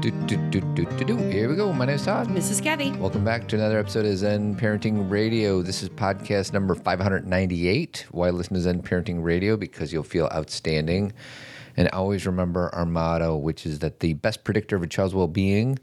Do, 0.00 0.10
do, 0.12 0.36
do, 0.50 0.60
do, 0.60 0.84
do, 0.84 1.04
do. 1.04 1.16
Here 1.16 1.48
we 1.48 1.56
go. 1.56 1.72
My 1.72 1.84
name 1.84 1.96
is 1.96 2.04
Todd. 2.04 2.28
Mrs. 2.28 2.62
Kathy. 2.62 2.92
Welcome 2.92 3.24
back 3.24 3.48
to 3.48 3.56
another 3.56 3.78
episode 3.80 4.06
of 4.06 4.16
Zen 4.16 4.54
Parenting 4.56 5.10
Radio. 5.10 5.60
This 5.62 5.82
is 5.82 5.88
podcast 5.88 6.52
number 6.52 6.74
598. 6.76 8.06
Why 8.12 8.30
listen 8.30 8.54
to 8.54 8.60
Zen 8.60 8.82
Parenting 8.82 9.24
Radio? 9.24 9.56
Because 9.56 9.92
you'll 9.92 10.04
feel 10.04 10.28
outstanding. 10.32 11.12
And 11.76 11.88
always 11.90 12.26
remember 12.26 12.72
our 12.74 12.86
motto, 12.86 13.36
which 13.36 13.66
is 13.66 13.80
that 13.80 13.98
the 14.00 14.14
best 14.14 14.44
predictor 14.44 14.76
of 14.76 14.82
a 14.82 14.86
child's 14.86 15.14
well 15.14 15.26
being 15.26 15.78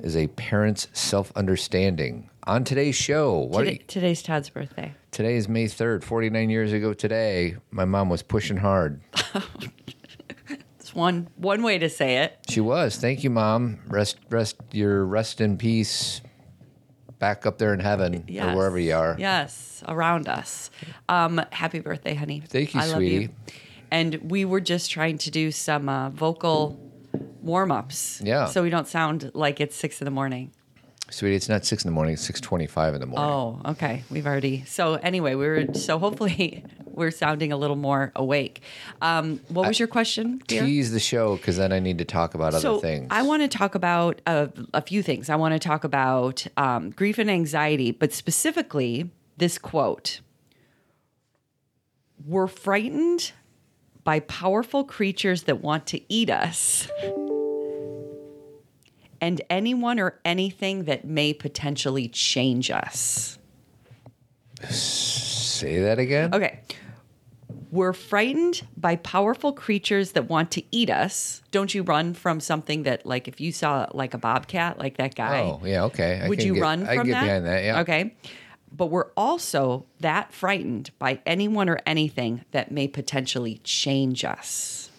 is 0.00 0.16
a 0.16 0.28
parent's 0.28 0.86
self 0.92 1.32
understanding. 1.34 2.30
On 2.44 2.62
today's 2.62 2.94
show, 2.94 3.38
what 3.38 3.64
Today, 3.64 3.82
today's 3.88 4.22
Todd's 4.22 4.48
birthday. 4.50 4.94
today 5.10 5.34
is 5.34 5.48
May 5.48 5.64
3rd, 5.64 6.04
49 6.04 6.50
years 6.50 6.72
ago 6.72 6.94
today. 6.94 7.56
My 7.72 7.84
mom 7.84 8.10
was 8.10 8.22
pushing 8.22 8.58
hard. 8.58 9.00
One 10.96 11.28
one 11.36 11.62
way 11.62 11.76
to 11.76 11.90
say 11.90 12.18
it. 12.24 12.38
She 12.48 12.60
was. 12.60 12.96
Thank 12.96 13.22
you, 13.22 13.28
mom. 13.28 13.80
Rest, 13.86 14.16
rest, 14.30 14.56
your 14.72 15.04
rest 15.04 15.42
in 15.42 15.58
peace. 15.58 16.22
Back 17.18 17.44
up 17.44 17.58
there 17.58 17.74
in 17.74 17.80
heaven 17.80 18.24
Yes. 18.26 18.46
or 18.46 18.56
wherever 18.56 18.78
you 18.78 18.94
are. 18.94 19.14
Yes, 19.18 19.82
around 19.86 20.26
us. 20.26 20.70
Um, 21.08 21.40
happy 21.52 21.80
birthday, 21.80 22.14
honey. 22.14 22.42
Thank 22.48 22.74
you, 22.74 22.80
I 22.80 22.86
love 22.86 22.96
sweetie. 22.96 23.14
you. 23.24 23.28
And 23.90 24.14
we 24.30 24.44
were 24.46 24.60
just 24.60 24.90
trying 24.90 25.18
to 25.18 25.30
do 25.30 25.50
some 25.52 25.88
uh, 25.88 26.08
vocal 26.10 26.78
warm 27.42 27.70
ups. 27.72 28.22
Yeah. 28.24 28.46
So 28.46 28.62
we 28.62 28.70
don't 28.70 28.88
sound 28.88 29.30
like 29.34 29.60
it's 29.60 29.76
six 29.76 30.00
in 30.00 30.06
the 30.06 30.10
morning. 30.10 30.50
Sweetie, 31.10 31.36
it's 31.36 31.48
not 31.48 31.64
six 31.64 31.84
in 31.84 31.88
the 31.88 31.94
morning. 31.94 32.14
It's 32.14 32.22
six 32.22 32.40
twenty-five 32.40 32.94
in 32.94 33.00
the 33.00 33.06
morning. 33.06 33.30
Oh, 33.30 33.60
okay. 33.72 34.02
We've 34.10 34.26
already. 34.26 34.64
So 34.64 34.94
anyway, 34.94 35.34
we 35.34 35.46
were 35.46 35.74
so 35.74 35.98
hopefully 35.98 36.64
we're 36.86 37.12
sounding 37.12 37.52
a 37.52 37.56
little 37.56 37.76
more 37.76 38.10
awake. 38.16 38.62
Um, 39.00 39.40
what 39.48 39.68
was 39.68 39.78
your 39.78 39.86
question, 39.86 40.42
dear? 40.48 40.62
Tease 40.62 40.90
the 40.90 40.98
show 40.98 41.36
because 41.36 41.58
then 41.58 41.72
I 41.72 41.78
need 41.78 41.98
to 41.98 42.04
talk 42.04 42.34
about 42.34 42.54
other 42.54 42.60
so 42.60 42.80
things. 42.80 43.06
I 43.10 43.22
want 43.22 43.42
to 43.42 43.48
talk 43.48 43.76
about 43.76 44.20
a, 44.26 44.50
a 44.74 44.82
few 44.82 45.02
things. 45.02 45.30
I 45.30 45.36
want 45.36 45.52
to 45.52 45.60
talk 45.60 45.84
about 45.84 46.44
um, 46.56 46.90
grief 46.90 47.18
and 47.18 47.30
anxiety, 47.30 47.92
but 47.92 48.12
specifically 48.12 49.10
this 49.36 49.58
quote 49.58 50.20
We're 52.26 52.48
frightened 52.48 53.32
by 54.02 54.20
powerful 54.20 54.84
creatures 54.84 55.44
that 55.44 55.60
want 55.60 55.86
to 55.86 56.00
eat 56.08 56.30
us, 56.30 56.88
and 59.20 59.40
anyone 59.50 59.98
or 60.00 60.18
anything 60.24 60.84
that 60.84 61.04
may 61.04 61.32
potentially 61.32 62.08
change 62.08 62.70
us. 62.70 63.38
Say 64.68 65.80
that 65.80 65.98
again. 65.98 66.34
Okay. 66.34 66.60
We're 67.70 67.92
frightened 67.92 68.66
by 68.76 68.96
powerful 68.96 69.52
creatures 69.52 70.12
that 70.12 70.28
want 70.28 70.50
to 70.52 70.62
eat 70.70 70.88
us. 70.88 71.42
Don't 71.50 71.74
you 71.74 71.82
run 71.82 72.14
from 72.14 72.40
something 72.40 72.84
that, 72.84 73.04
like, 73.04 73.28
if 73.28 73.40
you 73.40 73.52
saw 73.52 73.86
like 73.92 74.14
a 74.14 74.18
bobcat, 74.18 74.78
like 74.78 74.96
that 74.98 75.14
guy? 75.14 75.40
Oh, 75.42 75.60
yeah. 75.64 75.84
Okay. 75.84 76.20
I 76.22 76.28
would 76.28 76.38
can 76.38 76.46
you 76.46 76.54
get- 76.54 76.60
run 76.62 76.82
I 76.86 76.94
from 76.96 77.06
can 77.06 77.06
get 77.06 77.12
that? 77.14 77.24
behind 77.26 77.46
that. 77.46 77.64
Yeah. 77.64 77.80
Okay. 77.80 78.14
But 78.72 78.86
we're 78.86 79.10
also 79.16 79.86
that 80.00 80.32
frightened 80.32 80.90
by 80.98 81.20
anyone 81.26 81.68
or 81.68 81.78
anything 81.86 82.44
that 82.52 82.70
may 82.70 82.88
potentially 82.88 83.60
change 83.64 84.24
us. 84.24 84.90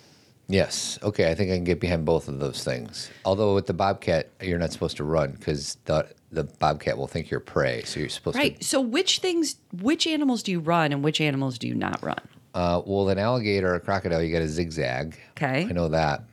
Yes. 0.48 0.98
Okay. 1.04 1.30
I 1.30 1.36
think 1.36 1.52
I 1.52 1.56
can 1.56 1.64
get 1.64 1.80
behind 1.80 2.06
both 2.06 2.28
of 2.28 2.40
those 2.40 2.64
things. 2.64 3.10
Although 3.26 3.54
with 3.56 3.68
the 3.68 3.74
bobcat, 3.74 4.30
you're 4.42 4.60
not 4.60 4.72
supposed 4.72 4.98
to 4.98 5.04
run 5.04 5.32
because 5.32 5.78
the 5.86 6.08
the 6.32 6.44
bobcat 6.44 6.98
will 6.98 7.08
think 7.08 7.30
you're 7.30 7.40
prey. 7.40 7.84
So 7.84 8.00
you're 8.00 8.10
supposed 8.10 8.36
Right. 8.38 8.50
to. 8.52 8.56
Right. 8.56 8.64
So, 8.64 8.82
which 8.82 9.20
things, 9.20 9.56
which 9.82 10.06
animals 10.06 10.44
do 10.44 10.52
you 10.52 10.60
run 10.60 10.92
and 10.92 11.02
which 11.04 11.22
animals 11.22 11.58
do 11.58 11.68
you 11.70 11.76
not 11.76 12.04
run? 12.04 12.20
Uh, 12.54 12.82
well, 12.86 13.08
an 13.10 13.18
alligator 13.18 13.72
or 13.72 13.76
a 13.76 13.80
crocodile, 13.80 14.22
you 14.22 14.32
got 14.34 14.40
to 14.40 14.48
zigzag. 14.50 15.18
Okay. 15.38 15.66
I 15.70 15.72
know 15.72 15.88
that. 15.90 16.24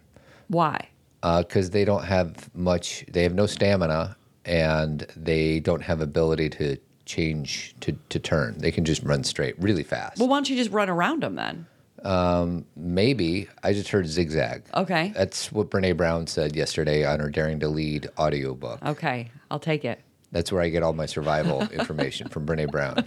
Why? 0.48 0.89
because 1.39 1.70
they 1.70 1.87
don't 1.87 2.05
have 2.05 2.55
much 2.55 3.03
they 3.11 3.23
have 3.23 3.33
no 3.35 3.47
stamina 3.47 4.15
and 4.45 5.07
they 5.17 5.59
don't 5.59 5.81
have 5.81 6.03
ability 6.03 6.51
to 6.51 6.77
change 7.07 7.75
to, 7.81 7.96
to 8.11 8.19
turn 8.19 8.55
they 8.58 8.70
can 8.70 8.85
just 8.85 9.02
run 9.05 9.25
straight 9.25 9.58
really 9.58 9.83
fast 9.83 10.19
Well, 10.19 10.29
why 10.29 10.36
don't 10.36 10.51
you 10.51 10.57
just 10.57 10.70
run 10.70 10.91
around 10.91 11.23
them 11.23 11.35
then? 11.35 11.67
Maybe 12.77 13.48
i 13.63 13.73
just 13.73 13.89
heard 13.89 14.07
zigzag 14.07 14.63
Okay. 14.75 15.13
that's 15.15 15.51
what 15.53 15.70
brene 15.70 15.97
brown 15.97 16.27
said 16.27 16.55
yesterday 16.55 17.05
on 17.05 17.20
her 17.20 17.31
daring 17.31 17.61
to 17.61 17.69
lead 17.69 18.09
audiobook 18.19 18.85
Okay. 18.85 19.31
I'll 19.51 19.59
take 19.59 19.85
it. 19.85 20.01
that's 20.33 20.53
where 20.53 20.63
i 20.63 20.69
get 20.69 20.83
all 20.83 20.93
my 20.93 21.07
survival 21.07 21.63
information 21.73 22.29
from 22.29 22.47
brene 22.47 22.70
brown 22.70 23.05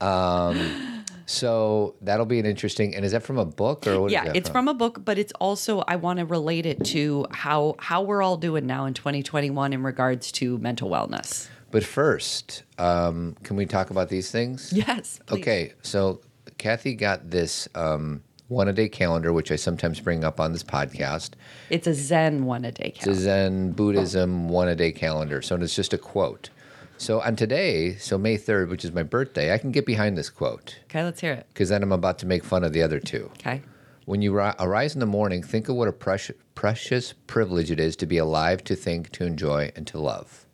um, 0.00 1.04
so 1.26 1.94
that'll 2.00 2.26
be 2.26 2.38
an 2.40 2.46
interesting 2.46 2.94
and 2.94 3.04
is 3.04 3.12
that 3.12 3.22
from 3.22 3.38
a 3.38 3.44
book 3.44 3.86
or 3.86 4.00
what 4.02 4.10
yeah 4.10 4.32
it's 4.34 4.48
from 4.48 4.66
a 4.68 4.74
book 4.74 5.04
but 5.04 5.18
it's 5.18 5.32
also 5.40 5.80
i 5.86 5.94
want 5.96 6.18
to 6.18 6.24
relate 6.26 6.66
it 6.66 6.82
to 6.84 7.26
how 7.30 7.74
how 7.78 8.02
we're 8.02 8.22
all 8.22 8.36
doing 8.36 8.66
now 8.66 8.84
in 8.86 8.94
2021 8.94 9.72
in 9.72 9.82
regards 9.82 10.32
to 10.32 10.58
mental 10.58 10.90
wellness 10.90 11.48
but 11.70 11.84
first 11.84 12.64
um, 12.78 13.36
can 13.44 13.54
we 13.56 13.64
talk 13.66 13.90
about 13.90 14.08
these 14.08 14.30
things 14.30 14.72
yes 14.74 15.20
please. 15.26 15.40
Okay, 15.40 15.72
so 15.82 16.20
Kathy 16.60 16.94
got 16.94 17.30
this 17.30 17.68
um, 17.74 18.22
one 18.48 18.68
a 18.68 18.72
day 18.72 18.88
calendar, 18.88 19.32
which 19.32 19.50
I 19.50 19.56
sometimes 19.56 19.98
bring 19.98 20.24
up 20.24 20.38
on 20.38 20.52
this 20.52 20.62
podcast. 20.62 21.30
it's 21.70 21.86
a 21.86 21.94
zen 21.94 22.44
one 22.44 22.64
a 22.64 22.70
day 22.72 22.90
calendar. 22.90 23.10
It's 23.10 23.20
a. 23.20 23.22
Zen 23.24 23.72
Buddhism 23.72 24.48
one 24.48 24.68
a 24.68 24.76
day 24.76 24.92
calendar. 24.92 25.40
So 25.42 25.56
it's 25.56 25.74
just 25.74 25.92
a 25.94 25.98
quote. 25.98 26.50
So 26.98 27.22
on 27.22 27.34
today, 27.34 27.94
so 27.96 28.18
May 28.18 28.36
3rd, 28.36 28.68
which 28.68 28.84
is 28.84 28.92
my 28.92 29.02
birthday, 29.02 29.54
I 29.54 29.58
can 29.58 29.70
get 29.72 29.86
behind 29.86 30.18
this 30.18 30.28
quote 30.28 30.76
okay 30.84 31.02
let's 31.02 31.20
hear 31.20 31.32
it 31.32 31.46
because 31.48 31.70
then 31.70 31.82
I'm 31.82 31.92
about 31.92 32.18
to 32.18 32.26
make 32.26 32.44
fun 32.44 32.62
of 32.62 32.74
the 32.74 32.82
other 32.82 33.00
two. 33.00 33.30
okay 33.38 33.62
When 34.04 34.20
you 34.20 34.32
ri- 34.38 34.52
arise 34.58 34.92
in 34.92 35.00
the 35.00 35.06
morning, 35.06 35.42
think 35.42 35.70
of 35.70 35.76
what 35.76 35.88
a 35.88 35.92
precious, 35.92 36.36
precious 36.54 37.14
privilege 37.26 37.70
it 37.70 37.80
is 37.80 37.96
to 37.96 38.06
be 38.06 38.18
alive, 38.18 38.62
to 38.64 38.74
think, 38.76 39.10
to 39.12 39.24
enjoy, 39.24 39.72
and 39.74 39.86
to 39.86 39.98
love. 39.98 40.44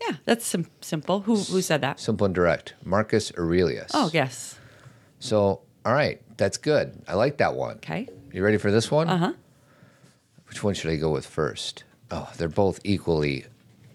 yeah 0.00 0.16
that's 0.24 0.46
sim- 0.46 0.70
simple 0.80 1.20
who 1.22 1.34
who 1.36 1.60
said 1.60 1.80
that 1.80 1.98
Simple 1.98 2.26
and 2.26 2.34
direct. 2.34 2.74
Marcus 2.84 3.32
Aurelius. 3.36 3.90
oh 3.92 4.10
yes 4.14 4.57
So, 5.20 5.60
all 5.84 5.92
right, 5.92 6.20
that's 6.36 6.56
good. 6.56 7.02
I 7.08 7.14
like 7.14 7.38
that 7.38 7.54
one. 7.54 7.76
okay 7.76 8.08
You 8.32 8.44
ready 8.44 8.58
for 8.58 8.70
this 8.70 8.90
one? 8.90 9.08
uh-huh 9.08 9.32
Which 10.48 10.62
one 10.62 10.74
should 10.74 10.90
I 10.90 10.96
go 10.96 11.10
with 11.10 11.26
first? 11.26 11.84
Oh, 12.10 12.30
they're 12.36 12.48
both 12.48 12.80
equally 12.84 13.44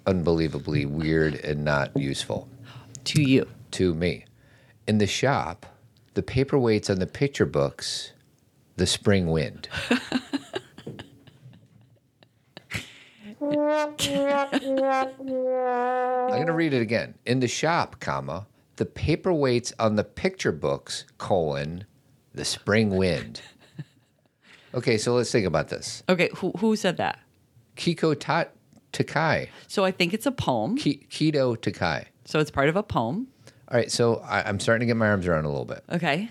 unbelievably 0.05 0.85
weird 0.85 1.35
and 1.35 1.63
not 1.63 1.95
useful 1.97 2.47
to 3.05 3.21
you 3.21 3.47
to 3.71 3.93
me. 3.93 4.25
In 4.87 4.97
the 4.97 5.07
shop, 5.07 5.65
the 6.13 6.21
paperweights 6.21 6.89
on 6.89 6.99
the 6.99 7.07
picture 7.07 7.45
books, 7.45 8.11
the 8.75 8.85
spring 8.85 9.27
wind. 9.27 9.67
I'm 13.41 13.95
going 16.29 16.47
to 16.47 16.53
read 16.53 16.73
it 16.73 16.81
again. 16.81 17.15
In 17.25 17.39
the 17.39 17.47
shop, 17.47 17.99
comma, 17.99 18.47
the 18.77 18.85
paperweights 18.85 19.71
on 19.79 19.95
the 19.95 20.03
picture 20.03 20.51
books, 20.51 21.05
colon, 21.17 21.85
the 22.33 22.45
spring 22.45 22.89
wind. 22.97 23.41
Okay, 24.75 24.97
so 24.97 25.13
let's 25.13 25.31
think 25.31 25.45
about 25.45 25.67
this. 25.69 26.01
okay 26.09 26.29
who, 26.37 26.51
who 26.57 26.75
said 26.75 26.97
that 26.97 27.19
Kito 27.77 28.19
Ta- 28.19 28.45
Takai. 28.91 29.47
so 29.67 29.85
i 29.85 29.91
think 29.91 30.15
it's 30.15 30.25
a 30.25 30.31
poem 30.31 30.75
Ki- 30.77 31.05
Kito 31.11 31.55
Takai. 31.61 32.05
so 32.25 32.39
it's 32.39 32.49
part 32.49 32.69
of 32.69 32.75
a 32.75 32.81
poem 32.81 33.27
All 33.69 33.77
right, 33.77 33.91
so 33.91 34.15
I, 34.25 34.41
I'm 34.49 34.59
starting 34.59 34.87
to 34.87 34.89
get 34.89 34.97
my 34.97 35.09
arms 35.09 35.27
around 35.27 35.45
a 35.45 35.49
little 35.49 35.65
bit. 35.65 35.83
okay 35.91 36.27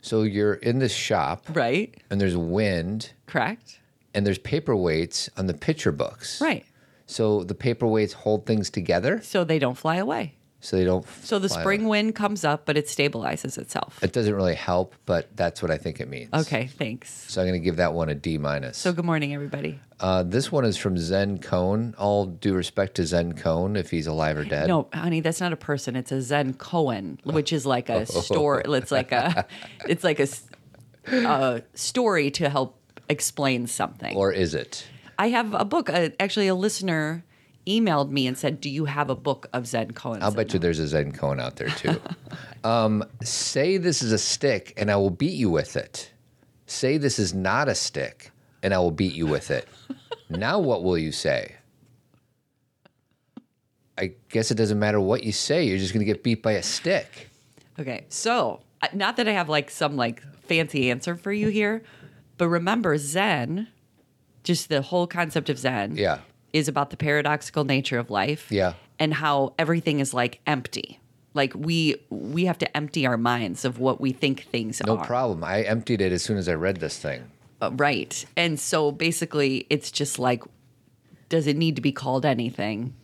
So 0.00 0.22
you're 0.22 0.54
in 0.54 0.78
this 0.78 0.94
shop, 0.94 1.44
right 1.52 1.94
and 2.08 2.18
there's 2.18 2.38
wind, 2.38 3.12
correct 3.26 3.80
and 4.14 4.26
there's 4.26 4.38
paperweights 4.38 5.28
on 5.36 5.46
the 5.46 5.54
picture 5.54 5.92
books. 5.92 6.40
right 6.40 6.64
So 7.04 7.44
the 7.44 7.54
paperweights 7.54 8.14
hold 8.14 8.46
things 8.46 8.70
together, 8.70 9.20
so 9.22 9.44
they 9.44 9.58
don't 9.58 9.76
fly 9.76 9.96
away 9.96 10.36
so 10.64 10.76
they 10.76 10.84
don't. 10.84 11.06
so 11.22 11.38
the 11.38 11.48
spring 11.48 11.82
away. 11.82 11.90
wind 12.02 12.14
comes 12.14 12.44
up 12.44 12.64
but 12.64 12.76
it 12.76 12.86
stabilizes 12.86 13.58
itself 13.58 14.02
It 14.02 14.12
doesn't 14.12 14.34
really 14.34 14.54
help, 14.54 14.94
but 15.04 15.28
that's 15.36 15.60
what 15.62 15.70
I 15.70 15.76
think 15.78 16.00
it 16.00 16.08
means. 16.08 16.30
okay 16.32 16.66
thanks 16.66 17.10
So 17.30 17.40
I'm 17.42 17.48
going 17.48 17.60
to 17.60 17.64
give 17.64 17.76
that 17.76 17.92
one 17.92 18.08
a 18.08 18.14
D 18.14 18.38
minus. 18.38 18.78
so 18.78 18.92
good 18.92 19.04
morning 19.04 19.34
everybody 19.34 19.78
uh, 20.00 20.22
this 20.22 20.50
one 20.50 20.64
is 20.64 20.76
from 20.76 20.98
Zen 20.98 21.38
Cone. 21.38 21.94
All 21.96 22.26
due 22.26 22.52
respect 22.54 22.96
to 22.96 23.06
Zen 23.06 23.34
Cone, 23.34 23.76
if 23.76 23.90
he's 23.90 24.06
alive 24.08 24.36
or 24.36 24.44
dead. 24.44 24.66
No, 24.66 24.88
honey, 24.92 25.20
that's 25.20 25.40
not 25.40 25.52
a 25.52 25.56
person. 25.56 25.94
It's 25.94 26.10
a 26.12 26.20
Zen 26.20 26.54
koan, 26.54 27.24
which 27.24 27.52
is 27.52 27.64
like 27.64 27.88
a 27.88 28.04
store. 28.22 28.60
It's 28.66 28.90
like 28.90 29.12
a, 29.12 29.46
it's 29.88 30.02
like 30.04 30.18
a, 30.18 30.26
a 31.12 31.62
story 31.74 32.30
to 32.32 32.48
help 32.50 32.76
explain 33.08 33.66
something. 33.66 34.16
Or 34.16 34.32
is 34.32 34.54
it? 34.54 34.86
I 35.18 35.28
have 35.28 35.54
a 35.54 35.64
book. 35.64 35.88
Uh, 35.88 36.10
actually, 36.18 36.48
a 36.48 36.54
listener 36.54 37.24
emailed 37.66 38.10
me 38.10 38.26
and 38.26 38.36
said, 38.36 38.60
"Do 38.60 38.70
you 38.70 38.84
have 38.86 39.10
a 39.10 39.14
book 39.14 39.46
of 39.52 39.66
Zen 39.66 39.92
koan?" 39.92 40.22
I'll 40.22 40.32
bet 40.32 40.52
you 40.52 40.58
there's 40.58 40.78
a 40.78 40.88
Zen 40.88 41.12
Cone 41.12 41.40
out 41.40 41.56
there 41.56 41.68
too. 41.68 42.00
um, 42.64 43.04
say 43.22 43.76
this 43.76 44.02
is 44.02 44.12
a 44.12 44.18
stick, 44.18 44.72
and 44.76 44.90
I 44.90 44.96
will 44.96 45.10
beat 45.10 45.34
you 45.34 45.50
with 45.50 45.76
it. 45.76 46.12
Say 46.66 46.96
this 46.96 47.18
is 47.18 47.34
not 47.34 47.68
a 47.68 47.74
stick, 47.74 48.30
and 48.62 48.72
I 48.72 48.78
will 48.78 48.90
beat 48.90 49.14
you 49.14 49.26
with 49.26 49.50
it. 49.50 49.68
now 50.30 50.58
what 50.58 50.82
will 50.82 50.98
you 50.98 51.12
say? 51.12 51.56
I 53.96 54.14
guess 54.28 54.50
it 54.50 54.56
doesn't 54.56 54.78
matter 54.78 55.00
what 55.00 55.22
you 55.22 55.32
say. 55.32 55.64
You're 55.64 55.78
just 55.78 55.92
going 55.92 56.04
to 56.04 56.12
get 56.12 56.24
beat 56.24 56.42
by 56.42 56.52
a 56.52 56.62
stick. 56.62 57.30
Okay, 57.78 58.06
so 58.08 58.60
not 58.92 59.16
that 59.16 59.28
I 59.28 59.32
have 59.32 59.48
like 59.48 59.70
some 59.70 59.96
like 59.96 60.22
fancy 60.42 60.90
answer 60.90 61.14
for 61.14 61.32
you 61.32 61.48
here, 61.48 61.82
but 62.36 62.48
remember 62.48 62.96
Zen 62.98 63.68
just 64.42 64.68
the 64.68 64.82
whole 64.82 65.06
concept 65.06 65.48
of 65.48 65.58
Zen 65.58 65.96
Yeah. 65.96 66.18
Is 66.54 66.68
about 66.68 66.88
the 66.88 66.96
paradoxical 66.96 67.64
nature 67.64 67.98
of 67.98 68.08
life. 68.08 68.50
Yeah. 68.50 68.74
And 68.98 69.12
how 69.12 69.52
everything 69.58 69.98
is 70.00 70.14
like 70.14 70.40
empty. 70.46 71.00
Like 71.34 71.52
we 71.54 71.96
we 72.10 72.44
have 72.44 72.56
to 72.58 72.76
empty 72.76 73.06
our 73.06 73.18
minds 73.18 73.64
of 73.64 73.80
what 73.80 74.00
we 74.00 74.12
think 74.12 74.44
things 74.44 74.80
No 74.86 74.94
are. 74.94 74.98
No 74.98 75.04
problem. 75.04 75.42
I 75.42 75.62
emptied 75.62 76.00
it 76.00 76.12
as 76.12 76.22
soon 76.22 76.38
as 76.38 76.48
I 76.48 76.54
read 76.54 76.76
this 76.76 76.96
thing. 76.96 77.24
Uh, 77.60 77.72
right. 77.72 78.24
And 78.36 78.58
so 78.58 78.92
basically 78.92 79.66
it's 79.68 79.90
just 79.90 80.18
like 80.18 80.44
does 81.28 81.48
it 81.48 81.56
need 81.56 81.74
to 81.76 81.82
be 81.82 81.90
called 81.90 82.24
anything? 82.24 82.94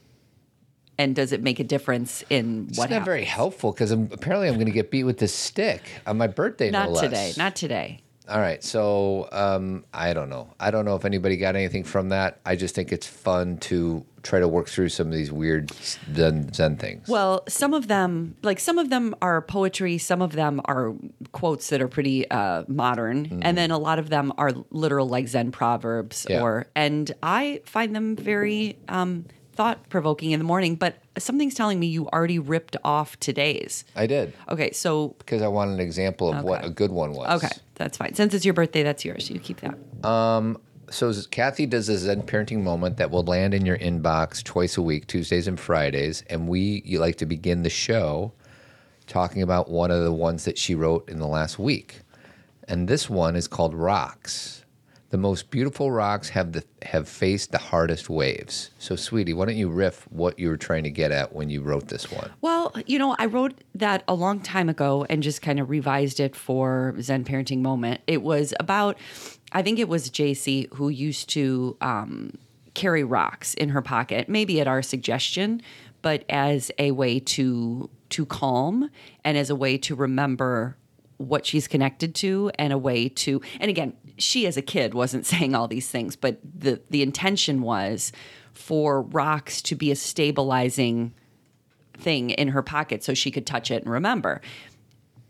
And 0.96 1.16
does 1.16 1.32
it 1.32 1.42
make 1.42 1.58
a 1.58 1.64
difference 1.64 2.22
in 2.30 2.66
It's 2.68 2.78
what 2.78 2.90
not 2.90 2.94
happens? 2.94 3.06
very 3.06 3.24
helpful 3.24 3.72
because 3.72 3.90
apparently 3.90 4.46
I'm 4.48 4.54
going 4.54 4.66
to 4.66 4.72
get 4.72 4.90
beat 4.90 5.04
with 5.04 5.18
this 5.18 5.34
stick 5.34 5.82
on 6.06 6.18
my 6.18 6.26
birthday. 6.28 6.70
Not 6.70 6.90
no 6.90 6.92
less. 6.92 7.02
today. 7.02 7.32
Not 7.36 7.56
today. 7.56 8.02
All 8.30 8.40
right. 8.40 8.62
So 8.62 9.28
um, 9.32 9.84
I 9.92 10.12
don't 10.12 10.30
know. 10.30 10.54
I 10.60 10.70
don't 10.70 10.84
know 10.84 10.94
if 10.94 11.04
anybody 11.04 11.36
got 11.36 11.56
anything 11.56 11.82
from 11.82 12.10
that. 12.10 12.38
I 12.46 12.54
just 12.54 12.76
think 12.76 12.92
it's 12.92 13.06
fun 13.06 13.58
to 13.58 14.04
try 14.22 14.38
to 14.38 14.46
work 14.46 14.68
through 14.68 14.90
some 14.90 15.08
of 15.08 15.12
these 15.12 15.32
weird 15.32 15.72
Zen, 16.14 16.52
Zen 16.52 16.76
things. 16.76 17.08
Well, 17.08 17.42
some 17.48 17.74
of 17.74 17.88
them, 17.88 18.36
like 18.42 18.60
some 18.60 18.78
of 18.78 18.90
them 18.90 19.14
are 19.20 19.42
poetry, 19.42 19.98
some 19.98 20.22
of 20.22 20.32
them 20.32 20.60
are 20.66 20.94
quotes 21.32 21.70
that 21.70 21.80
are 21.80 21.88
pretty 21.88 22.30
uh, 22.30 22.64
modern, 22.68 23.40
and 23.42 23.56
then 23.56 23.70
a 23.70 23.78
lot 23.78 23.98
of 23.98 24.10
them 24.10 24.32
are 24.38 24.52
literal 24.70 25.08
like 25.08 25.26
Zen 25.26 25.50
proverbs. 25.52 26.26
Yeah. 26.28 26.42
Or, 26.42 26.66
and 26.76 27.10
I 27.22 27.62
find 27.64 27.96
them 27.96 28.14
very 28.14 28.78
um, 28.88 29.24
thought 29.52 29.88
provoking 29.88 30.30
in 30.30 30.38
the 30.38 30.44
morning. 30.44 30.76
But 30.76 30.96
something's 31.18 31.54
telling 31.54 31.78
me 31.78 31.86
you 31.86 32.08
already 32.08 32.38
ripped 32.38 32.76
off 32.84 33.18
today's. 33.20 33.84
I 33.94 34.06
did 34.06 34.32
Okay, 34.48 34.70
so 34.72 35.14
because 35.18 35.42
I 35.42 35.48
want 35.48 35.70
an 35.70 35.80
example 35.80 36.32
of 36.32 36.44
what 36.44 36.64
a 36.64 36.70
good 36.70 36.90
one 36.90 37.12
was. 37.12 37.42
okay, 37.42 37.54
that's 37.74 37.96
fine. 37.96 38.14
Since 38.14 38.34
it's 38.34 38.44
your 38.44 38.54
birthday, 38.54 38.82
that's 38.82 39.04
yours. 39.04 39.30
You 39.30 39.38
keep 39.40 39.60
that. 39.60 40.08
Um. 40.08 40.58
So 40.90 41.12
Kathy 41.30 41.66
does 41.66 41.88
a 41.88 41.96
Zen 41.96 42.22
parenting 42.22 42.62
moment 42.64 42.96
that 42.96 43.12
will 43.12 43.22
land 43.22 43.54
in 43.54 43.64
your 43.64 43.78
inbox 43.78 44.42
twice 44.42 44.76
a 44.76 44.82
week, 44.82 45.06
Tuesdays 45.06 45.46
and 45.46 45.58
Fridays, 45.58 46.24
and 46.28 46.48
we 46.48 46.82
you 46.84 46.98
like 46.98 47.16
to 47.18 47.26
begin 47.26 47.62
the 47.62 47.70
show 47.70 48.32
talking 49.06 49.42
about 49.42 49.68
one 49.70 49.90
of 49.90 50.02
the 50.02 50.12
ones 50.12 50.44
that 50.44 50.58
she 50.58 50.74
wrote 50.74 51.08
in 51.08 51.18
the 51.18 51.26
last 51.26 51.58
week, 51.58 52.00
and 52.66 52.88
this 52.88 53.08
one 53.08 53.36
is 53.36 53.46
called 53.46 53.74
Rocks. 53.74 54.59
The 55.10 55.18
most 55.18 55.50
beautiful 55.50 55.90
rocks 55.90 56.28
have 56.30 56.52
the 56.52 56.64
have 56.82 57.08
faced 57.08 57.50
the 57.50 57.58
hardest 57.58 58.08
waves. 58.08 58.70
So, 58.78 58.94
sweetie, 58.94 59.34
why 59.34 59.46
don't 59.46 59.56
you 59.56 59.68
riff 59.68 60.06
what 60.10 60.38
you 60.38 60.48
were 60.48 60.56
trying 60.56 60.84
to 60.84 60.90
get 60.90 61.10
at 61.10 61.32
when 61.32 61.50
you 61.50 61.62
wrote 61.62 61.88
this 61.88 62.10
one? 62.12 62.30
Well, 62.40 62.72
you 62.86 62.98
know, 62.98 63.16
I 63.18 63.26
wrote 63.26 63.54
that 63.74 64.04
a 64.06 64.14
long 64.14 64.40
time 64.40 64.68
ago 64.68 65.04
and 65.10 65.22
just 65.22 65.42
kind 65.42 65.58
of 65.58 65.68
revised 65.68 66.20
it 66.20 66.36
for 66.36 66.94
Zen 67.00 67.24
Parenting 67.24 67.60
Moment. 67.60 68.00
It 68.06 68.22
was 68.22 68.54
about, 68.60 68.96
I 69.50 69.62
think 69.62 69.80
it 69.80 69.88
was 69.88 70.10
JC 70.10 70.72
who 70.74 70.88
used 70.88 71.28
to 71.30 71.76
um, 71.80 72.38
carry 72.74 73.02
rocks 73.02 73.54
in 73.54 73.70
her 73.70 73.82
pocket, 73.82 74.28
maybe 74.28 74.60
at 74.60 74.68
our 74.68 74.80
suggestion, 74.80 75.60
but 76.02 76.24
as 76.28 76.70
a 76.78 76.92
way 76.92 77.18
to 77.20 77.90
to 78.10 78.26
calm 78.26 78.90
and 79.24 79.38
as 79.38 79.50
a 79.50 79.54
way 79.54 79.78
to 79.78 79.94
remember 79.94 80.76
what 81.20 81.44
she's 81.44 81.68
connected 81.68 82.14
to 82.14 82.50
and 82.58 82.72
a 82.72 82.78
way 82.78 83.08
to 83.08 83.40
and 83.60 83.68
again 83.68 83.92
she 84.16 84.46
as 84.46 84.56
a 84.56 84.62
kid 84.62 84.94
wasn't 84.94 85.26
saying 85.32 85.54
all 85.54 85.68
these 85.68 85.88
things 85.88 86.16
but 86.16 86.38
the 86.42 86.80
the 86.90 87.02
intention 87.02 87.60
was 87.62 88.12
for 88.52 89.02
rocks 89.02 89.62
to 89.62 89.74
be 89.74 89.90
a 89.90 89.96
stabilizing 89.96 91.12
thing 92.00 92.30
in 92.30 92.48
her 92.48 92.62
pocket 92.62 93.04
so 93.04 93.14
she 93.14 93.30
could 93.30 93.46
touch 93.46 93.70
it 93.70 93.82
and 93.82 93.92
remember. 93.92 94.40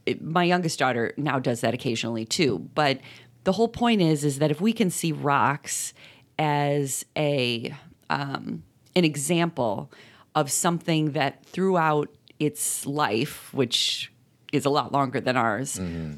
It- 0.06 0.22
my 0.22 0.44
youngest 0.44 0.78
daughter 0.78 1.12
now 1.16 1.38
does 1.38 1.60
that 1.60 1.74
occasionally 1.74 2.24
too, 2.24 2.68
but 2.74 3.00
the 3.44 3.52
whole 3.52 3.68
point 3.68 4.00
is 4.00 4.24
is 4.24 4.38
that 4.38 4.50
if 4.50 4.60
we 4.60 4.72
can 4.72 4.90
see 4.90 5.12
rocks 5.12 5.92
as 6.38 7.04
a 7.16 7.74
um, 8.08 8.62
an 8.96 9.04
example 9.04 9.90
of 10.34 10.50
something 10.50 11.12
that 11.12 11.44
throughout 11.44 12.08
its 12.38 12.86
life, 12.86 13.52
which 13.52 14.09
is 14.52 14.64
a 14.64 14.70
lot 14.70 14.92
longer 14.92 15.20
than 15.20 15.36
ours, 15.36 15.76
mm-hmm. 15.76 16.14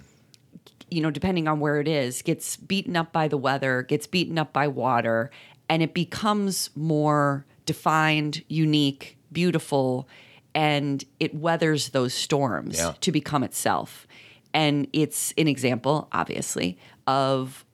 you 0.91 1.01
know, 1.01 1.11
depending 1.11 1.49
on 1.49 1.61
where 1.61 1.81
it 1.81 1.89
is, 1.89 2.23
gets 2.23 2.57
beaten 2.57 2.97
up 2.97 3.13
by 3.13 3.29
the 3.29 3.37
weather, 3.37 3.83
gets 3.83 4.07
beaten 4.07 4.39
up 4.39 4.53
by 4.53 4.69
water, 4.69 5.31
and 5.69 5.83
it 5.83 5.95
becomes 5.95 6.71
more 6.75 7.47
defined, 7.67 8.43
unique, 8.49 9.17
beautiful, 9.31 10.09
and 10.55 11.05
it 11.19 11.35
weathers 11.35 11.91
those 11.91 12.13
storms 12.13 12.79
Yeah. 12.79 12.95
to 13.01 13.13
become 13.13 13.43
itself. 13.43 14.07
And 14.53 14.87
it's 14.93 15.33
an 15.39 15.49
example, 15.49 16.09
obviously, 16.13 16.79
of 17.07 17.65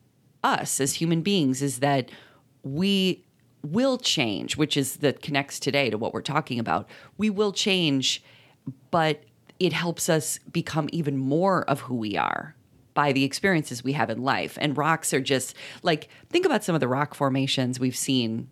us 0.44 0.80
as 0.80 0.94
human 0.94 1.22
beings 1.22 1.60
is 1.62 1.80
that 1.80 2.10
we 2.62 3.24
will 3.62 3.98
change, 3.98 4.56
which 4.56 4.76
is 4.76 4.98
that 4.98 5.20
connects 5.20 5.58
today 5.58 5.90
to 5.90 5.98
what 5.98 6.14
we're 6.14 6.22
talking 6.22 6.60
about. 6.60 6.88
We 7.16 7.30
will 7.30 7.52
change, 7.52 8.22
but 8.92 9.24
it 9.60 9.72
helps 9.72 10.08
us 10.08 10.38
become 10.52 10.88
even 10.92 11.16
more 11.16 11.64
of 11.64 11.80
who 11.80 11.94
we 11.94 12.16
are 12.16 12.54
by 12.94 13.12
the 13.12 13.24
experiences 13.24 13.84
we 13.84 13.92
have 13.92 14.10
in 14.10 14.22
life. 14.22 14.58
And 14.60 14.76
rocks 14.76 15.12
are 15.14 15.20
just 15.20 15.54
like 15.82 16.08
think 16.30 16.44
about 16.44 16.64
some 16.64 16.74
of 16.74 16.80
the 16.80 16.88
rock 16.88 17.14
formations 17.14 17.78
we've 17.78 17.96
seen, 17.96 18.50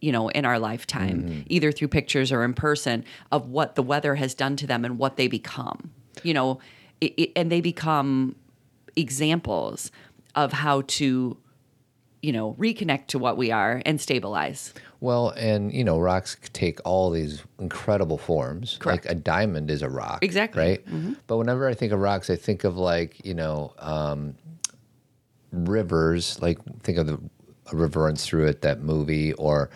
you 0.00 0.12
know, 0.12 0.28
in 0.28 0.44
our 0.44 0.58
lifetime, 0.58 1.22
mm-hmm. 1.22 1.40
either 1.46 1.72
through 1.72 1.88
pictures 1.88 2.30
or 2.30 2.44
in 2.44 2.54
person 2.54 3.04
of 3.32 3.48
what 3.48 3.74
the 3.74 3.82
weather 3.82 4.14
has 4.16 4.34
done 4.34 4.56
to 4.56 4.66
them 4.66 4.84
and 4.84 4.98
what 4.98 5.16
they 5.16 5.28
become. 5.28 5.92
You 6.22 6.34
know, 6.34 6.60
it, 7.00 7.14
it, 7.16 7.32
and 7.36 7.50
they 7.50 7.60
become 7.60 8.36
examples 8.96 9.90
of 10.34 10.52
how 10.52 10.82
to 10.82 11.36
you 12.22 12.32
know 12.32 12.54
reconnect 12.54 13.06
to 13.08 13.18
what 13.18 13.36
we 13.36 13.50
are 13.50 13.82
and 13.86 14.00
stabilize 14.00 14.74
Well, 15.00 15.30
and 15.30 15.72
you 15.72 15.84
know, 15.84 16.00
rocks 16.00 16.36
take 16.52 16.80
all 16.84 17.10
these 17.10 17.42
incredible 17.60 18.18
forms. 18.18 18.78
Correct. 18.80 19.04
Like 19.04 19.12
a 19.12 19.14
diamond 19.14 19.70
is 19.70 19.82
a 19.82 19.88
rock. 19.88 20.18
Exactly. 20.22 20.78
Mm-hmm. 20.78 21.08
Right. 21.08 21.16
But 21.28 21.36
whenever 21.36 21.68
I 21.68 21.74
think 21.74 21.92
of 21.92 22.00
rocks, 22.00 22.30
I 22.30 22.36
think 22.36 22.64
of 22.64 22.76
like 22.76 23.24
you 23.24 23.34
know 23.34 23.74
um, 23.78 24.34
rivers. 25.52 26.40
Like 26.42 26.58
think 26.82 26.98
of 26.98 27.06
the 27.06 27.20
a 27.70 27.76
river 27.76 28.02
runs 28.04 28.24
through 28.24 28.46
it. 28.46 28.62
That 28.62 28.82
movie 28.82 29.32
or. 29.34 29.70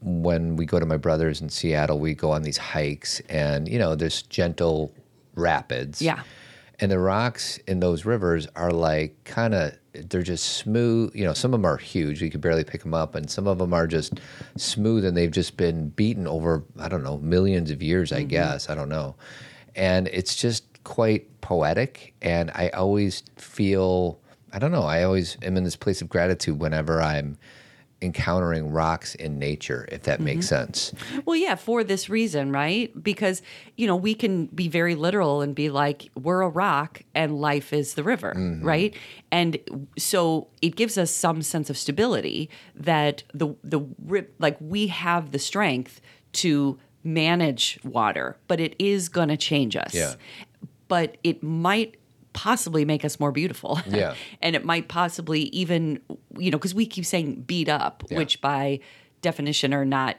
When 0.00 0.54
we 0.54 0.64
go 0.64 0.78
to 0.78 0.86
my 0.86 0.96
brother's 0.96 1.40
in 1.40 1.48
Seattle, 1.48 1.98
we 1.98 2.14
go 2.14 2.30
on 2.30 2.42
these 2.42 2.56
hikes, 2.56 3.18
and 3.28 3.66
you 3.66 3.80
know, 3.80 3.96
there's 3.96 4.22
gentle 4.22 4.94
rapids. 5.34 6.00
Yeah. 6.00 6.22
And 6.78 6.88
the 6.92 7.00
rocks 7.00 7.58
in 7.66 7.80
those 7.80 8.04
rivers 8.04 8.46
are 8.54 8.70
like 8.70 9.24
kind 9.24 9.54
of, 9.54 9.76
they're 10.08 10.22
just 10.22 10.56
smooth. 10.56 11.14
You 11.14 11.24
know, 11.24 11.32
some 11.32 11.52
of 11.54 11.60
them 11.60 11.66
are 11.66 11.76
huge. 11.76 12.22
You 12.22 12.30
could 12.30 12.40
barely 12.40 12.64
pick 12.64 12.82
them 12.82 12.94
up. 12.94 13.14
And 13.14 13.30
some 13.30 13.46
of 13.46 13.58
them 13.58 13.72
are 13.72 13.86
just 13.86 14.20
smooth 14.56 15.04
and 15.04 15.16
they've 15.16 15.30
just 15.30 15.56
been 15.56 15.88
beaten 15.90 16.26
over, 16.26 16.64
I 16.78 16.88
don't 16.88 17.02
know, 17.02 17.18
millions 17.18 17.70
of 17.70 17.82
years, 17.82 18.12
I 18.12 18.20
mm-hmm. 18.20 18.28
guess. 18.28 18.70
I 18.70 18.74
don't 18.74 18.88
know. 18.88 19.16
And 19.74 20.08
it's 20.08 20.36
just 20.36 20.64
quite 20.84 21.40
poetic. 21.40 22.14
And 22.22 22.50
I 22.54 22.68
always 22.70 23.22
feel, 23.36 24.18
I 24.52 24.58
don't 24.58 24.72
know, 24.72 24.82
I 24.82 25.02
always 25.02 25.36
am 25.42 25.56
in 25.56 25.64
this 25.64 25.76
place 25.76 26.02
of 26.02 26.08
gratitude 26.08 26.60
whenever 26.60 27.00
I'm 27.02 27.38
encountering 28.00 28.70
rocks 28.70 29.14
in 29.16 29.38
nature, 29.38 29.88
if 29.90 30.04
that 30.04 30.20
makes 30.20 30.46
mm-hmm. 30.46 30.72
sense. 30.72 30.92
Well, 31.24 31.36
yeah, 31.36 31.56
for 31.56 31.82
this 31.82 32.08
reason, 32.08 32.52
right? 32.52 32.92
Because, 33.02 33.42
you 33.76 33.86
know, 33.86 33.96
we 33.96 34.14
can 34.14 34.46
be 34.46 34.68
very 34.68 34.94
literal 34.94 35.40
and 35.40 35.54
be 35.54 35.68
like, 35.68 36.08
we're 36.14 36.42
a 36.42 36.48
rock 36.48 37.02
and 37.14 37.40
life 37.40 37.72
is 37.72 37.94
the 37.94 38.04
river, 38.04 38.34
mm-hmm. 38.36 38.64
right? 38.64 38.94
And 39.32 39.58
so 39.98 40.46
it 40.62 40.76
gives 40.76 40.96
us 40.96 41.10
some 41.10 41.42
sense 41.42 41.70
of 41.70 41.76
stability 41.76 42.50
that 42.76 43.24
the, 43.34 43.54
the, 43.64 43.80
rip, 44.04 44.34
like, 44.38 44.56
we 44.60 44.86
have 44.88 45.32
the 45.32 45.38
strength 45.40 46.00
to 46.34 46.78
manage 47.02 47.80
water, 47.82 48.36
but 48.46 48.60
it 48.60 48.76
is 48.78 49.08
going 49.08 49.28
to 49.28 49.36
change 49.36 49.74
us. 49.74 49.94
Yeah. 49.94 50.14
But 50.86 51.16
it 51.24 51.42
might 51.42 51.97
possibly 52.38 52.84
make 52.84 53.04
us 53.04 53.18
more 53.18 53.32
beautiful. 53.32 53.80
Yeah. 53.88 54.14
and 54.40 54.54
it 54.54 54.64
might 54.64 54.86
possibly 54.86 55.42
even, 55.62 56.00
you 56.38 56.50
know, 56.52 56.58
because 56.58 56.74
we 56.74 56.86
keep 56.86 57.04
saying 57.04 57.42
beat 57.42 57.68
up, 57.68 58.04
Yeah. 58.08 58.18
which 58.18 58.40
by 58.40 58.78
definition 59.22 59.74
are 59.74 59.84
not 59.84 60.16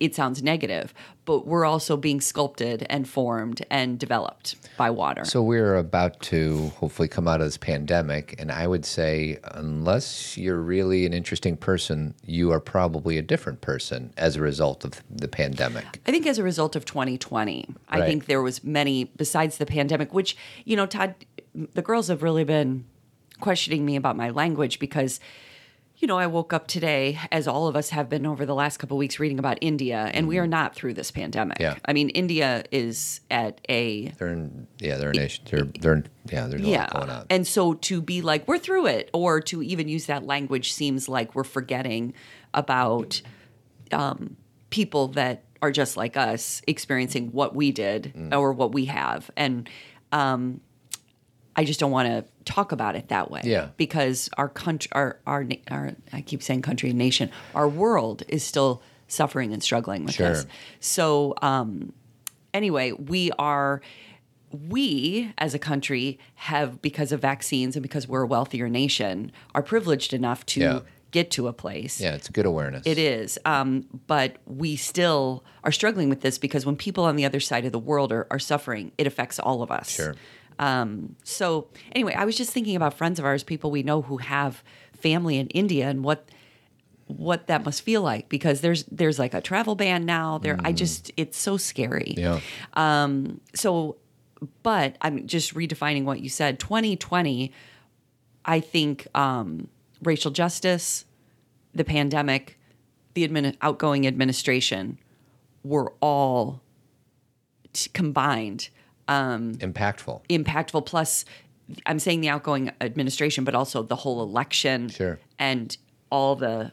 it 0.00 0.14
sounds 0.16 0.42
negative 0.42 0.92
but 1.26 1.46
we're 1.46 1.64
also 1.64 1.96
being 1.96 2.20
sculpted 2.20 2.84
and 2.90 3.08
formed 3.08 3.64
and 3.70 3.98
developed 4.00 4.56
by 4.76 4.90
water 4.90 5.24
So 5.24 5.42
we're 5.42 5.76
about 5.76 6.18
to 6.22 6.72
hopefully 6.76 7.06
come 7.08 7.26
out 7.28 7.40
of 7.40 7.46
this 7.46 7.56
pandemic, 7.56 8.34
and 8.38 8.50
I 8.52 8.66
would 8.66 8.84
say, 8.84 9.38
unless 9.54 10.36
you're 10.36 10.60
really 10.60 11.04
an 11.06 11.12
interesting 11.12 11.56
person, 11.56 12.14
you 12.24 12.52
are 12.52 12.60
probably 12.60 13.16
a 13.18 13.22
different 13.22 13.60
person 13.60 14.12
as 14.16 14.34
a 14.36 14.40
result 14.40 14.84
of 14.84 15.02
the 15.10 15.28
pandemic. 15.28 15.84
i 16.06 16.10
think 16.10 16.26
as 16.26 16.38
a 16.38 16.42
result 16.42 16.74
of 16.76 16.84
2020 16.84 17.68
i 17.88 18.00
think 18.06 18.26
there 18.26 18.42
was 18.42 18.62
many 18.64 19.04
besides 19.16 19.58
the 19.58 19.66
pandemic 19.66 20.12
which 20.14 20.36
you 20.64 20.76
know 20.76 20.86
todd 20.86 21.14
the 21.74 21.82
girls 21.82 22.08
have 22.08 22.22
really 22.22 22.44
been 22.44 22.84
questioning 23.40 23.84
me 23.84 23.96
about 23.96 24.16
my 24.16 24.30
language 24.30 24.78
because 24.78 25.20
you 25.98 26.06
know, 26.06 26.18
I 26.18 26.26
woke 26.26 26.52
up 26.52 26.66
today, 26.66 27.18
as 27.32 27.48
all 27.48 27.68
of 27.68 27.74
us 27.74 27.88
have 27.88 28.10
been 28.10 28.26
over 28.26 28.44
the 28.44 28.54
last 28.54 28.76
couple 28.76 28.96
of 28.96 28.98
weeks, 28.98 29.18
reading 29.18 29.38
about 29.38 29.56
India, 29.62 30.10
and 30.12 30.28
we 30.28 30.36
are 30.36 30.46
not 30.46 30.74
through 30.74 30.92
this 30.92 31.10
pandemic. 31.10 31.56
Yeah. 31.58 31.76
I 31.86 31.94
mean, 31.94 32.10
India 32.10 32.64
is 32.70 33.22
at 33.30 33.62
a 33.70 34.08
They're 34.18 34.28
in, 34.28 34.66
yeah, 34.78 34.98
they're 34.98 35.08
a 35.08 35.14
nation. 35.14 35.46
They're, 35.50 35.62
they're, 35.80 36.04
yeah, 36.30 36.48
there's 36.48 36.60
a 36.60 36.66
lot 36.66 36.92
going 36.92 37.08
on. 37.08 37.26
and 37.30 37.46
so 37.46 37.72
to 37.72 38.02
be 38.02 38.20
like, 38.20 38.46
we're 38.46 38.58
through 38.58 38.88
it, 38.88 39.08
or 39.14 39.40
to 39.40 39.62
even 39.62 39.88
use 39.88 40.04
that 40.04 40.26
language 40.26 40.74
seems 40.74 41.08
like 41.08 41.34
we're 41.34 41.44
forgetting 41.44 42.12
about 42.52 43.22
um, 43.90 44.36
people 44.68 45.08
that 45.08 45.44
are 45.62 45.70
just 45.72 45.96
like 45.96 46.14
us 46.18 46.60
experiencing 46.66 47.28
what 47.32 47.54
we 47.54 47.72
did 47.72 48.12
Mm. 48.14 48.36
or 48.38 48.52
what 48.52 48.72
we 48.72 48.84
have. 48.84 49.30
And 49.34 49.66
um, 50.12 50.60
I 51.56 51.64
just 51.64 51.80
don't 51.80 51.90
want 51.90 52.06
to 52.08 52.24
talk 52.44 52.70
about 52.72 52.96
it 52.96 53.08
that 53.08 53.30
way. 53.30 53.40
Yeah. 53.44 53.68
Because 53.76 54.28
our 54.36 54.48
country, 54.48 54.90
our, 54.92 55.18
our, 55.26 55.46
our, 55.70 55.92
I 56.12 56.20
keep 56.20 56.42
saying 56.42 56.62
country 56.62 56.90
and 56.90 56.98
nation, 56.98 57.30
our 57.54 57.68
world 57.68 58.22
is 58.28 58.44
still 58.44 58.82
suffering 59.08 59.52
and 59.52 59.62
struggling 59.62 60.04
with 60.04 60.14
Sure. 60.16 60.28
this. 60.30 60.46
So, 60.80 61.34
um, 61.40 61.92
anyway, 62.52 62.92
we 62.92 63.30
are 63.38 63.80
we 64.52 65.32
as 65.38 65.54
a 65.54 65.58
country 65.58 66.18
have 66.36 66.80
because 66.80 67.12
of 67.12 67.20
vaccines 67.20 67.76
and 67.76 67.82
because 67.82 68.06
we're 68.08 68.22
a 68.22 68.26
wealthier 68.26 68.68
nation 68.68 69.32
are 69.54 69.62
privileged 69.62 70.14
enough 70.14 70.46
to 70.46 70.60
Yeah. 70.60 70.80
get 71.10 71.30
to 71.32 71.48
a 71.48 71.52
place 71.52 72.00
yeah, 72.00 72.14
it's 72.14 72.28
good 72.28 72.46
awareness. 72.46 72.82
it 72.86 72.96
is 72.96 73.38
um, 73.44 73.86
but 74.06 74.36
we 74.46 74.76
still 74.76 75.44
are 75.64 75.72
struggling 75.72 76.08
with 76.08 76.20
this 76.20 76.38
because 76.38 76.64
when 76.64 76.76
people 76.76 77.04
on 77.04 77.16
the 77.16 77.24
other 77.24 77.40
side 77.40 77.64
of 77.64 77.72
the 77.72 77.78
world 77.78 78.12
are, 78.12 78.26
are 78.30 78.38
suffering 78.38 78.92
it 78.98 79.06
affects 79.06 79.38
all 79.40 79.62
of 79.62 79.70
us 79.70 79.90
Sure. 79.90 80.14
Um, 80.58 81.16
so 81.22 81.68
anyway 81.92 82.14
i 82.14 82.24
was 82.24 82.36
just 82.36 82.50
thinking 82.50 82.76
about 82.76 82.94
friends 82.94 83.18
of 83.18 83.24
ours 83.24 83.42
people 83.42 83.70
we 83.70 83.82
know 83.82 84.02
who 84.02 84.18
have 84.18 84.62
family 84.92 85.38
in 85.38 85.46
india 85.48 85.88
and 85.88 86.02
what 86.04 86.28
what 87.06 87.46
that 87.46 87.64
must 87.64 87.82
feel 87.82 88.02
like 88.02 88.28
because 88.28 88.60
there's 88.60 88.84
there's 88.84 89.18
like 89.18 89.34
a 89.34 89.40
travel 89.40 89.74
ban 89.74 90.04
now. 90.04 90.38
There 90.38 90.58
i 90.64 90.72
just 90.72 91.12
it's 91.16 91.38
so 91.38 91.56
scary. 91.56 92.14
Yeah. 92.16 92.40
so 93.54 93.96
but 94.62 94.96
i'm 95.00 95.26
just 95.26 95.54
redefining 95.54 96.04
what 96.04 96.20
you 96.20 96.28
said. 96.28 96.58
2020 96.58 97.52
i 98.44 98.60
think 98.60 99.06
um, 99.14 99.68
racial 100.02 100.30
justice 100.30 101.04
the 101.74 101.84
pandemic 101.84 102.58
the 103.14 103.26
admin, 103.26 103.56
outgoing 103.62 104.06
administration 104.06 104.98
were 105.62 105.92
all 106.00 106.60
t- 107.72 107.90
combined 107.94 108.68
Impactful. 109.08 110.22
impactful 110.28 110.84
plus 110.86 111.24
i'm 111.84 111.98
saying 111.98 112.20
the 112.20 112.28
outgoing 112.28 112.70
administration 112.80 113.44
but 113.44 113.54
also 113.54 113.82
the 113.82 113.96
whole 113.96 114.22
election 114.22 114.88
Sure. 114.88 115.18
and 115.38 115.76
all 116.10 116.36
the 116.36 116.72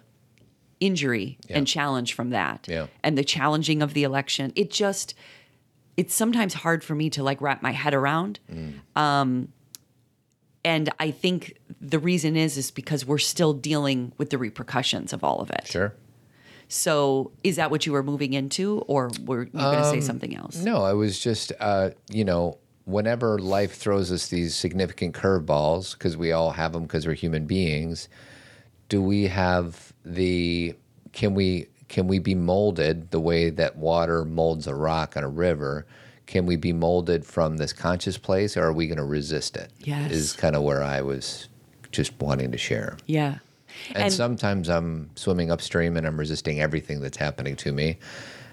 injury 0.80 1.38
and 1.50 1.66
challenge 1.68 2.14
from 2.14 2.32
that 2.32 2.68
Yeah. 2.70 2.88
and 3.04 3.18
the 3.18 3.24
challenging 3.24 3.82
of 3.82 3.94
the 3.94 4.04
election 4.04 4.52
it 4.56 4.70
just 4.72 5.14
it's 5.96 6.14
sometimes 6.14 6.54
hard 6.56 6.84
for 6.84 6.96
me 6.96 7.10
to 7.12 7.24
like 7.24 7.40
wrap 7.42 7.62
my 7.62 7.72
head 7.72 7.94
around 7.94 8.40
um 8.96 9.50
and 10.66 10.90
i 11.00 11.12
think 11.12 11.58
the 11.82 12.00
reason 12.00 12.36
is 12.36 12.58
is 12.58 12.72
because 12.72 13.06
we're 13.06 13.18
still 13.18 13.54
dealing 13.54 14.12
with 14.18 14.30
the 14.30 14.38
repercussions 14.38 15.14
of 15.14 15.24
all 15.24 15.40
of 15.40 15.50
it 15.52 15.68
Sure. 15.68 15.94
So 16.68 17.32
is 17.44 17.56
that 17.58 17.70
what 17.72 17.86
you 17.86 17.92
were 17.92 18.04
moving 18.04 18.34
into 18.34 18.80
or 18.88 19.12
were 19.26 19.44
you 19.44 19.50
going 19.52 19.78
to 19.84 19.90
say 19.90 20.02
something 20.02 20.36
else 20.36 20.60
Um, 20.60 20.66
No, 20.66 20.84
I 20.84 20.94
was 20.94 21.20
just, 21.20 21.52
uh, 21.60 21.92
you 22.10 22.26
know, 22.26 22.58
whenever 22.86 23.40
life 23.40 23.76
throws 23.76 24.12
us 24.12 24.28
these 24.28 24.56
significant 24.56 25.16
curveballs, 25.16 25.94
because 25.94 26.18
we 26.18 26.32
all 26.32 26.52
have 26.52 26.74
them 26.74 26.84
because 26.84 27.08
we're 27.08 27.14
human 27.14 27.46
beings, 27.46 28.10
do 28.90 29.02
we 29.02 29.28
have 29.28 29.94
the, 30.04 30.76
can 31.14 31.34
we, 31.34 31.68
can 31.88 32.08
we 32.08 32.20
be 32.20 32.36
molded 32.36 33.12
the 33.12 33.20
way 33.20 33.50
that 33.50 33.78
water 33.78 34.26
molds 34.26 34.68
a 34.68 34.76
rock 34.76 35.16
on 35.16 35.24
a 35.24 35.30
river? 35.30 35.86
Can 36.26 36.46
we 36.46 36.56
be 36.56 36.74
molded 36.74 37.26
from 37.26 37.58
this 37.58 37.72
conscious 37.74 38.18
place 38.18 38.58
or 38.58 38.64
are 38.64 38.74
we 38.74 38.88
going 38.88 38.98
to 38.98 39.04
resist 39.04 39.56
it? 39.58 39.72
Yes. 39.80 40.12
Is 40.12 40.34
kind 40.34 40.56
of 40.56 40.64
where 40.64 40.82
I 40.84 41.02
was 41.02 41.50
just 41.92 42.14
wanting 42.20 42.52
to 42.52 42.58
share. 42.58 42.98
yeah 43.06 43.38
And, 43.96 44.12
sometimes 44.12 44.70
I'm 44.70 45.10
swimming 45.16 45.52
upstream 45.52 45.98
and 45.98 46.06
I'm 46.06 46.18
resisting 46.18 46.60
everything 46.60 47.02
that's 47.02 47.18
happening 47.18 47.56
to 47.58 47.72
me. 47.72 47.98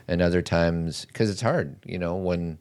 And 0.08 0.20
other 0.20 0.42
times, 0.42 1.04
because 1.04 1.30
it's 1.30 1.40
hard, 1.40 1.76
you 1.84 1.98
know, 1.98 2.16
when 2.16 2.58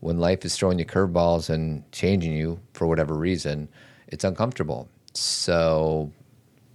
when 0.00 0.18
life 0.18 0.44
is 0.44 0.56
throwing 0.56 0.78
you 0.78 0.84
curveballs 0.84 1.50
and 1.50 1.90
changing 1.92 2.32
you 2.32 2.60
for 2.74 2.86
whatever 2.86 3.14
reason, 3.14 3.68
it's 4.08 4.24
uncomfortable. 4.24 4.88
So 5.14 6.12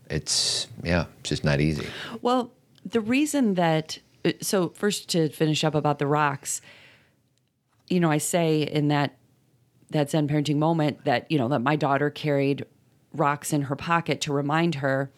it's 0.10 0.68
yeah, 0.84 1.06
it's 1.20 1.30
just 1.30 1.44
not 1.44 1.60
easy. 1.60 1.88
Well, 2.22 2.52
the 2.86 3.02
reason 3.02 3.56
that 3.56 4.00
uh, 4.26 4.34
so 4.42 4.70
first 4.70 5.10
to 5.10 5.30
finish 5.30 5.64
up 5.64 5.76
about 5.76 6.00
the 6.00 6.08
rocks, 6.08 6.62
you 7.90 8.00
know, 8.00 8.12
I 8.12 8.18
say 8.18 8.64
in 8.64 8.90
that 8.90 9.18
that 9.92 10.10
Zen 10.10 10.28
parenting 10.28 10.58
moment 10.58 11.04
that 11.06 11.30
you 11.32 11.38
know 11.38 11.48
that 11.50 11.60
my 11.60 11.76
daughter 11.76 12.10
carried 12.10 12.66
rocks 13.13 13.53
in 13.53 13.63
her 13.63 13.75
pocket 13.75 14.22
to 14.22 14.34
remind 14.34 14.75
her. 14.75 15.12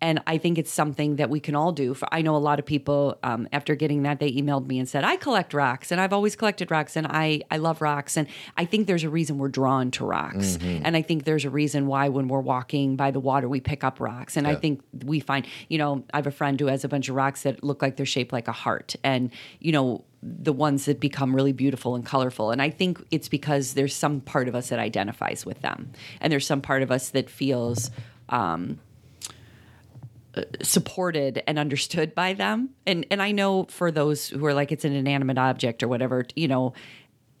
And 0.00 0.20
I 0.26 0.38
think 0.38 0.58
it's 0.58 0.72
something 0.72 1.16
that 1.16 1.30
we 1.30 1.40
can 1.40 1.54
all 1.54 1.72
do. 1.72 1.94
For 1.94 2.08
I 2.12 2.22
know 2.22 2.36
a 2.36 2.38
lot 2.38 2.58
of 2.58 2.66
people 2.66 3.18
um, 3.22 3.48
after 3.52 3.74
getting 3.74 4.02
that 4.04 4.20
they 4.20 4.30
emailed 4.32 4.66
me 4.66 4.78
and 4.78 4.88
said 4.88 5.04
I 5.04 5.16
collect 5.16 5.54
rocks 5.54 5.90
and 5.90 6.00
I've 6.00 6.12
always 6.12 6.36
collected 6.36 6.70
rocks 6.70 6.96
and 6.96 7.06
I 7.06 7.42
I 7.50 7.56
love 7.56 7.80
rocks. 7.80 8.16
And 8.16 8.28
I 8.56 8.64
think 8.64 8.86
there's 8.86 9.04
a 9.04 9.10
reason 9.10 9.38
we're 9.38 9.48
drawn 9.48 9.90
to 9.92 10.04
rocks. 10.04 10.56
And 10.84 10.96
I 10.96 11.02
think 11.02 11.24
there's 11.24 11.44
a 11.44 11.50
reason 11.50 11.86
why 11.86 12.08
when 12.08 12.28
we're 12.28 12.40
walking 12.40 12.96
by 12.96 13.10
the 13.10 13.20
water 13.20 13.48
we 13.48 13.60
pick 13.60 13.84
up 13.84 14.00
rocks. 14.00 14.36
And 14.36 14.46
I 14.46 14.54
think 14.54 14.82
we 15.04 15.20
find 15.20 15.46
you 15.68 15.78
know 15.78 16.04
I 16.12 16.18
have 16.18 16.26
a 16.26 16.30
friend 16.32 16.58
who 16.60 16.66
has 16.66 16.84
a 16.84 16.88
bunch 16.88 17.08
of 17.08 17.14
rocks 17.14 17.42
that 17.42 17.64
look 17.64 17.82
like 17.82 17.96
they're 17.96 18.06
shaped 18.06 18.32
like 18.32 18.48
a 18.48 18.52
heart. 18.52 18.94
And 19.02 19.30
you 19.60 19.72
know 19.72 20.04
the 20.22 20.52
ones 20.52 20.86
that 20.86 20.98
become 21.00 21.34
really 21.34 21.52
beautiful 21.52 21.94
and 21.94 22.04
colorful. 22.04 22.50
And 22.50 22.60
I 22.60 22.70
think 22.70 23.04
it's 23.10 23.28
because 23.28 23.74
there's 23.74 23.94
some 23.94 24.20
part 24.20 24.48
of 24.48 24.54
us 24.54 24.70
that 24.70 24.78
identifies 24.78 25.46
with 25.46 25.60
them. 25.62 25.92
And 26.20 26.32
there's 26.32 26.46
some 26.46 26.60
part 26.60 26.82
of 26.82 26.90
us 26.90 27.10
that 27.10 27.30
feels 27.30 27.90
supported 30.62 31.42
and 31.46 31.58
understood 31.58 32.14
by 32.14 32.34
them. 32.34 32.70
And 32.86 33.06
and 33.10 33.22
I 33.22 33.32
know 33.32 33.64
for 33.64 33.90
those 33.90 34.28
who 34.28 34.44
are 34.46 34.54
like 34.54 34.72
it's 34.72 34.84
an 34.84 34.92
inanimate 34.92 35.38
object 35.38 35.82
or 35.82 35.88
whatever, 35.88 36.24
you 36.36 36.48
know, 36.48 36.72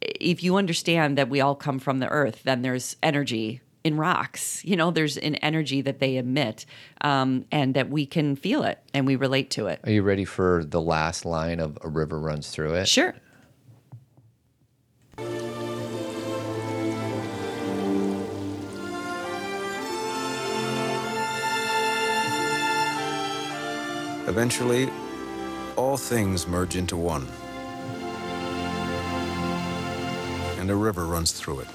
if 0.00 0.42
you 0.42 0.56
understand 0.56 1.18
that 1.18 1.28
we 1.28 1.40
all 1.40 1.54
come 1.54 1.78
from 1.78 1.98
the 1.98 2.08
earth, 2.08 2.42
then 2.44 2.62
there's 2.62 2.96
energy 3.02 3.60
in 3.84 3.96
rocks. 3.96 4.64
You 4.64 4.76
know, 4.76 4.90
there's 4.90 5.16
an 5.16 5.36
energy 5.36 5.80
that 5.82 5.98
they 5.98 6.16
emit, 6.16 6.66
um, 7.00 7.44
and 7.50 7.74
that 7.74 7.90
we 7.90 8.06
can 8.06 8.36
feel 8.36 8.62
it 8.62 8.78
and 8.94 9.06
we 9.06 9.16
relate 9.16 9.50
to 9.52 9.66
it. 9.66 9.80
Are 9.84 9.90
you 9.90 10.02
ready 10.02 10.24
for 10.24 10.64
the 10.64 10.80
last 10.80 11.24
line 11.24 11.60
of 11.60 11.78
a 11.82 11.88
river 11.88 12.18
runs 12.18 12.50
through 12.50 12.74
it? 12.74 12.88
Sure. 12.88 13.14
Eventually, 24.28 24.90
all 25.74 25.96
things 25.96 26.46
merge 26.46 26.76
into 26.76 26.98
one. 26.98 27.26
And 30.60 30.70
a 30.70 30.76
river 30.76 31.06
runs 31.06 31.32
through 31.32 31.60
it. 31.60 31.68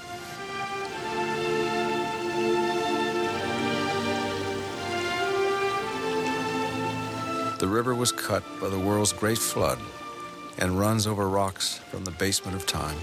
The 7.58 7.66
river 7.66 7.92
was 7.92 8.12
cut 8.12 8.44
by 8.60 8.68
the 8.68 8.78
world's 8.78 9.12
great 9.12 9.38
flood 9.38 9.80
and 10.56 10.78
runs 10.78 11.08
over 11.08 11.28
rocks 11.28 11.78
from 11.90 12.04
the 12.04 12.12
basement 12.12 12.56
of 12.56 12.66
time. 12.66 12.96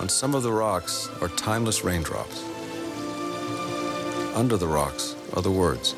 On 0.00 0.08
some 0.08 0.34
of 0.34 0.42
the 0.42 0.52
rocks 0.52 1.08
are 1.20 1.28
timeless 1.28 1.84
raindrops. 1.84 2.42
Under 4.34 4.56
the 4.56 4.66
rocks 4.66 5.14
are 5.34 5.42
the 5.42 5.52
words 5.52 5.94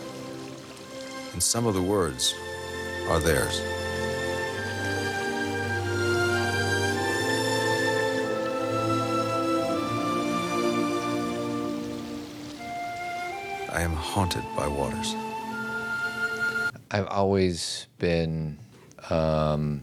and 1.41 1.45
some 1.45 1.67
of 1.67 1.73
the 1.73 1.81
words 1.81 2.35
are 3.09 3.19
theirs. 3.19 3.63
I 13.73 13.81
am 13.81 13.95
haunted 13.95 14.45
by 14.55 14.69
waters. 14.69 15.15
I've 16.91 17.07
always 17.07 17.87
been 17.97 18.59
um, 19.09 19.83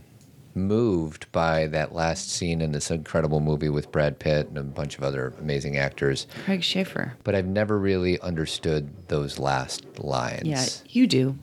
moved 0.57 1.31
by 1.31 1.67
that 1.67 1.93
last 1.93 2.29
scene 2.29 2.59
in 2.61 2.71
this 2.73 2.91
incredible 2.91 3.39
movie 3.39 3.69
with 3.69 3.91
Brad 3.91 4.19
Pitt 4.19 4.47
and 4.49 4.57
a 4.57 4.63
bunch 4.63 4.97
of 4.97 5.03
other 5.03 5.33
amazing 5.39 5.77
actors, 5.77 6.27
Craig 6.45 6.61
Sheffer. 6.61 7.13
but 7.23 7.35
I've 7.35 7.45
never 7.47 7.77
really 7.79 8.19
understood 8.21 9.07
those 9.07 9.39
last 9.39 9.85
lines. 9.99 10.43
Yeah, 10.47 10.65
you 10.89 11.07
do. 11.07 11.37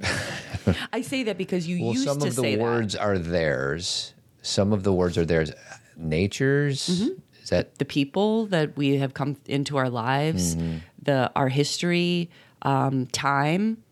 I 0.92 1.00
say 1.02 1.24
that 1.24 1.38
because 1.38 1.66
you 1.66 1.82
Well, 1.84 1.92
used 1.94 2.04
some 2.04 2.16
of 2.18 2.22
the 2.22 2.30
say 2.42 2.56
words 2.56 2.94
are 2.96 3.18
theirs. 3.18 4.14
Some 4.42 4.72
of 4.72 4.82
the 4.82 4.92
words 4.92 5.18
are 5.18 5.24
theirs. 5.24 5.52
Nature's. 5.96 6.88
Mm-hmm. 6.88 7.42
Is 7.42 7.50
that 7.50 7.78
the 7.78 7.84
people 7.84 8.46
that 8.46 8.76
we 8.76 8.96
have 8.98 9.14
come 9.14 9.36
into 9.46 9.76
our 9.76 9.90
lives, 9.90 10.54
Mm-hmm. 10.56 10.78
the 11.02 11.30
our 11.34 11.48
history, 11.48 12.30
um, 12.62 13.06
time, 13.06 13.82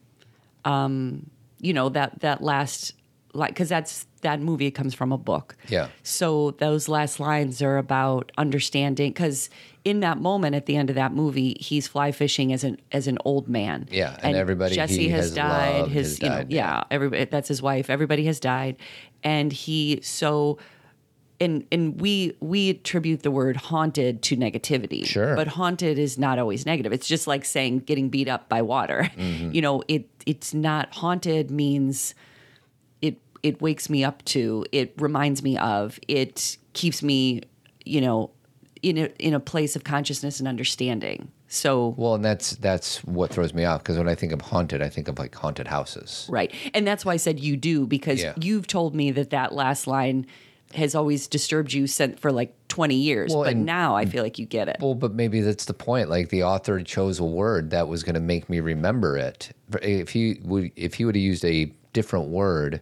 um, 0.65 1.29
you 1.61 1.73
know 1.73 1.89
that 1.89 2.21
that 2.21 2.43
last 2.43 2.95
like 3.35 3.51
because 3.51 3.69
that's 3.69 4.07
that 4.23 4.41
movie 4.41 4.71
comes 4.71 4.95
from 4.95 5.13
a 5.13 5.19
book. 5.19 5.57
Yeah. 5.69 5.89
So 6.03 6.53
those 6.53 6.89
last 6.89 7.21
lines 7.21 7.63
are 7.63 7.79
about 7.79 8.33
understanding 8.37 9.11
because 9.11 9.51
in 9.85 10.01
that 10.01 10.19
moment 10.19 10.55
at 10.55 10.67
the 10.67 10.77
end 10.77 10.91
of 10.91 10.97
that 10.97 11.13
movie, 11.13 11.57
he's 11.61 11.89
fly 11.89 12.13
fishing 12.13 12.53
as 12.53 12.65
an 12.65 12.79
as 12.93 13.07
an 13.07 13.19
old 13.25 13.49
man. 13.49 13.89
Yeah, 13.91 14.17
and 14.23 14.37
everybody 14.37 14.75
Jesse 14.75 15.05
he 15.05 15.09
has, 15.11 15.27
has 15.27 15.35
died. 15.35 15.81
loved 15.81 15.93
his 15.93 16.07
has 16.09 16.21
you 16.21 16.29
died, 16.29 16.53
yeah, 16.53 16.77
yeah. 16.77 16.85
everybody 16.91 17.25
that's 17.25 17.49
his 17.49 17.63
wife. 17.63 17.89
Everybody 17.89 18.25
has 18.27 18.41
died, 18.41 18.77
and 19.23 19.53
he 19.53 20.01
so. 20.03 20.59
And, 21.43 21.67
and 21.73 21.99
we 21.99 22.37
we 22.41 22.69
attribute 22.69 23.23
the 23.23 23.31
word 23.31 23.57
haunted 23.57 24.21
to 24.25 24.37
negativity. 24.37 25.07
Sure. 25.07 25.35
But 25.35 25.47
haunted 25.47 25.99
is 25.99 26.19
not 26.19 26.39
always 26.39 26.67
negative. 26.67 26.93
It's 26.93 27.09
just 27.09 27.27
like 27.27 27.47
saying 27.47 27.79
getting 27.79 28.11
beat 28.11 28.29
up 28.29 28.51
by 28.51 28.61
water. 28.61 29.11
Mm-hmm. 29.17 29.53
You 29.55 29.63
know, 29.63 29.83
it 29.89 30.07
it's 30.27 30.53
not 30.53 30.93
haunted 30.93 31.51
means 31.51 32.15
it 33.43 33.61
wakes 33.63 33.89
me 33.89 34.05
up 34.05 34.25
to 34.25 34.65
it 34.73 34.93
reminds 34.99 35.43
me 35.43 35.57
of 35.59 35.99
it 36.09 36.57
keeps 36.73 37.03
me 37.03 37.41
you 37.85 38.01
know 38.01 38.31
in 38.83 38.99
a 38.99 39.07
in 39.19 39.35
a 39.35 39.41
place 39.41 39.77
of 39.77 39.85
consciousness 39.85 40.39
and 40.41 40.49
understanding 40.49 41.31
so 41.53 41.95
Well, 41.99 42.15
and 42.15 42.25
that's 42.25 42.53
that's 42.57 43.03
what 43.03 43.33
throws 43.33 43.53
me 43.53 43.65
off 43.65 43.83
because 43.83 43.99
when 43.99 44.09
I 44.09 44.15
think 44.15 44.31
of 44.31 44.41
haunted, 44.41 44.81
I 44.83 44.89
think 44.89 45.09
of 45.09 45.19
like 45.19 45.35
haunted 45.35 45.67
houses. 45.67 46.27
right 46.31 46.55
and 46.75 46.87
that's 46.87 47.05
why 47.05 47.15
i 47.15 47.17
said 47.17 47.41
you 47.41 47.57
do 47.57 47.87
because 47.89 48.23
Yeah. 48.23 48.35
you've 48.41 48.69
told 48.69 48.95
me 48.95 49.11
that 49.11 49.31
that 49.31 49.53
last 49.53 49.87
line 49.89 50.27
has 50.75 50.95
always 50.95 51.27
disturbed 51.27 51.73
you 51.73 51.89
sent 51.89 52.21
for 52.21 52.31
like 52.31 52.55
20 52.69 52.95
years 52.95 53.35
Well, 53.35 53.43
but 53.43 53.57
now 53.57 53.97
i 53.97 54.05
feel 54.07 54.23
like 54.23 54.39
you 54.39 54.47
get 54.47 54.69
it 54.69 54.77
Well, 54.81 54.95
but 54.95 55.13
maybe 55.13 55.41
that's 55.41 55.65
the 55.65 55.75
point. 55.75 56.09
Like 56.09 56.29
the 56.29 56.45
author 56.45 56.81
chose 56.85 57.19
a 57.19 57.25
word 57.25 57.71
that 57.71 57.89
was 57.89 58.05
going 58.05 58.15
to 58.15 58.21
make 58.21 58.49
me 58.49 58.61
remember 58.61 59.17
it. 59.17 59.51
If 59.83 60.11
he 60.11 60.39
would, 60.45 60.71
if 60.77 60.95
he 60.95 61.05
would 61.05 61.17
have 61.17 61.23
used 61.23 61.45
a 61.45 61.73
different 61.93 62.29
word 62.29 62.81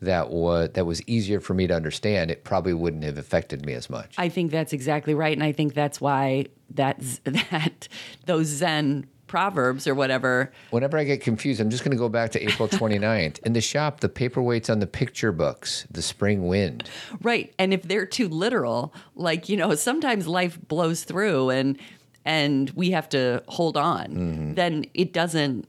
that 0.00 0.30
was 0.30 0.70
that 0.74 0.84
was 0.86 1.02
easier 1.08 1.40
for 1.40 1.54
me 1.54 1.66
to 1.66 1.74
understand, 1.74 2.30
it 2.30 2.44
probably 2.44 2.74
wouldn't 2.74 3.04
have 3.04 3.18
affected 3.18 3.64
me 3.66 3.72
as 3.74 3.88
much. 3.90 4.14
i 4.18 4.28
think 4.28 4.50
that's 4.50 4.72
exactly 4.72 5.14
right 5.14 5.32
and 5.36 5.42
i 5.44 5.52
think 5.52 5.74
that's 5.74 6.00
why 6.00 6.46
that 6.70 6.98
that 7.24 7.88
those 8.26 8.46
zen 8.46 9.06
proverbs 9.26 9.86
or 9.86 9.94
whatever 9.94 10.50
Whenever 10.70 10.96
I 10.96 11.04
get 11.04 11.20
confused, 11.20 11.60
I'm 11.60 11.68
just 11.68 11.84
going 11.84 11.90
to 11.92 11.98
go 11.98 12.08
back 12.08 12.30
to 12.32 12.42
April 12.42 12.66
29th. 12.80 13.40
In 13.44 13.52
the 13.52 13.60
shop, 13.60 14.00
the 14.00 14.08
paperweights 14.08 14.70
on 14.70 14.78
the 14.78 14.86
picture 14.86 15.32
books, 15.32 15.86
the 15.90 16.00
spring 16.00 16.46
wind. 16.46 16.88
Right. 17.20 17.52
And 17.58 17.74
if 17.74 17.82
they're 17.82 18.06
too 18.06 18.26
literal, 18.28 18.94
like, 19.16 19.50
you 19.50 19.58
know, 19.58 19.74
sometimes 19.74 20.26
life 20.26 20.58
blows 20.68 21.04
through 21.04 21.50
and 21.50 21.78
and 22.24 22.70
we 22.70 22.90
have 22.92 23.06
to 23.10 23.42
hold 23.48 23.76
on, 23.76 24.06
Mm-hmm. 24.08 24.54
then 24.54 24.86
it 24.94 25.12
doesn't 25.12 25.68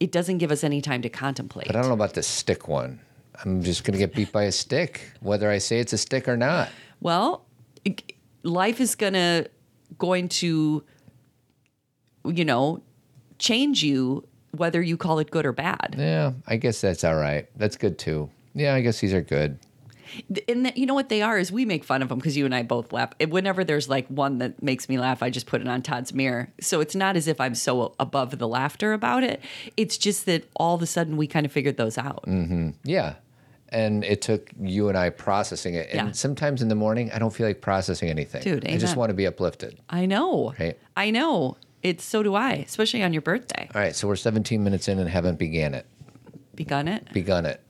it 0.00 0.10
doesn't 0.10 0.38
give 0.38 0.50
us 0.50 0.64
any 0.64 0.80
time 0.80 1.02
to 1.02 1.10
contemplate. 1.10 1.66
But 1.66 1.76
I 1.76 1.80
don't 1.80 1.88
know 1.88 1.94
about 1.94 2.14
the 2.14 2.22
stick 2.22 2.68
one. 2.68 3.00
I'm 3.42 3.62
just 3.62 3.84
going 3.84 3.92
to 3.92 3.98
get 3.98 4.14
beat 4.14 4.32
by 4.32 4.44
a 4.44 4.52
stick, 4.52 5.12
whether 5.20 5.50
I 5.50 5.58
say 5.58 5.78
it's 5.78 5.92
a 5.92 5.98
stick 5.98 6.28
or 6.28 6.36
not. 6.36 6.68
Well, 7.00 7.44
life 8.42 8.80
is 8.80 8.94
gonna 8.94 9.46
going 9.98 10.28
to 10.28 10.84
you 12.24 12.44
know, 12.44 12.82
change 13.38 13.82
you 13.82 14.26
whether 14.52 14.80
you 14.80 14.96
call 14.96 15.18
it 15.18 15.30
good 15.30 15.44
or 15.44 15.52
bad. 15.52 15.96
Yeah, 15.98 16.32
I 16.46 16.56
guess 16.56 16.80
that's 16.80 17.02
all 17.04 17.16
right. 17.16 17.48
That's 17.56 17.76
good 17.76 17.98
too. 17.98 18.30
Yeah, 18.54 18.74
I 18.74 18.80
guess 18.82 19.00
these 19.00 19.12
are 19.12 19.20
good. 19.20 19.58
and 20.46 20.64
that, 20.64 20.76
you 20.76 20.86
know 20.86 20.94
what 20.94 21.08
they 21.08 21.22
are 21.22 21.38
is 21.38 21.50
we 21.50 21.64
make 21.64 21.82
fun 21.82 22.00
of 22.02 22.08
them 22.08 22.18
because 22.18 22.36
you 22.36 22.44
and 22.44 22.54
I 22.54 22.62
both 22.62 22.92
laugh. 22.92 23.10
Whenever 23.28 23.64
there's 23.64 23.88
like 23.88 24.06
one 24.06 24.38
that 24.38 24.62
makes 24.62 24.88
me 24.88 24.96
laugh, 24.96 25.24
I 25.24 25.30
just 25.30 25.46
put 25.46 25.60
it 25.60 25.66
on 25.66 25.82
Todd's 25.82 26.14
mirror. 26.14 26.52
So 26.60 26.80
it's 26.80 26.94
not 26.94 27.16
as 27.16 27.26
if 27.26 27.40
I'm 27.40 27.56
so 27.56 27.94
above 27.98 28.38
the 28.38 28.46
laughter 28.46 28.92
about 28.92 29.24
it. 29.24 29.42
It's 29.76 29.98
just 29.98 30.24
that 30.26 30.48
all 30.54 30.76
of 30.76 30.82
a 30.82 30.86
sudden 30.86 31.16
we 31.16 31.26
kind 31.26 31.44
of 31.44 31.50
figured 31.50 31.76
those 31.76 31.98
out. 31.98 32.24
Mm-hmm. 32.28 32.70
Yeah. 32.84 33.14
And 33.74 34.04
it 34.04 34.22
took 34.22 34.50
you 34.60 34.88
and 34.88 34.96
I 34.96 35.10
processing 35.10 35.74
it. 35.74 35.88
And 35.90 36.08
Yeah. 36.08 36.12
sometimes 36.12 36.62
in 36.62 36.68
the 36.68 36.74
morning, 36.76 37.10
I 37.12 37.18
don't 37.18 37.34
feel 37.34 37.46
like 37.46 37.60
processing 37.60 38.08
anything. 38.08 38.42
Dude, 38.42 38.66
I 38.70 38.76
just 38.78 38.94
want 38.96 39.10
to 39.10 39.14
be 39.14 39.26
uplifted. 39.26 39.78
I 39.90 40.06
know. 40.06 40.54
Right. 40.60 40.78
I 40.96 41.10
know. 41.10 41.56
It's 41.82 42.04
so 42.04 42.22
do 42.22 42.34
I, 42.36 42.52
especially 42.52 43.02
on 43.02 43.12
your 43.12 43.20
birthday. 43.22 43.68
All 43.74 43.80
right. 43.80 43.94
So 43.94 44.06
we're 44.08 44.16
17 44.16 44.62
minutes 44.62 44.86
in 44.88 44.98
and 45.00 45.08
haven't 45.10 45.38
began 45.40 45.74
it. 45.74 45.86
Begun 46.54 46.86
it. 46.88 47.12
Begun 47.12 47.44
it. 47.46 47.60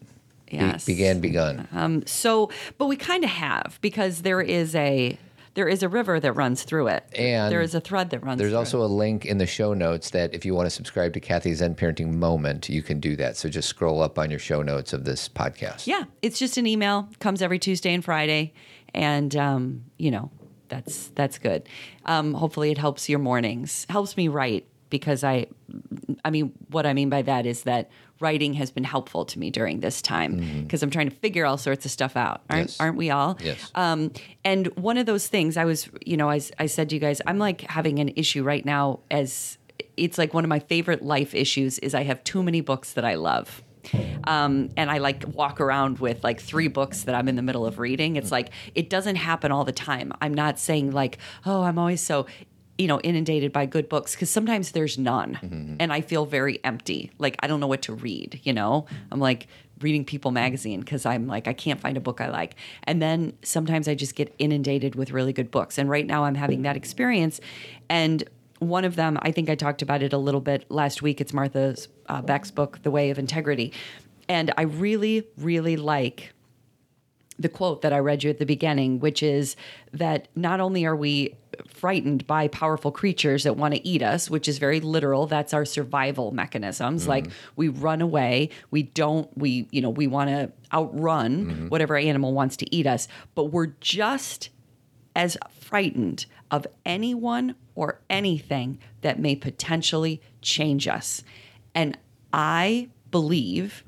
Be- 0.51 0.57
Yes. 0.59 0.85
began, 0.85 1.21
begun. 1.21 1.67
Um, 1.73 2.07
so, 2.07 2.51
but 2.79 2.87
we 2.87 2.97
kind 2.97 3.25
of 3.25 3.31
have 3.31 3.79
because 3.81 4.23
there 4.23 4.41
is 4.43 4.75
a 4.77 5.19
there 5.55 5.69
is 5.69 5.83
a 5.83 5.89
river 5.89 6.21
that 6.21 6.33
runs 6.33 6.65
through 6.65 6.89
it. 6.89 7.05
And 7.17 7.51
there 7.51 7.61
is 7.61 7.75
a 7.75 7.81
thread 7.81 8.11
that 8.11 8.25
runs. 8.25 8.39
There's 8.39 8.53
also 8.53 8.83
a 8.83 8.87
link 8.87 9.25
in 9.25 9.39
the 9.39 9.47
show 9.47 9.73
notes 9.73 10.11
that 10.11 10.35
if 10.35 10.45
you 10.45 10.55
want 10.55 10.67
to 10.67 10.71
subscribe 10.71 11.13
to 11.15 11.21
Kathy's 11.21 11.59
Zen 11.59 11.75
Parenting 11.77 12.15
Moment, 12.15 12.69
you 12.69 12.83
can 12.83 13.01
do 13.01 13.17
that. 13.17 13.37
So 13.37 13.49
just 13.49 13.69
scroll 13.69 14.03
up 14.03 14.19
on 14.19 14.31
your 14.31 14.41
show 14.41 14.63
notes 14.63 14.93
of 14.93 15.05
this 15.05 15.29
podcast. 15.29 15.87
Yeah, 15.87 16.05
it's 16.23 16.39
just 16.39 16.57
an 16.57 16.67
email. 16.67 17.09
Comes 17.21 17.41
every 17.41 17.59
Tuesday 17.59 17.95
and 17.95 18.05
Friday, 18.05 18.53
and 18.93 19.35
um, 19.37 19.85
you 19.97 20.11
know 20.11 20.31
that's 20.69 21.09
that's 21.15 21.39
good. 21.39 21.69
Um, 22.05 22.35
hopefully, 22.35 22.71
it 22.71 22.79
helps 22.79 23.09
your 23.09 23.21
mornings. 23.21 23.87
Helps 23.89 24.17
me 24.17 24.29
write 24.29 24.67
because 24.95 25.25
I, 25.25 25.47
I 26.25 26.31
mean, 26.31 26.53
what 26.71 26.87
I 26.87 26.93
mean 26.95 27.09
by 27.09 27.23
that 27.23 27.47
is 27.47 27.65
that 27.65 27.91
writing 28.21 28.55
has 28.55 28.71
been 28.71 28.85
helpful 28.85 29.25
to 29.25 29.41
me 29.41 29.51
during 29.51 29.81
this 29.81 30.01
time 30.01 30.63
because 30.63 30.85
I'm 30.85 30.91
trying 30.91 31.11
to 31.11 31.17
figure 31.17 31.45
all 31.45 31.59
sorts 31.59 31.85
of 31.85 31.91
stuff 31.91 32.17
out. 32.17 32.43
Aren't 32.49 32.69
Yes. 32.69 32.79
aren't 32.81 32.97
we 32.97 33.11
all? 33.11 33.37
Yes. 33.43 33.73
Um, 33.75 34.13
and 34.45 34.69
one 34.77 34.97
of 34.99 35.07
those 35.07 35.27
things 35.27 35.57
I 35.57 35.65
was, 35.65 35.89
you 36.07 36.17
know, 36.17 36.31
I, 36.31 36.41
I 36.61 36.67
said 36.67 36.91
to 36.91 36.95
you 36.95 37.01
guys, 37.01 37.21
I'm 37.27 37.39
like 37.39 37.63
having 37.63 37.99
an 37.99 38.11
issue 38.15 38.45
right 38.45 38.65
now 38.65 39.01
as 39.11 39.59
it's 39.97 40.17
like 40.17 40.33
one 40.33 40.45
of 40.45 40.49
my 40.49 40.61
favorite 40.61 41.03
life 41.03 41.35
issues 41.35 41.81
is 41.81 41.93
I 41.93 42.05
have 42.05 42.23
too 42.23 42.45
many 42.45 42.61
books 42.61 42.93
that 42.93 43.05
I 43.05 43.15
love. 43.17 43.65
Um, 44.25 44.71
and 44.77 44.91
I 44.91 44.99
like 44.99 45.25
walk 45.27 45.61
around 45.61 45.99
with 45.99 46.23
like 46.25 46.41
three 46.41 46.69
books 46.69 47.03
that 47.03 47.15
I'm 47.17 47.29
in 47.29 47.35
the 47.37 47.43
middle 47.43 47.67
of 47.67 47.79
reading. 47.81 48.15
It's 48.17 48.31
like 48.31 48.51
it 48.77 48.89
doesn't 48.89 49.17
happen 49.17 49.51
all 49.53 49.65
the 49.65 49.73
time. 49.73 50.13
I'm 50.23 50.33
not 50.33 50.59
saying 50.59 50.93
like, 50.93 51.19
oh, 51.45 51.63
I'm 51.65 51.79
always 51.79 52.01
so 52.01 52.27
you 52.79 52.89
know 52.89 53.01
inundated 53.01 53.53
by 53.53 53.67
good 53.67 53.89
books 53.89 54.15
because 54.15 54.31
sometimes 54.31 54.73
there's 54.73 54.99
none. 54.99 55.77
And 55.81 55.93
i 55.93 56.01
feel 56.01 56.27
very 56.27 56.63
empty. 56.65 57.11
Like 57.19 57.37
i 57.41 57.47
don't 57.47 57.61
know 57.61 57.67
what 57.67 57.83
to 57.83 57.95
read 57.95 58.41
you 58.43 58.53
know? 58.53 58.87
I'm 59.13 59.21
like 59.21 59.47
reading 59.81 60.05
people 60.05 60.31
magazine 60.31 60.81
because 60.81 61.05
i'm 61.05 61.27
like 61.27 61.49
i 61.49 61.53
can't 61.53 61.81
find 61.81 61.97
a 61.97 62.01
book 62.01 62.21
i 62.21 62.29
like. 62.29 62.57
And 62.85 63.01
then 63.03 63.37
sometimes 63.43 63.89
i 63.89 63.95
just 63.95 64.15
get 64.15 64.35
inundated 64.39 64.95
with 64.95 65.11
really 65.11 65.33
good 65.33 65.51
books. 65.51 65.79
And 65.79 65.89
right 65.89 66.07
now 66.07 66.25
i'm 66.25 66.35
having 66.35 66.63
that 66.63 66.77
experience. 66.77 67.41
And 67.89 68.25
one 68.61 68.85
of 68.85 68.97
them 68.97 69.19
i 69.23 69.31
think 69.31 69.49
i 69.51 69.55
talked 69.55 69.83
about 69.83 70.03
it 70.03 70.13
a 70.13 70.19
little 70.19 70.41
bit 70.41 70.65
last 70.71 71.03
week. 71.03 71.21
It's 71.21 71.33
martha 71.33 71.77
uh, 72.09 72.23
beck's 72.23 72.51
book 72.51 72.83
the 72.83 72.91
way 72.91 73.11
of 73.11 73.19
integrity. 73.19 73.73
And 74.29 74.53
i 74.57 74.63
really 74.63 75.27
really 75.37 75.77
like 75.77 76.33
the 77.39 77.49
quote 77.49 77.83
that 77.83 77.93
I 77.93 77.99
read 77.99 78.23
you 78.23 78.31
at 78.31 78.39
the 78.39 78.47
beginning, 78.47 79.01
which 79.01 79.23
is 79.23 79.57
that 79.93 80.29
not 80.37 80.61
only 80.61 80.85
are 80.85 80.97
we 80.97 81.37
frightened 81.67 82.27
by 82.27 82.49
powerful 82.49 82.91
creatures 82.91 83.45
that 83.45 83.57
want 83.57 83.75
to 83.75 83.87
eat 83.87 84.03
us, 84.03 84.31
which 84.31 84.49
is 84.49 84.59
very 84.59 84.81
literal, 84.81 85.27
that's 85.27 85.53
our 85.53 85.65
survival 85.65 86.33
mechanisms. 86.33 87.03
Mm-hmm. 87.03 87.11
Like 87.11 87.27
we 87.57 87.69
run 87.69 88.01
away, 88.01 88.51
we 88.71 88.83
don't, 88.83 89.29
we, 89.37 89.69
you 89.71 89.81
know, 89.81 89.91
we 89.91 90.07
want 90.07 90.31
to 90.31 90.53
outrun 90.73 91.47
mm-hmm. 91.47 91.69
whatever 91.69 91.97
animal 91.97 92.33
wants 92.33 92.57
to 92.59 92.75
eat 92.75 92.87
us, 92.87 93.09
but 93.35 93.45
we're 93.47 93.75
just 93.81 94.51
as 95.17 95.37
frightened 95.51 96.27
of 96.51 96.67
anyone 96.85 97.55
or 97.75 98.01
anything 98.11 98.79
that 99.01 99.19
may 99.19 99.35
potentially 99.37 100.21
change 100.41 100.87
us. 100.87 101.23
And 101.75 101.99
I 102.33 102.89
believe 103.11 103.85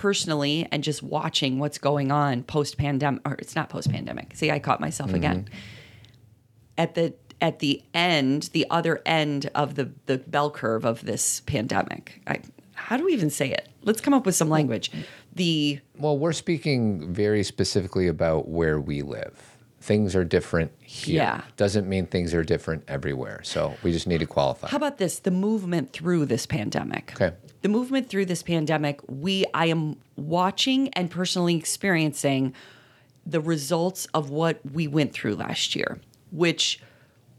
personally 0.00 0.66
and 0.72 0.82
just 0.82 1.02
watching 1.02 1.58
what's 1.58 1.76
going 1.76 2.10
on 2.10 2.42
post 2.42 2.78
pandemic 2.78 3.20
or 3.28 3.34
it's 3.34 3.54
not 3.54 3.68
post 3.68 3.90
pandemic. 3.90 4.34
See, 4.34 4.50
I 4.50 4.58
caught 4.58 4.80
myself 4.80 5.12
again. 5.12 5.44
Mm-hmm. 5.44 5.54
At 6.78 6.94
the 6.94 7.14
at 7.42 7.58
the 7.58 7.82
end, 7.92 8.48
the 8.54 8.66
other 8.70 9.02
end 9.04 9.50
of 9.54 9.74
the 9.74 9.90
the 10.06 10.16
bell 10.16 10.50
curve 10.50 10.86
of 10.86 11.04
this 11.04 11.40
pandemic. 11.40 12.22
I, 12.26 12.40
how 12.72 12.96
do 12.96 13.04
we 13.04 13.12
even 13.12 13.28
say 13.28 13.50
it? 13.50 13.68
Let's 13.82 14.00
come 14.00 14.14
up 14.14 14.24
with 14.24 14.34
some 14.34 14.48
language. 14.48 14.90
The 15.34 15.80
Well, 15.98 16.16
we're 16.16 16.32
speaking 16.32 17.12
very 17.12 17.44
specifically 17.44 18.08
about 18.08 18.48
where 18.48 18.80
we 18.80 19.02
live. 19.02 19.49
Things 19.80 20.14
are 20.14 20.24
different 20.24 20.72
here. 20.82 21.16
Yeah. 21.16 21.42
Doesn't 21.56 21.88
mean 21.88 22.06
things 22.06 22.34
are 22.34 22.44
different 22.44 22.84
everywhere. 22.86 23.40
So 23.44 23.74
we 23.82 23.92
just 23.92 24.06
need 24.06 24.18
to 24.18 24.26
qualify. 24.26 24.68
How 24.68 24.76
about 24.76 24.98
this? 24.98 25.20
The 25.20 25.30
movement 25.30 25.92
through 25.92 26.26
this 26.26 26.44
pandemic. 26.44 27.12
Okay. 27.14 27.34
The 27.62 27.68
movement 27.68 28.10
through 28.10 28.26
this 28.26 28.42
pandemic, 28.42 29.00
we 29.08 29.46
I 29.54 29.66
am 29.66 29.96
watching 30.16 30.88
and 30.90 31.10
personally 31.10 31.56
experiencing 31.56 32.54
the 33.24 33.40
results 33.40 34.06
of 34.12 34.30
what 34.30 34.60
we 34.70 34.86
went 34.86 35.12
through 35.12 35.36
last 35.36 35.74
year, 35.74 35.98
which 36.30 36.80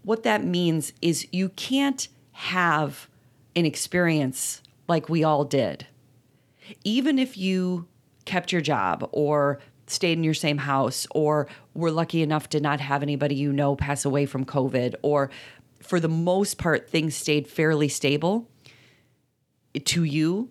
what 0.04 0.24
that 0.24 0.44
means 0.44 0.94
is 1.02 1.28
you 1.32 1.50
can't 1.50 2.08
have 2.32 3.08
an 3.56 3.66
experience 3.66 4.62
like 4.88 5.10
we 5.10 5.24
all 5.24 5.46
did. 5.46 5.86
Even 6.84 7.20
if 7.20 7.38
you 7.38 7.88
kept 8.26 8.52
your 8.52 8.62
job 8.62 9.08
or 9.12 9.60
stayed 9.88 10.18
in 10.18 10.24
your 10.24 10.34
same 10.34 10.60
house 10.60 11.06
or 11.12 11.48
were 11.74 11.92
lucky 11.92 12.22
enough 12.22 12.50
to 12.50 12.60
not 12.60 12.80
have 12.80 13.02
anybody 13.02 13.36
you 13.36 13.54
know 13.54 13.76
pass 13.76 14.06
away 14.06 14.26
from 14.26 14.46
COVID 14.46 14.96
or 15.02 15.30
for 15.82 16.00
the 16.00 16.10
most 16.10 16.58
part 16.58 16.90
things 16.90 17.16
stayed 17.16 17.48
fairly 17.48 17.88
stable 17.88 18.48
to 19.80 20.04
you, 20.04 20.50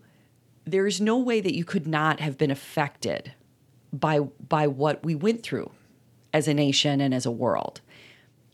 there's 0.64 1.00
no 1.00 1.18
way 1.18 1.40
that 1.40 1.54
you 1.54 1.64
could 1.64 1.87
not 1.87 2.20
have 2.20 2.38
been 2.38 2.50
affected 2.50 3.33
by 3.92 4.20
by 4.20 4.66
what 4.66 5.02
we 5.04 5.14
went 5.14 5.42
through 5.42 5.70
as 6.33 6.46
a 6.48 6.54
nation 6.54 7.00
and 7.00 7.12
as 7.12 7.26
a 7.26 7.30
world. 7.30 7.80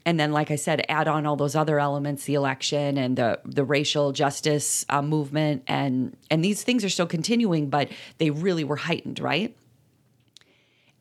And 0.04 0.20
then, 0.20 0.30
like 0.30 0.52
I 0.52 0.56
said, 0.56 0.86
add 0.88 1.08
on 1.08 1.26
all 1.26 1.34
those 1.34 1.56
other 1.56 1.80
elements, 1.80 2.24
the 2.24 2.34
election 2.34 2.96
and 2.96 3.16
the 3.16 3.40
the 3.44 3.64
racial 3.64 4.12
justice 4.12 4.86
uh, 4.88 5.02
movement, 5.02 5.64
and 5.66 6.16
and 6.30 6.44
these 6.44 6.62
things 6.62 6.84
are 6.84 6.88
still 6.88 7.06
continuing, 7.06 7.68
but 7.68 7.90
they 8.18 8.30
really 8.30 8.64
were 8.64 8.76
heightened, 8.76 9.18
right? 9.18 9.56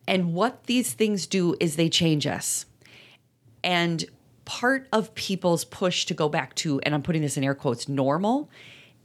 And 0.07 0.33
what 0.33 0.65
these 0.65 0.93
things 0.93 1.27
do 1.27 1.55
is 1.59 1.75
they 1.75 1.89
change 1.89 2.27
us. 2.27 2.65
And 3.63 4.05
part 4.45 4.87
of 4.93 5.15
people's 5.15 5.65
push 5.65 6.05
to 6.05 6.13
go 6.13 6.29
back 6.29 6.55
to, 6.55 6.79
and 6.81 6.93
I'm 6.93 7.01
putting 7.01 7.21
this 7.21 7.37
in 7.37 7.43
air 7.43 7.55
quotes, 7.55 7.89
normal, 7.89 8.49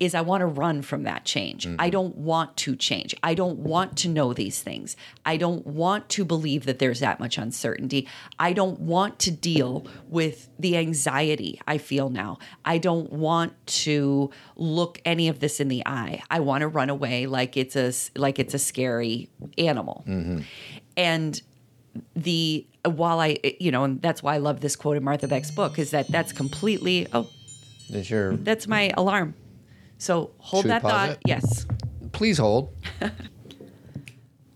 is 0.00 0.14
I 0.14 0.22
want 0.22 0.40
to 0.40 0.46
run 0.46 0.80
from 0.80 1.02
that 1.02 1.26
change. 1.26 1.66
I 1.66 1.70
mm-hmm. 1.70 1.90
don't 1.90 2.16
want 2.16 2.56
to 2.58 2.74
change. 2.74 3.14
I 3.22 3.34
don't 3.34 3.58
want 3.58 3.98
to 3.98 4.08
know 4.08 4.32
these 4.32 4.62
things. 4.62 4.96
I 5.26 5.36
don't 5.36 5.66
want 5.66 6.08
to 6.10 6.24
believe 6.24 6.64
that 6.64 6.78
there's 6.78 7.00
that 7.00 7.20
much 7.20 7.36
uncertainty. 7.36 8.08
I 8.38 8.54
don't 8.54 8.80
want 8.80 9.18
to 9.20 9.30
deal 9.30 9.86
with 10.08 10.48
the 10.58 10.78
anxiety 10.78 11.60
I 11.66 11.76
feel 11.76 12.08
now. 12.08 12.38
I 12.64 12.78
don't 12.78 13.12
want 13.12 13.52
to 13.84 14.30
look 14.56 15.02
any 15.04 15.28
of 15.28 15.40
this 15.40 15.60
in 15.60 15.68
the 15.68 15.86
eye. 15.86 16.22
I 16.30 16.40
want 16.40 16.62
to 16.62 16.68
run 16.68 16.88
away 16.88 17.26
like 17.26 17.58
it's 17.58 17.76
a 17.76 17.92
like 18.18 18.38
it's 18.38 18.54
a 18.54 18.58
scary 18.58 19.28
animal. 19.58 20.04
Mm-hmm. 20.08 20.40
And 20.96 21.40
the 22.14 22.66
while 22.84 23.20
I 23.20 23.38
you 23.58 23.70
know, 23.70 23.84
and 23.84 24.00
that's 24.00 24.22
why 24.22 24.34
I 24.34 24.38
love 24.38 24.60
this 24.60 24.76
quote 24.76 24.96
in 24.96 25.04
Martha 25.04 25.28
Beck's 25.28 25.50
book 25.50 25.78
is 25.78 25.90
that 25.90 26.08
that's 26.08 26.32
completely 26.32 27.06
oh, 27.12 27.28
Is 27.88 28.10
your 28.10 28.36
that's 28.36 28.66
my 28.66 28.92
alarm. 28.96 29.34
So 29.98 30.30
hold 30.38 30.66
that 30.66 30.82
thought. 30.82 31.10
it? 31.10 31.18
Yes. 31.26 31.66
please 32.12 32.38
hold. 32.38 32.74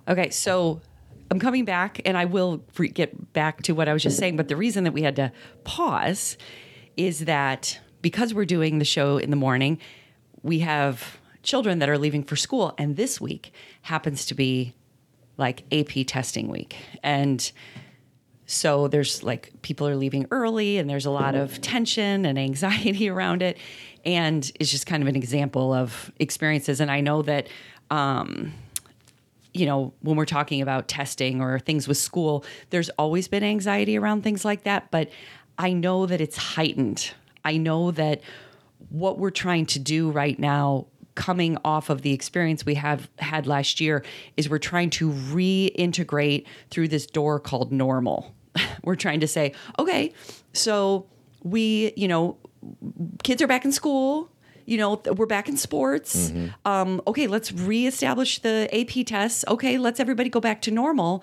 Okay, 0.06 0.30
so 0.30 0.82
I'm 1.30 1.38
coming 1.38 1.64
back 1.64 2.00
and 2.04 2.16
I 2.16 2.26
will 2.26 2.58
get 2.92 3.32
back 3.32 3.62
to 3.62 3.72
what 3.74 3.88
I 3.88 3.92
was 3.92 4.02
just 4.02 4.18
saying. 4.18 4.36
But 4.36 4.48
the 4.48 4.56
reason 4.56 4.84
that 4.84 4.92
we 4.92 5.02
had 5.02 5.16
to 5.16 5.32
pause 5.64 6.36
is 6.96 7.20
that 7.20 7.80
because 8.02 8.34
we're 8.34 8.44
doing 8.44 8.78
the 8.78 8.84
show 8.84 9.16
in 9.16 9.30
the 9.30 9.36
morning, 9.36 9.78
we 10.42 10.58
have 10.58 11.18
children 11.42 11.78
that 11.78 11.88
are 11.88 11.96
leaving 11.96 12.22
for 12.22 12.36
school. 12.36 12.74
And 12.76 12.96
this 12.96 13.20
week 13.20 13.52
happens 13.82 14.26
to 14.26 14.34
be 14.34 14.74
like 15.36 15.64
AP 15.72 16.06
testing 16.06 16.48
week. 16.48 16.76
And 17.02 17.50
so 18.46 18.88
there's 18.88 19.22
like 19.22 19.52
people 19.62 19.88
are 19.88 19.96
leaving 19.96 20.26
early 20.30 20.78
and 20.78 20.88
there's 20.88 21.06
a 21.06 21.10
lot 21.10 21.34
of 21.34 21.60
tension 21.60 22.26
and 22.26 22.38
anxiety 22.38 23.08
around 23.10 23.42
it. 23.42 23.58
And 24.04 24.50
it's 24.60 24.70
just 24.70 24.86
kind 24.86 25.02
of 25.02 25.08
an 25.08 25.16
example 25.16 25.72
of 25.72 26.12
experiences. 26.18 26.80
And 26.80 26.90
I 26.90 27.00
know 27.00 27.22
that 27.22 27.48
um, 27.90 28.52
you 29.54 29.66
know, 29.66 29.94
when 30.00 30.16
we're 30.16 30.24
talking 30.24 30.60
about 30.60 30.88
testing 30.88 31.40
or 31.40 31.60
things 31.60 31.86
with 31.86 31.96
school, 31.96 32.44
there's 32.70 32.90
always 32.90 33.28
been 33.28 33.44
anxiety 33.44 33.96
around 33.96 34.22
things 34.22 34.44
like 34.44 34.64
that. 34.64 34.90
But 34.90 35.10
I 35.56 35.72
know 35.72 36.06
that 36.06 36.20
it's 36.20 36.36
heightened. 36.36 37.12
I 37.44 37.56
know 37.56 37.92
that 37.92 38.20
what 38.90 39.18
we're 39.18 39.30
trying 39.30 39.66
to 39.66 39.78
do 39.78 40.10
right 40.10 40.38
now, 40.38 40.86
coming 41.14 41.56
off 41.64 41.90
of 41.90 42.02
the 42.02 42.12
experience 42.12 42.66
we 42.66 42.74
have 42.74 43.08
had 43.18 43.46
last 43.46 43.80
year, 43.80 44.04
is 44.36 44.48
we're 44.48 44.58
trying 44.58 44.90
to 44.90 45.10
reintegrate 45.10 46.46
through 46.70 46.88
this 46.88 47.06
door 47.06 47.38
called 47.38 47.72
normal. 47.72 48.34
we're 48.84 48.96
trying 48.96 49.20
to 49.20 49.28
say, 49.28 49.52
okay, 49.78 50.12
so 50.52 51.06
we, 51.42 51.92
you 51.96 52.08
know, 52.08 52.36
kids 53.22 53.42
are 53.42 53.46
back 53.46 53.64
in 53.64 53.72
school 53.72 54.30
you 54.66 54.78
know 54.78 55.00
we're 55.16 55.26
back 55.26 55.48
in 55.48 55.56
sports. 55.56 56.32
Um, 56.64 57.02
okay 57.06 57.26
let's 57.26 57.52
reestablish 57.52 58.38
the 58.38 58.68
ap 58.72 59.06
tests. 59.06 59.44
Okay 59.46 59.78
let's 59.78 60.00
everybody 60.00 60.30
go 60.30 60.40
back 60.40 60.62
to 60.62 60.70
normal. 60.70 61.22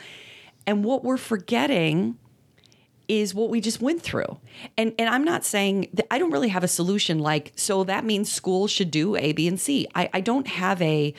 And 0.67 0.83
what 0.83 1.03
we're 1.03 1.17
forgetting 1.17 2.17
is 3.11 3.35
what 3.35 3.49
we 3.49 3.59
just 3.59 3.81
went 3.81 4.01
through. 4.01 4.39
And 4.77 4.93
and 4.97 5.09
i'm 5.09 5.25
not 5.25 5.43
saying 5.43 5.89
that 5.93 6.07
i 6.09 6.17
don't 6.17 6.31
really 6.31 6.47
have 6.47 6.63
a 6.63 6.67
solution 6.67 7.19
like 7.19 7.51
so 7.57 7.83
that 7.83 8.05
means 8.05 8.31
schools 8.31 8.71
should 8.71 8.89
do 8.89 9.17
a 9.17 9.33
b 9.33 9.49
and 9.49 9.59
c. 9.59 9.85
I, 9.93 10.09
I 10.13 10.21
don't 10.21 10.47
have 10.47 10.81
a 10.81 11.13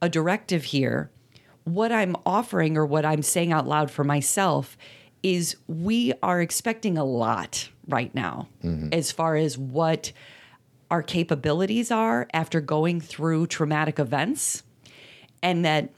a 0.00 0.08
directive 0.08 0.64
here. 0.64 1.10
What 1.64 1.92
i'm 1.92 2.16
offering 2.24 2.78
or 2.78 2.86
what 2.86 3.04
i'm 3.04 3.22
saying 3.22 3.52
out 3.52 3.66
loud 3.68 3.90
for 3.90 4.04
myself 4.04 4.78
is 5.22 5.56
we 5.66 6.14
are 6.22 6.40
expecting 6.40 6.96
a 6.96 7.04
lot 7.04 7.68
right 7.86 8.14
now 8.14 8.48
mm-hmm. 8.64 8.88
as 8.92 9.12
far 9.12 9.36
as 9.36 9.58
what 9.58 10.12
our 10.90 11.02
capabilities 11.02 11.90
are 11.90 12.26
after 12.32 12.62
going 12.62 13.00
through 13.02 13.48
traumatic 13.48 13.98
events. 13.98 14.62
And 15.42 15.64
that 15.64 15.90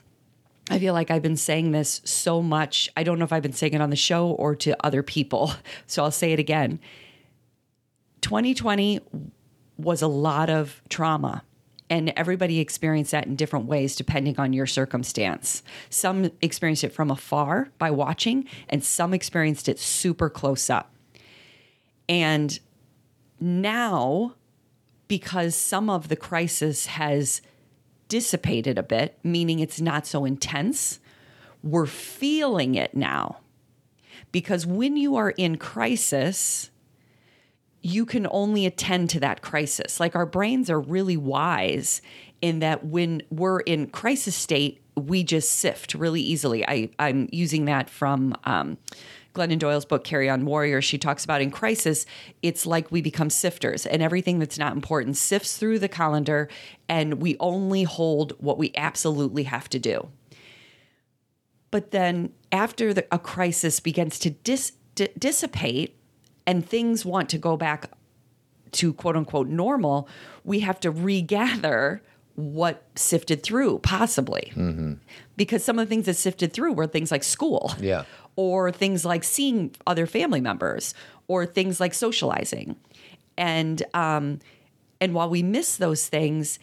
I 0.71 0.79
feel 0.79 0.93
like 0.93 1.11
I've 1.11 1.21
been 1.21 1.35
saying 1.35 1.71
this 1.71 1.99
so 2.05 2.41
much. 2.41 2.89
I 2.95 3.03
don't 3.03 3.19
know 3.19 3.25
if 3.25 3.33
I've 3.33 3.43
been 3.43 3.51
saying 3.51 3.73
it 3.73 3.81
on 3.81 3.89
the 3.89 3.97
show 3.97 4.29
or 4.29 4.55
to 4.55 4.75
other 4.85 5.03
people. 5.03 5.51
So 5.85 6.03
I'll 6.03 6.11
say 6.11 6.31
it 6.31 6.39
again. 6.39 6.79
2020 8.21 9.01
was 9.77 10.01
a 10.01 10.07
lot 10.07 10.49
of 10.49 10.81
trauma. 10.87 11.43
And 11.89 12.13
everybody 12.15 12.59
experienced 12.59 13.11
that 13.11 13.27
in 13.27 13.35
different 13.35 13.65
ways 13.65 13.97
depending 13.97 14.39
on 14.39 14.53
your 14.53 14.65
circumstance. 14.65 15.63
Some 15.89 16.31
experienced 16.41 16.85
it 16.85 16.93
from 16.93 17.11
afar 17.11 17.69
by 17.77 17.91
watching, 17.91 18.47
and 18.69 18.81
some 18.81 19.13
experienced 19.13 19.67
it 19.67 19.79
super 19.79 20.29
close 20.29 20.69
up. 20.69 20.93
And 22.07 22.57
now, 23.41 24.35
because 25.09 25.55
some 25.55 25.89
of 25.89 26.07
the 26.07 26.15
crisis 26.15 26.85
has 26.85 27.41
dissipated 28.11 28.77
a 28.77 28.83
bit, 28.83 29.17
meaning 29.23 29.59
it's 29.59 29.79
not 29.79 30.05
so 30.05 30.25
intense, 30.25 30.99
we're 31.63 31.85
feeling 31.85 32.75
it 32.75 32.93
now. 32.93 33.37
Because 34.33 34.65
when 34.65 34.97
you 34.97 35.15
are 35.15 35.29
in 35.29 35.55
crisis, 35.55 36.71
you 37.81 38.05
can 38.05 38.27
only 38.29 38.65
attend 38.65 39.09
to 39.11 39.21
that 39.21 39.41
crisis. 39.41 39.97
Like 39.97 40.13
our 40.13 40.25
brains 40.25 40.69
are 40.69 40.81
really 40.81 41.15
wise 41.15 42.01
in 42.41 42.59
that 42.59 42.85
when 42.85 43.23
we're 43.29 43.61
in 43.61 43.87
crisis 43.87 44.35
state, 44.35 44.81
we 44.97 45.23
just 45.23 45.49
sift 45.49 45.93
really 45.93 46.21
easily. 46.21 46.67
I, 46.67 46.89
I'm 46.99 47.29
using 47.31 47.63
that 47.65 47.89
from 47.89 48.35
um, 48.43 48.77
Glennon 49.33 49.59
Doyle's 49.59 49.85
book, 49.85 50.03
Carry 50.03 50.29
On 50.29 50.45
Warrior. 50.45 50.81
She 50.81 50.97
talks 50.97 51.23
about 51.23 51.41
in 51.41 51.51
crisis, 51.51 52.05
it's 52.41 52.65
like 52.65 52.91
we 52.91 53.01
become 53.01 53.29
sifters 53.29 53.85
and 53.85 54.01
everything 54.01 54.39
that's 54.39 54.57
not 54.57 54.73
important 54.73 55.17
sifts 55.17 55.57
through 55.57 55.79
the 55.79 55.87
colander 55.87 56.49
and 56.89 57.15
we 57.15 57.37
only 57.39 57.83
hold 57.83 58.33
what 58.39 58.57
we 58.57 58.71
absolutely 58.75 59.43
have 59.43 59.69
to 59.69 59.79
do. 59.79 60.09
But 61.71 61.91
then 61.91 62.33
after 62.51 62.93
the, 62.93 63.07
a 63.11 63.17
crisis 63.17 63.79
begins 63.79 64.19
to 64.19 64.31
dis, 64.31 64.73
di- 64.95 65.09
dissipate 65.17 65.95
and 66.45 66.67
things 66.67 67.05
want 67.05 67.29
to 67.29 67.37
go 67.37 67.55
back 67.55 67.89
to 68.73 68.93
quote 68.93 69.15
unquote 69.15 69.47
normal, 69.47 70.09
we 70.43 70.59
have 70.59 70.79
to 70.81 70.91
regather 70.91 72.01
what 72.35 72.83
sifted 72.95 73.43
through, 73.43 73.79
possibly. 73.79 74.51
Mm-hmm. 74.55 74.93
Because 75.35 75.63
some 75.63 75.79
of 75.79 75.87
the 75.87 75.89
things 75.89 76.05
that 76.05 76.15
sifted 76.15 76.53
through 76.53 76.73
were 76.73 76.87
things 76.87 77.11
like 77.11 77.23
school. 77.23 77.73
Yeah. 77.79 78.03
Or 78.35 78.71
things 78.71 79.05
like 79.05 79.23
seeing 79.23 79.75
other 79.85 80.07
family 80.07 80.41
members, 80.41 80.93
or 81.27 81.45
things 81.45 81.79
like 81.79 81.93
socializing. 81.93 82.75
And 83.37 83.83
um, 83.93 84.39
and 84.99 85.13
while 85.13 85.29
we 85.29 85.43
miss 85.43 85.77
those 85.77 86.07
things, 86.07 86.59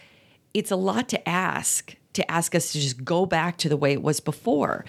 it's 0.54 0.70
a 0.70 0.76
lot 0.76 1.08
to 1.10 1.28
ask 1.28 1.94
to 2.14 2.30
ask 2.30 2.54
us 2.54 2.72
to 2.72 2.80
just 2.80 3.04
go 3.04 3.26
back 3.26 3.58
to 3.58 3.68
the 3.68 3.76
way 3.76 3.92
it 3.92 4.02
was 4.02 4.18
before. 4.18 4.84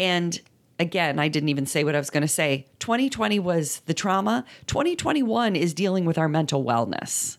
And 0.00 0.40
again, 0.80 1.18
I 1.18 1.28
didn't 1.28 1.50
even 1.50 1.66
say 1.66 1.84
what 1.84 1.94
I 1.94 1.98
was 1.98 2.10
going 2.10 2.22
to 2.22 2.28
say. 2.28 2.66
2020 2.80 3.38
was 3.38 3.80
the 3.80 3.94
trauma. 3.94 4.44
2021 4.66 5.54
is 5.54 5.74
dealing 5.74 6.06
with 6.06 6.18
our 6.18 6.28
mental 6.28 6.64
wellness. 6.64 7.36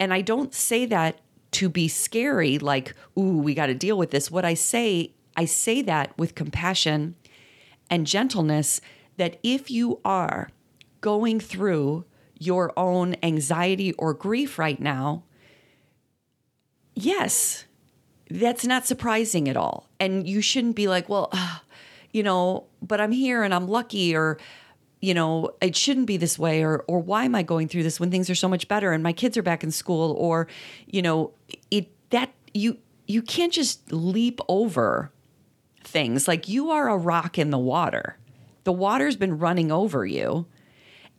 And 0.00 0.14
I 0.14 0.22
don't 0.22 0.54
say 0.54 0.86
that 0.86 1.20
to 1.52 1.68
be 1.68 1.88
scary, 1.88 2.58
like, 2.58 2.94
ooh, 3.18 3.38
we 3.38 3.52
got 3.52 3.66
to 3.66 3.74
deal 3.74 3.98
with 3.98 4.10
this. 4.10 4.30
What 4.30 4.44
I 4.44 4.54
say, 4.54 5.12
I 5.36 5.44
say 5.44 5.82
that 5.82 6.16
with 6.16 6.34
compassion 6.34 7.16
and 7.92 8.06
gentleness 8.06 8.80
that 9.18 9.38
if 9.42 9.70
you 9.70 10.00
are 10.02 10.48
going 11.02 11.38
through 11.38 12.06
your 12.38 12.72
own 12.74 13.14
anxiety 13.22 13.92
or 13.92 14.14
grief 14.14 14.58
right 14.58 14.80
now, 14.80 15.24
yes, 16.94 17.66
that's 18.30 18.64
not 18.64 18.86
surprising 18.86 19.46
at 19.46 19.58
all. 19.58 19.90
And 20.00 20.26
you 20.26 20.40
shouldn't 20.40 20.74
be 20.74 20.88
like, 20.88 21.10
well, 21.10 21.28
ah, 21.34 21.62
you 22.12 22.22
know, 22.22 22.64
but 22.80 22.98
I'm 22.98 23.12
here 23.12 23.42
and 23.42 23.54
I'm 23.54 23.68
lucky 23.68 24.16
or 24.16 24.38
you 25.02 25.14
know, 25.14 25.50
it 25.60 25.74
shouldn't 25.74 26.06
be 26.06 26.16
this 26.16 26.38
way 26.38 26.64
or 26.64 26.84
or 26.88 27.00
why 27.00 27.24
am 27.24 27.34
I 27.34 27.42
going 27.42 27.68
through 27.68 27.82
this 27.82 28.00
when 28.00 28.10
things 28.10 28.30
are 28.30 28.34
so 28.34 28.48
much 28.48 28.68
better 28.68 28.92
and 28.92 29.02
my 29.02 29.12
kids 29.12 29.36
are 29.36 29.42
back 29.42 29.62
in 29.62 29.70
school 29.70 30.12
or 30.12 30.48
you 30.86 31.02
know, 31.02 31.32
it 31.70 31.90
that 32.10 32.32
you 32.54 32.78
you 33.06 33.20
can't 33.20 33.52
just 33.52 33.92
leap 33.92 34.40
over 34.48 35.12
things. 35.92 36.26
Like 36.26 36.48
you 36.48 36.70
are 36.70 36.88
a 36.88 36.96
rock 36.96 37.38
in 37.38 37.50
the 37.50 37.58
water. 37.58 38.16
The 38.64 38.72
water's 38.72 39.16
been 39.16 39.38
running 39.38 39.70
over 39.70 40.04
you 40.06 40.46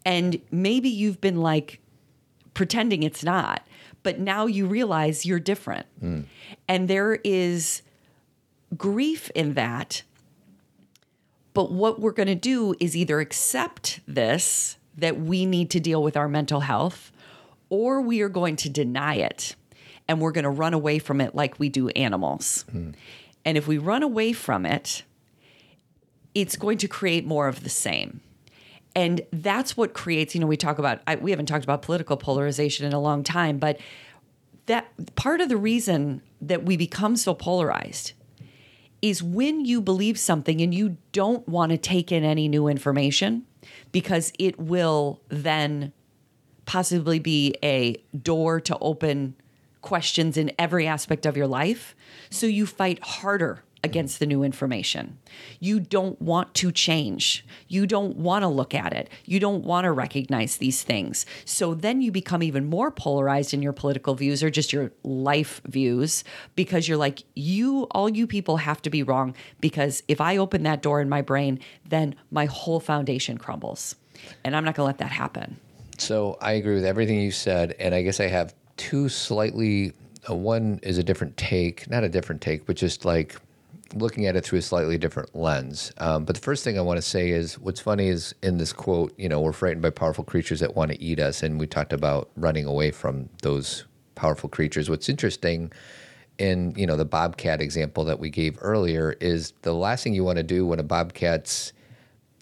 and 0.05 0.41
maybe 0.51 0.89
you've 0.89 1.21
been 1.21 1.37
like 1.41 1.79
pretending 2.53 3.03
it's 3.03 3.23
not. 3.23 3.65
but 4.03 4.19
now 4.19 4.45
you 4.45 4.65
realize 4.67 5.25
you're 5.25 5.39
different. 5.39 5.85
Hmm. 5.99 6.21
And 6.67 6.87
there 6.89 7.15
is 7.23 7.81
grief 8.77 9.31
in 9.33 9.53
that. 9.53 10.03
But 11.53 11.71
what 11.71 12.01
we're 12.01 12.11
going 12.11 12.27
to 12.27 12.35
do 12.35 12.75
is 12.79 12.97
either 12.97 13.19
accept 13.19 14.01
this, 14.07 14.77
that 14.97 15.19
we 15.19 15.45
need 15.45 15.69
to 15.71 15.79
deal 15.79 16.03
with 16.03 16.17
our 16.17 16.27
mental 16.27 16.59
health, 16.61 17.11
or 17.69 18.01
we 18.01 18.21
are 18.21 18.29
going 18.29 18.55
to 18.57 18.69
deny 18.69 19.15
it 19.15 19.55
and 20.07 20.19
we're 20.19 20.31
going 20.33 20.43
to 20.43 20.49
run 20.49 20.73
away 20.73 20.99
from 20.99 21.21
it 21.21 21.33
like 21.33 21.59
we 21.59 21.69
do 21.69 21.87
animals. 21.89 22.65
Hmm. 22.71 22.91
And 23.45 23.57
if 23.57 23.67
we 23.67 23.77
run 23.77 24.03
away 24.03 24.33
from 24.33 24.65
it, 24.65 25.03
it's 26.33 26.55
going 26.55 26.77
to 26.79 26.87
create 26.87 27.25
more 27.25 27.47
of 27.47 27.63
the 27.63 27.69
same. 27.69 28.21
And 28.95 29.21
that's 29.31 29.75
what 29.75 29.93
creates, 29.93 30.35
you 30.35 30.41
know, 30.41 30.47
we 30.47 30.57
talk 30.57 30.79
about, 30.79 31.01
I, 31.07 31.15
we 31.15 31.31
haven't 31.31 31.47
talked 31.47 31.63
about 31.63 31.81
political 31.81 32.15
polarization 32.15 32.85
in 32.85 32.93
a 32.93 32.99
long 32.99 33.23
time, 33.23 33.57
but 33.57 33.79
that 34.67 35.15
part 35.15 35.41
of 35.41 35.49
the 35.49 35.57
reason 35.57 36.21
that 36.41 36.63
we 36.63 36.77
become 36.77 37.15
so 37.15 37.33
polarized 37.33 38.13
is 39.01 39.21
when 39.21 39.65
you 39.65 39.81
believe 39.81 40.17
something 40.17 40.61
and 40.61 40.73
you 40.73 40.97
don't 41.11 41.47
want 41.47 41.71
to 41.71 41.77
take 41.77 42.11
in 42.11 42.23
any 42.23 42.47
new 42.47 42.67
information 42.67 43.45
because 43.91 44.31
it 44.39 44.57
will 44.57 45.21
then 45.27 45.91
possibly 46.65 47.19
be 47.19 47.55
a 47.61 48.01
door 48.21 48.61
to 48.61 48.77
open 48.79 49.35
questions 49.83 50.35
in 50.37 50.51
every 50.57 50.87
aspect 50.87 51.27
of 51.27 51.37
your 51.37 51.45
life. 51.45 51.95
So 52.31 52.47
you 52.47 52.65
fight 52.65 53.03
harder 53.03 53.63
against 53.83 54.19
the 54.19 54.25
new 54.25 54.43
information. 54.43 55.19
You 55.59 55.79
don't 55.79 56.19
want 56.21 56.53
to 56.55 56.71
change. 56.71 57.45
You 57.67 57.85
don't 57.85 58.15
want 58.15 58.43
to 58.43 58.47
look 58.47 58.73
at 58.73 58.93
it. 58.93 59.09
You 59.25 59.41
don't 59.41 59.65
want 59.65 59.83
to 59.83 59.91
recognize 59.91 60.57
these 60.57 60.83
things. 60.83 61.25
So 61.43 61.73
then 61.73 62.01
you 62.01 62.11
become 62.11 62.41
even 62.41 62.65
more 62.65 62.91
polarized 62.91 63.53
in 63.53 63.61
your 63.61 63.73
political 63.73 64.15
views 64.15 64.41
or 64.41 64.49
just 64.49 64.71
your 64.71 64.93
life 65.03 65.61
views 65.67 66.23
because 66.55 66.87
you're 66.87 66.97
like, 66.97 67.23
you, 67.35 67.83
all 67.91 68.09
you 68.09 68.25
people 68.25 68.57
have 68.57 68.81
to 68.83 68.89
be 68.89 69.03
wrong 69.03 69.35
because 69.59 70.01
if 70.07 70.21
I 70.21 70.37
open 70.37 70.63
that 70.63 70.81
door 70.81 71.01
in 71.01 71.09
my 71.09 71.21
brain, 71.21 71.59
then 71.85 72.15
my 72.31 72.45
whole 72.45 72.79
foundation 72.79 73.37
crumbles. 73.37 73.95
And 74.45 74.55
I'm 74.55 74.63
not 74.63 74.75
going 74.75 74.85
to 74.85 74.87
let 74.87 74.99
that 74.99 75.11
happen. 75.11 75.59
So 75.97 76.37
I 76.41 76.53
agree 76.53 76.75
with 76.75 76.85
everything 76.85 77.19
you 77.19 77.31
said, 77.31 77.75
and 77.79 77.93
I 77.93 78.01
guess 78.01 78.19
I 78.19 78.27
have 78.27 78.53
two 78.77 79.09
slightly. 79.09 79.93
Uh, 80.29 80.35
one 80.35 80.79
is 80.83 80.97
a 80.97 81.03
different 81.03 81.35
take, 81.37 81.89
not 81.89 82.03
a 82.03 82.09
different 82.09 82.41
take, 82.41 82.65
but 82.65 82.75
just 82.75 83.05
like 83.05 83.35
looking 83.93 84.25
at 84.25 84.35
it 84.35 84.43
through 84.43 84.59
a 84.59 84.61
slightly 84.61 84.97
different 84.97 85.35
lens. 85.35 85.91
Um, 85.97 86.25
but 86.25 86.35
the 86.35 86.41
first 86.41 86.63
thing 86.63 86.77
I 86.77 86.81
want 86.81 86.97
to 86.97 87.01
say 87.01 87.29
is 87.29 87.59
what's 87.59 87.79
funny 87.79 88.07
is 88.07 88.33
in 88.41 88.57
this 88.57 88.73
quote, 88.73 89.13
you 89.17 89.29
know, 89.29 89.39
we're 89.39 89.51
frightened 89.51 89.81
by 89.81 89.91
powerful 89.91 90.23
creatures 90.23 90.59
that 90.61 90.75
want 90.75 90.91
to 90.91 91.01
eat 91.01 91.19
us, 91.19 91.43
and 91.43 91.59
we 91.59 91.67
talked 91.67 91.93
about 91.93 92.29
running 92.35 92.65
away 92.65 92.91
from 92.91 93.29
those 93.41 93.85
powerful 94.15 94.49
creatures. 94.49 94.89
What's 94.89 95.09
interesting 95.09 95.71
in 96.39 96.73
you 96.75 96.87
know 96.87 96.95
the 96.95 97.05
bobcat 97.05 97.61
example 97.61 98.03
that 98.05 98.19
we 98.19 98.29
gave 98.29 98.57
earlier 98.61 99.15
is 99.21 99.53
the 99.61 99.73
last 99.73 100.03
thing 100.03 100.13
you 100.13 100.23
want 100.23 100.37
to 100.37 100.43
do 100.43 100.65
when 100.65 100.79
a 100.79 100.83
bobcat's 100.83 101.73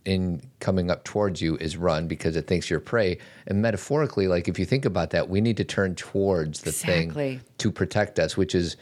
in 0.06 0.42
coming 0.60 0.90
up 0.90 1.04
towards 1.04 1.42
you 1.42 1.58
is 1.58 1.78
run 1.78 2.08
because 2.08 2.36
it 2.36 2.48
thinks 2.48 2.70
you're 2.70 2.80
prey. 2.80 3.18
And 3.48 3.62
metaphorically, 3.62 4.28
like 4.28 4.48
if 4.48 4.58
you 4.58 4.66
think 4.66 4.86
about 4.86 5.12
that, 5.12 5.30
we 5.30 5.42
need 5.42 5.58
to 5.58 5.64
turn 5.64 5.96
towards 5.96 6.62
the 6.62 6.72
Exactly. 6.72 7.38
thing 7.38 7.42
to 7.60 7.72
protect 7.72 8.18
us, 8.20 8.36
which 8.36 8.56
is 8.56 8.78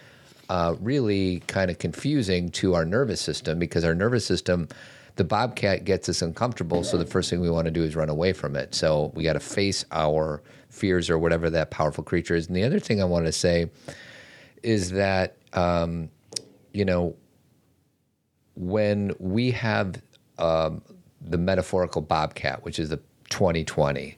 uh, 0.50 0.76
really 0.80 1.42
kind 1.48 1.70
of 1.70 1.78
confusing 1.78 2.50
to 2.50 2.74
our 2.74 2.86
nervous 2.86 3.20
system 3.22 3.60
because 3.60 3.84
our 3.84 3.94
nervous 3.94 4.26
system, 4.26 4.68
the 5.18 5.24
bobcat 5.24 5.84
gets 5.84 6.08
us 6.08 6.22
uncomfortable. 6.22 6.84
So 6.84 6.98
the 6.98 7.06
first 7.06 7.30
thing 7.30 7.42
we 7.42 7.50
want 7.50 7.66
to 7.66 7.72
do 7.72 7.84
is 7.84 7.96
run 7.96 8.10
away 8.10 8.32
from 8.32 8.56
it. 8.56 8.74
So 8.74 9.12
we 9.14 9.24
got 9.24 9.34
to 9.34 9.40
face 9.42 9.84
our 9.92 10.42
fears 10.70 11.10
or 11.10 11.20
whatever 11.20 11.50
that 11.50 11.70
powerful 11.70 12.04
creature 12.04 12.36
is. 12.36 12.48
And 12.48 12.56
the 12.56 12.64
other 12.64 12.80
thing 12.80 13.02
I 13.02 13.06
want 13.06 13.26
to 13.26 13.32
say 13.32 13.70
is 14.64 14.92
that, 14.92 15.36
um, 15.54 16.10
you 16.74 16.86
know, 16.86 17.16
when 18.56 19.14
we 19.20 19.52
have 19.52 20.02
um, 20.38 20.82
the 21.22 21.38
metaphorical 21.38 22.02
bobcat, 22.02 22.64
which 22.64 22.80
is 22.80 22.90
the 22.90 23.00
2020, 23.30 24.16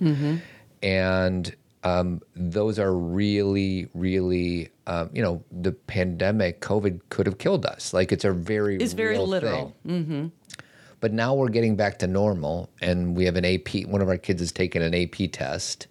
and 0.84 1.56
um, 1.84 2.22
those 2.36 2.78
are 2.78 2.94
really, 2.96 3.88
really, 3.96 4.70
um, 4.88 5.10
you 5.14 5.22
know, 5.22 5.44
the 5.52 5.72
pandemic, 5.72 6.62
COVID 6.62 7.00
could 7.10 7.26
have 7.26 7.40
killed 7.40 7.66
us. 7.66 7.92
Like 7.94 8.12
it's 8.12 8.24
a 8.24 8.32
very, 8.32 8.78
It's 8.78 8.94
very 8.94 9.18
literal. 9.18 9.76
thing. 9.86 10.32
But 11.00 11.12
now 11.14 11.34
we're 11.34 11.50
getting 11.50 11.76
back 11.76 11.98
to 12.00 12.08
normal, 12.08 12.70
and 12.82 13.18
we 13.18 13.26
have 13.26 13.36
an 13.36 13.44
AP. 13.46 13.88
One 13.88 14.02
of 14.02 14.08
our 14.10 14.18
kids 14.18 14.40
has 14.42 14.52
taken 14.52 14.84
an 14.84 14.94
AP 14.94 15.32
test 15.32 15.88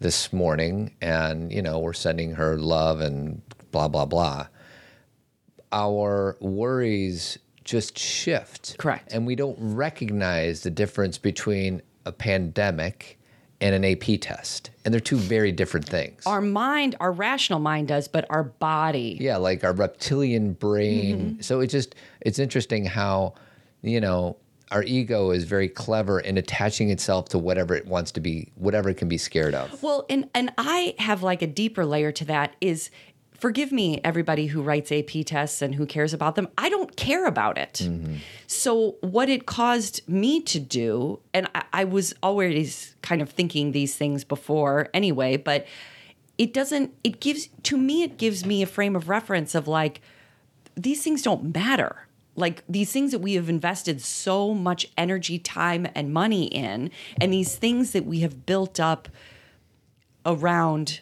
this 0.00 0.32
morning, 0.32 0.92
and 1.00 1.52
you 1.52 1.62
know 1.62 1.78
we're 1.78 1.92
sending 1.92 2.32
her 2.32 2.58
love 2.58 3.00
and 3.00 3.40
blah 3.70 3.86
blah 3.86 4.06
blah. 4.06 4.48
Our 5.70 6.36
worries 6.40 7.38
just 7.64 7.98
shift, 7.98 8.76
Correct. 8.78 9.12
and 9.12 9.26
we 9.26 9.34
don't 9.34 9.56
recognize 9.58 10.62
the 10.62 10.70
difference 10.70 11.18
between 11.18 11.82
a 12.04 12.12
pandemic 12.12 13.18
and 13.60 13.74
an 13.74 13.84
AP 13.84 14.20
test, 14.20 14.70
and 14.84 14.92
they're 14.92 15.00
two 15.00 15.16
very 15.16 15.50
different 15.50 15.88
things. 15.88 16.26
Our 16.26 16.40
mind, 16.40 16.96
our 17.00 17.12
rational 17.12 17.60
mind 17.60 17.88
does, 17.88 18.08
but 18.08 18.26
our 18.28 18.44
body. 18.44 19.16
Yeah, 19.20 19.38
like 19.38 19.64
our 19.64 19.72
reptilian 19.72 20.52
brain. 20.52 21.18
Mm-hmm. 21.18 21.40
So 21.40 21.60
it's 21.60 21.72
just 21.72 21.94
it's 22.20 22.38
interesting 22.38 22.84
how, 22.84 23.34
you 23.82 24.00
know, 24.00 24.36
our 24.70 24.82
ego 24.82 25.30
is 25.30 25.44
very 25.44 25.68
clever 25.68 26.20
in 26.20 26.36
attaching 26.36 26.90
itself 26.90 27.28
to 27.30 27.38
whatever 27.38 27.74
it 27.74 27.86
wants 27.86 28.10
to 28.12 28.20
be, 28.20 28.50
whatever 28.56 28.90
it 28.90 28.96
can 28.96 29.08
be 29.08 29.18
scared 29.18 29.54
of. 29.54 29.82
Well, 29.82 30.04
and 30.10 30.28
and 30.34 30.52
I 30.58 30.94
have 30.98 31.22
like 31.22 31.40
a 31.42 31.46
deeper 31.46 31.86
layer 31.86 32.12
to 32.12 32.24
that 32.26 32.56
is 32.60 32.90
forgive 33.44 33.70
me 33.72 34.00
everybody 34.02 34.46
who 34.46 34.62
writes 34.62 34.90
AP 34.90 35.22
tests 35.26 35.60
and 35.60 35.74
who 35.74 35.84
cares 35.84 36.14
about 36.14 36.34
them. 36.34 36.48
I 36.56 36.70
don't 36.70 36.96
care 36.96 37.26
about 37.26 37.58
it. 37.58 37.74
Mm-hmm. 37.84 38.14
So 38.46 38.96
what 39.02 39.28
it 39.28 39.44
caused 39.44 40.00
me 40.08 40.40
to 40.44 40.58
do 40.58 41.20
and 41.34 41.46
I, 41.54 41.64
I 41.74 41.84
was 41.84 42.14
always 42.22 42.96
kind 43.02 43.20
of 43.20 43.28
thinking 43.28 43.72
these 43.72 43.96
things 43.96 44.24
before 44.24 44.88
anyway, 44.94 45.36
but 45.36 45.66
it 46.38 46.54
doesn't 46.54 46.94
it 47.04 47.20
gives 47.20 47.50
to 47.64 47.76
me 47.76 48.02
it 48.02 48.16
gives 48.16 48.46
me 48.46 48.62
a 48.62 48.66
frame 48.66 48.96
of 48.96 49.10
reference 49.10 49.54
of 49.54 49.68
like 49.68 50.00
these 50.74 51.02
things 51.02 51.20
don't 51.20 51.54
matter. 51.54 52.06
Like 52.36 52.64
these 52.66 52.92
things 52.92 53.10
that 53.10 53.18
we 53.18 53.34
have 53.34 53.50
invested 53.50 54.00
so 54.00 54.54
much 54.54 54.86
energy, 54.96 55.38
time, 55.38 55.86
and 55.94 56.14
money 56.14 56.46
in, 56.46 56.90
and 57.20 57.30
these 57.30 57.56
things 57.56 57.90
that 57.90 58.06
we 58.06 58.20
have 58.20 58.46
built 58.46 58.80
up 58.80 59.10
around 60.24 61.00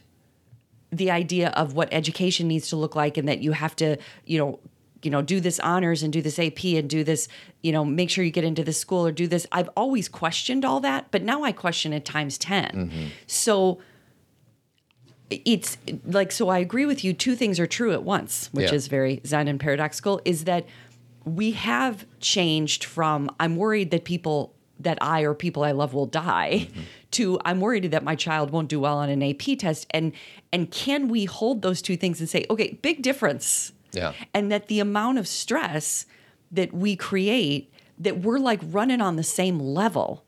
the 0.93 1.11
idea 1.11 1.49
of 1.51 1.73
what 1.75 1.89
education 1.91 2.47
needs 2.47 2.69
to 2.69 2.77
look 2.77 2.95
like 2.95 3.17
and 3.17 3.27
that 3.27 3.43
you 3.43 3.53
have 3.53 3.75
to, 3.77 3.97
you 4.27 4.39
know, 4.39 4.61
you 5.03 5.11
know, 5.11 5.23
do 5.23 5.41
this 5.41 5.59
honors 5.61 6.03
and 6.05 6.13
do 6.13 6.23
this 6.23 6.39
AP 6.39 6.63
and 6.65 6.89
do 6.89 7.03
this, 7.03 7.27
you 7.63 7.73
know, 7.73 7.85
make 7.85 8.09
sure 8.09 8.23
you 8.23 8.31
get 8.31 8.45
into 8.45 8.63
this 8.63 8.79
school 8.79 9.05
or 9.05 9.11
do 9.11 9.27
this. 9.27 9.47
I've 9.51 9.69
always 9.77 10.09
questioned 10.09 10.65
all 10.65 10.79
that, 10.81 11.07
but 11.11 11.23
now 11.23 11.43
I 11.43 11.51
question 11.51 11.93
it 11.93 12.05
times 12.05 12.39
10. 12.39 12.65
Mm-hmm. 12.71 13.07
So 13.27 13.81
it's 15.31 15.79
like 16.05 16.31
so 16.31 16.51
I 16.51 16.59
agree 16.59 16.85
with 16.87 17.03
you 17.03 17.13
two 17.15 17.35
things 17.35 17.59
are 17.59 17.67
true 17.67 17.93
at 17.93 18.03
once, 18.05 18.51
which 18.53 18.69
Yeah. 18.69 18.75
is 18.77 18.87
very 18.89 19.21
zen 19.27 19.49
and 19.49 19.59
paradoxical 19.59 20.21
is 20.25 20.45
that 20.45 20.67
we 21.25 21.53
have 21.53 22.05
changed 22.21 22.85
from 22.85 23.31
I'm 23.41 23.57
worried 23.57 23.91
that 23.93 24.05
people 24.05 24.55
that 24.81 24.99
I 25.01 25.23
or 25.23 25.35
people 25.35 25.65
I 25.65 25.73
love 25.73 25.95
will 25.95 26.07
die 26.07 26.69
mm-hmm. 26.69 26.81
to 27.13 27.41
I'm 27.45 27.61
worried 27.61 27.91
that 27.91 28.03
my 28.03 28.15
child 28.17 28.51
won't 28.51 28.69
do 28.69 28.81
well 28.81 28.99
on 28.99 29.09
an 29.09 29.23
AP 29.23 29.59
test 29.59 29.87
and 29.91 30.13
and 30.53 30.71
can 30.71 31.09
we 31.09 31.25
hold 31.25 31.63
those 31.63 31.83
two 31.83 31.97
things 31.97 32.21
and 32.21 32.29
say 32.29 32.45
okay 32.51 32.79
big 32.83 33.03
difference 33.03 33.73
Yeah. 33.93 34.13
and 34.35 34.51
that 34.51 34.69
the 34.69 34.81
amount 34.81 35.19
of 35.19 35.29
stress 35.29 36.07
that 36.51 36.73
we 36.73 36.97
create 36.97 37.73
that 37.99 38.19
we're 38.21 38.39
like 38.39 38.61
running 38.65 39.01
on 39.01 39.17
the 39.17 39.23
same 39.23 39.59
level 39.61 40.25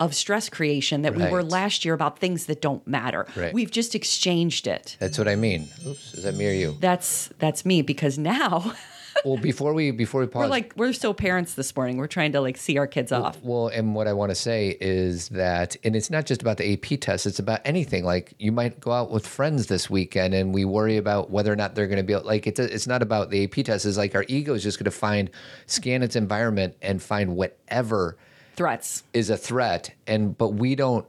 of 0.00 0.14
stress 0.14 0.48
creation 0.48 1.02
that 1.02 1.14
we 1.14 1.28
were 1.28 1.44
last 1.44 1.84
year 1.84 1.92
about 1.92 2.18
things 2.18 2.46
that 2.46 2.62
don't 2.62 2.84
matter. 2.86 3.26
Right. 3.36 3.52
We've 3.52 3.70
just 3.70 3.94
exchanged 3.94 4.66
it. 4.66 4.96
That's 4.98 5.18
what 5.18 5.28
I 5.28 5.36
mean. 5.36 5.68
Oops, 5.86 6.14
is 6.14 6.24
that 6.24 6.34
me 6.34 6.48
or 6.48 6.52
you? 6.52 6.76
That's 6.80 7.28
that's 7.38 7.66
me 7.66 7.82
because 7.82 8.18
now 8.18 8.72
well, 9.24 9.36
before 9.36 9.74
we 9.74 9.90
before 9.90 10.20
we 10.20 10.26
pause, 10.26 10.42
we're 10.42 10.48
like 10.48 10.72
we're 10.76 10.92
still 10.92 11.14
parents 11.14 11.54
this 11.54 11.74
morning. 11.74 11.96
We're 11.96 12.06
trying 12.06 12.32
to 12.32 12.40
like 12.40 12.56
see 12.56 12.78
our 12.78 12.86
kids 12.86 13.12
off. 13.12 13.38
Well, 13.42 13.68
and 13.68 13.94
what 13.94 14.06
I 14.06 14.12
want 14.12 14.30
to 14.30 14.34
say 14.34 14.76
is 14.80 15.28
that, 15.30 15.76
and 15.84 15.94
it's 15.96 16.10
not 16.10 16.26
just 16.26 16.42
about 16.42 16.56
the 16.56 16.72
AP 16.72 17.00
test, 17.00 17.26
it's 17.26 17.38
about 17.38 17.60
anything. 17.64 18.04
Like 18.04 18.34
you 18.38 18.52
might 18.52 18.80
go 18.80 18.92
out 18.92 19.10
with 19.10 19.26
friends 19.26 19.66
this 19.66 19.88
weekend 19.90 20.34
and 20.34 20.54
we 20.54 20.64
worry 20.64 20.96
about 20.96 21.30
whether 21.30 21.52
or 21.52 21.56
not 21.56 21.74
they're 21.74 21.86
going 21.86 21.98
to 21.98 22.02
be 22.02 22.16
like, 22.16 22.46
it's, 22.46 22.60
a, 22.60 22.72
it's 22.72 22.86
not 22.86 23.02
about 23.02 23.30
the 23.30 23.44
AP 23.44 23.64
test. 23.64 23.86
It's 23.86 23.96
like 23.96 24.14
our 24.14 24.24
ego 24.28 24.54
is 24.54 24.62
just 24.62 24.78
going 24.78 24.84
to 24.84 24.90
find, 24.90 25.30
scan 25.66 26.02
its 26.02 26.16
environment 26.16 26.76
and 26.82 27.02
find 27.02 27.36
whatever 27.36 28.16
Threats. 28.56 29.04
is 29.12 29.30
a 29.30 29.36
threat. 29.36 29.92
And, 30.06 30.36
but 30.36 30.50
we 30.50 30.74
don't, 30.74 31.06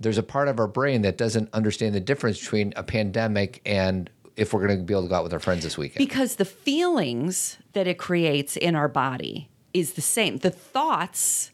there's 0.00 0.18
a 0.18 0.22
part 0.22 0.48
of 0.48 0.60
our 0.60 0.68
brain 0.68 1.02
that 1.02 1.18
doesn't 1.18 1.48
understand 1.52 1.94
the 1.94 2.00
difference 2.00 2.38
between 2.40 2.72
a 2.76 2.82
pandemic 2.82 3.60
and 3.66 4.08
if 4.38 4.52
we're 4.54 4.66
going 4.66 4.78
to 4.78 4.84
be 4.84 4.94
able 4.94 5.02
to 5.02 5.08
go 5.08 5.14
out 5.16 5.24
with 5.24 5.32
our 5.32 5.38
friends 5.40 5.64
this 5.64 5.76
weekend. 5.76 5.98
Because 5.98 6.36
the 6.36 6.44
feelings 6.44 7.58
that 7.72 7.86
it 7.86 7.98
creates 7.98 8.56
in 8.56 8.74
our 8.74 8.88
body 8.88 9.48
is 9.74 9.92
the 9.94 10.00
same. 10.00 10.38
The 10.38 10.50
thoughts 10.50 11.50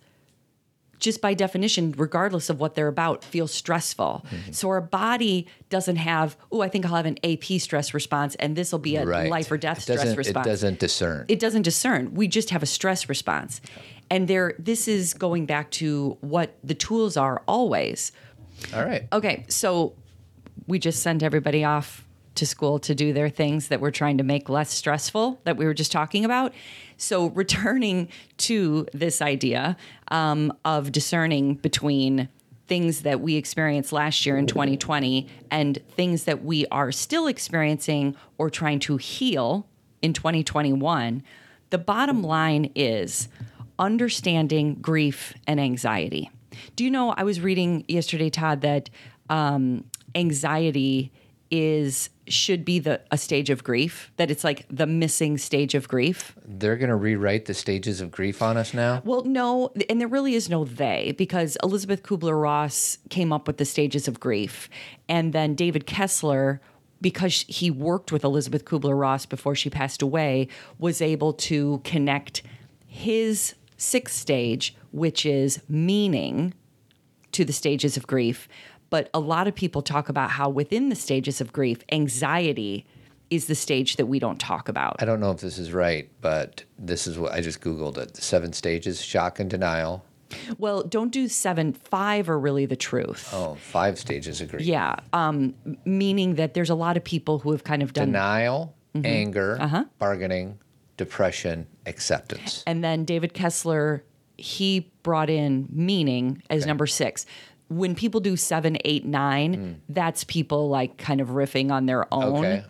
just 1.01 1.21
by 1.21 1.35
definition, 1.35 1.93
regardless 1.99 2.49
of 2.49 2.61
what 2.61 2.75
they're 2.75 2.89
about, 2.89 3.23
feel 3.23 3.47
stressful. 3.47 4.25
Mm-hmm. 4.31 4.53
So 4.53 4.71
our 4.71 4.81
body 4.81 5.47
doesn't 5.69 5.97
have, 5.97 6.35
oh, 6.51 6.63
I 6.63 6.69
think 6.69 6.87
I'll 6.87 6.95
have 6.95 7.05
an 7.05 7.19
AP 7.23 7.61
stress 7.61 7.93
response 7.93 8.37
and 8.37 8.57
this 8.57 8.73
will 8.73 8.79
be 8.79 8.97
a 8.97 9.05
Right. 9.05 9.31
life 9.31 9.51
or 9.51 9.59
death 9.59 9.83
stress 9.83 10.17
response 10.17 10.47
It 10.47 10.51
doesn't 10.51 10.79
discern. 10.79 11.25
it 11.29 11.39
doesn't 11.41 11.63
discern. 11.63 12.15
We 12.15 12.27
just 12.29 12.51
have 12.51 12.63
a 12.63 12.67
stress 12.67 13.09
response. 13.09 13.61
And 14.11 14.29
there 14.29 14.55
this 14.59 14.89
is 14.89 15.13
going 15.15 15.45
back 15.47 15.71
to 15.73 16.17
what 16.21 16.57
the 16.63 16.75
tools 16.75 17.17
are 17.19 17.43
always. 17.47 18.13
All 18.73 18.85
right. 18.85 19.07
Okay, 19.13 19.45
so 19.49 19.95
we 20.67 20.79
just 20.79 21.03
sent 21.03 21.23
everybody 21.23 21.65
off 21.65 22.04
to 22.35 22.47
school 22.47 22.79
to 22.81 22.95
do 22.95 23.13
their 23.13 23.29
things 23.29 23.69
that 23.69 23.81
we're 23.81 23.91
trying 23.91 24.19
to 24.19 24.25
make 24.25 24.49
less 24.49 24.71
stressful 24.71 25.41
that 25.45 25.57
we 25.57 25.65
were 25.65 25.75
just 25.75 25.93
talking 25.93 26.25
about. 26.25 26.53
So 26.97 27.27
returning 27.31 28.09
to 28.39 28.87
this 28.93 29.23
idea 29.23 29.77
um, 30.09 30.53
of 30.65 30.93
discerning 30.93 31.55
between 31.55 32.29
things 32.67 33.03
that 33.03 33.21
we 33.21 33.37
experienced 33.37 33.93
last 33.93 34.25
year 34.25 34.37
in 34.37 34.47
2020 34.47 35.29
and 35.51 35.79
things 35.91 36.25
that 36.25 36.45
we 36.45 36.67
are 36.69 36.91
still 36.91 37.27
experiencing 37.27 38.17
or 38.39 38.49
trying 38.49 38.79
to 38.81 38.97
heal 38.97 39.67
in 40.01 40.13
2021, 40.13 41.23
the 41.71 41.79
bottom 41.79 42.23
line 42.23 42.71
is 42.75 43.29
understanding 43.79 44.75
grief 44.77 45.35
and 45.47 45.61
anxiety. 45.61 46.31
Do 46.77 46.85
you 46.85 46.91
know? 46.91 47.15
I 47.17 47.25
was 47.25 47.41
reading 47.41 47.85
yesterday, 47.89 48.31
Todd, 48.31 48.61
that 48.61 48.91
um, 49.29 49.85
anxiety 50.15 51.13
is 51.55 52.11
should 52.27 52.65
be 52.65 52.79
the 52.79 53.01
a 53.11 53.19
stage 53.19 53.51
of 53.51 53.63
grief. 53.63 54.11
That 54.17 54.31
it's 54.31 54.45
like 54.45 54.67
the 54.71 54.87
missing 54.87 55.39
stage 55.39 55.75
of 55.75 55.89
grief. 55.89 56.37
They're 56.45 56.77
going 56.77 56.89
to 56.89 56.97
rewrite 56.97 57.45
the 57.47 57.55
stages 57.55 58.01
of 58.01 58.11
grief 58.11 58.43
on 58.43 58.57
us 58.57 58.75
now. 58.75 59.03
Well, 59.05 59.25
no, 59.25 59.73
and 59.89 60.01
there 60.01 60.09
really 60.09 60.35
is 60.35 60.49
no 60.49 60.65
they 60.65 61.15
because 61.17 61.57
Elizabeth 61.63 62.03
Kubler 62.03 62.41
Ross 62.41 62.99
came 63.11 63.33
up 63.33 63.47
with 63.47 63.59
the 63.59 63.65
stages 63.65 64.09
of 64.09 64.21
grief, 64.21 64.69
and 65.09 65.33
then 65.33 65.55
David 65.55 65.87
Kessler. 65.87 66.61
Because 67.01 67.45
he 67.49 67.71
worked 67.71 68.13
with 68.13 68.25
Elizabeth 68.25 68.65
Kubler 68.65 68.99
Ross 68.99 69.27
before 69.27 69.55
she 69.55 69.69
passed 69.69 70.01
away, 70.01 70.49
was 70.79 71.03
able 71.03 71.35
to 71.35 71.83
connect 71.85 72.43
his 72.87 73.55
sixth 73.77 74.17
stage, 74.17 74.75
which 74.91 75.27
is 75.27 75.61
meaning, 75.69 76.55
to 77.33 77.45
the 77.45 77.53
stages 77.53 77.99
of 77.99 78.07
grief. 78.07 78.49
But 78.91 79.11
a 79.15 79.21
lot 79.21 79.49
of 79.49 79.55
people 79.55 79.83
talk 79.83 80.09
about 80.09 80.31
how 80.31 80.49
within 80.49 80.89
the 80.89 80.95
stages 80.97 81.41
of 81.41 81.53
grief, 81.53 81.83
anxiety 81.91 82.87
is 83.31 83.47
the 83.47 83.55
stage 83.55 83.97
that 83.97 84.07
we 84.07 84.19
don't 84.19 84.39
talk 84.39 84.69
about. 84.69 84.97
I 85.01 85.05
don't 85.05 85.19
know 85.19 85.31
if 85.31 85.39
this 85.41 85.59
is 85.59 85.73
right, 85.73 86.09
but 86.21 86.63
this 86.79 87.07
is 87.07 87.19
what 87.19 87.33
I 87.33 87.41
just 87.41 87.61
Googled 87.61 87.99
it. 87.99 88.15
The 88.15 88.23
seven 88.23 88.53
stages 88.53 89.01
shock 89.03 89.41
and 89.41 89.51
denial. 89.51 90.05
Well, 90.59 90.83
don't 90.83 91.11
do 91.11 91.29
seven. 91.29 91.73
Five 91.73 92.29
are 92.29 92.39
really 92.39 92.67
the 92.67 92.77
truth. 92.77 93.29
Oh, 93.33 93.55
five 93.57 93.99
stages 93.99 94.41
of 94.41 94.51
grief. 94.51 94.63
Yeah, 94.67 94.97
um, 95.13 95.55
meaning 95.85 96.35
that 96.37 96.55
there's 96.55 96.71
a 96.71 96.75
lot 96.75 96.97
of 96.97 97.05
people 97.05 97.39
who 97.41 97.53
have 97.53 97.65
kind 97.65 97.83
of 97.83 97.93
done, 97.93 98.09
Denial, 98.09 98.75
Mm-hmm. 98.95 99.07
anger, 99.07 99.59
Uh-huh. 99.61 99.85
bargaining, 99.99 100.59
depression, 100.97 101.67
acceptance. 101.87 102.63
and 102.67 102.85
then 102.85 103.05
David 103.05 103.35
Kessler 103.35 104.05
he 104.37 104.91
brought 105.05 105.31
in 105.31 105.69
meaning 105.71 106.43
as 106.51 106.67
number 106.67 106.87
six. 106.87 107.25
When 107.69 107.95
people 107.95 108.21
do 108.21 108.37
seven, 108.37 108.77
eight, 108.85 109.05
nine, 109.05 109.55
hmm. 109.55 109.73
that's 109.89 110.25
people 110.25 110.69
like 110.69 110.99
kind 110.99 111.21
of 111.21 111.29
riffing 111.29 111.71
on 111.71 111.87
their 111.87 112.13
own. 112.13 112.45
Okay. 112.45 112.65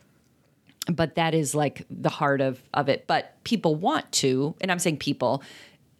but 0.86 1.14
that 1.16 1.34
is 1.34 1.54
like 1.54 1.86
the 1.90 2.10
heart 2.10 2.40
of 2.40 2.62
of 2.74 2.88
it 2.90 3.06
but 3.06 3.42
people 3.44 3.74
want 3.74 4.10
to 4.12 4.54
and 4.60 4.70
i'm 4.70 4.78
saying 4.78 4.98
people 4.98 5.42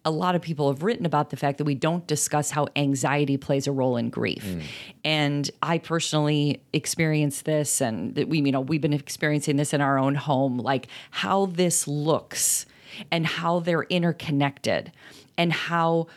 a 0.07 0.11
lot 0.11 0.35
of 0.35 0.41
people 0.43 0.71
have 0.71 0.83
written 0.83 1.07
about 1.07 1.31
the 1.31 1.35
fact 1.35 1.57
that 1.57 1.63
we 1.63 1.73
don't 1.73 2.05
discuss 2.05 2.51
how 2.51 2.67
anxiety 2.75 3.37
plays 3.37 3.65
a 3.65 3.71
role 3.71 3.97
in 3.97 4.11
grief 4.11 4.43
hmm. 4.43 4.59
and 5.03 5.49
i 5.63 5.79
personally 5.79 6.61
experienced 6.71 7.45
this 7.45 7.81
and 7.81 8.13
that 8.13 8.29
we 8.29 8.39
you 8.41 8.51
know 8.51 8.61
we've 8.61 8.81
been 8.81 8.93
experiencing 8.93 9.55
this 9.55 9.73
in 9.73 9.81
our 9.81 9.97
own 9.97 10.13
home 10.13 10.59
like 10.59 10.87
how 11.09 11.47
this 11.47 11.87
looks 11.87 12.67
and 13.11 13.25
how 13.25 13.59
they're 13.59 13.83
interconnected 13.83 14.91
and 15.37 15.51
how 15.51 16.07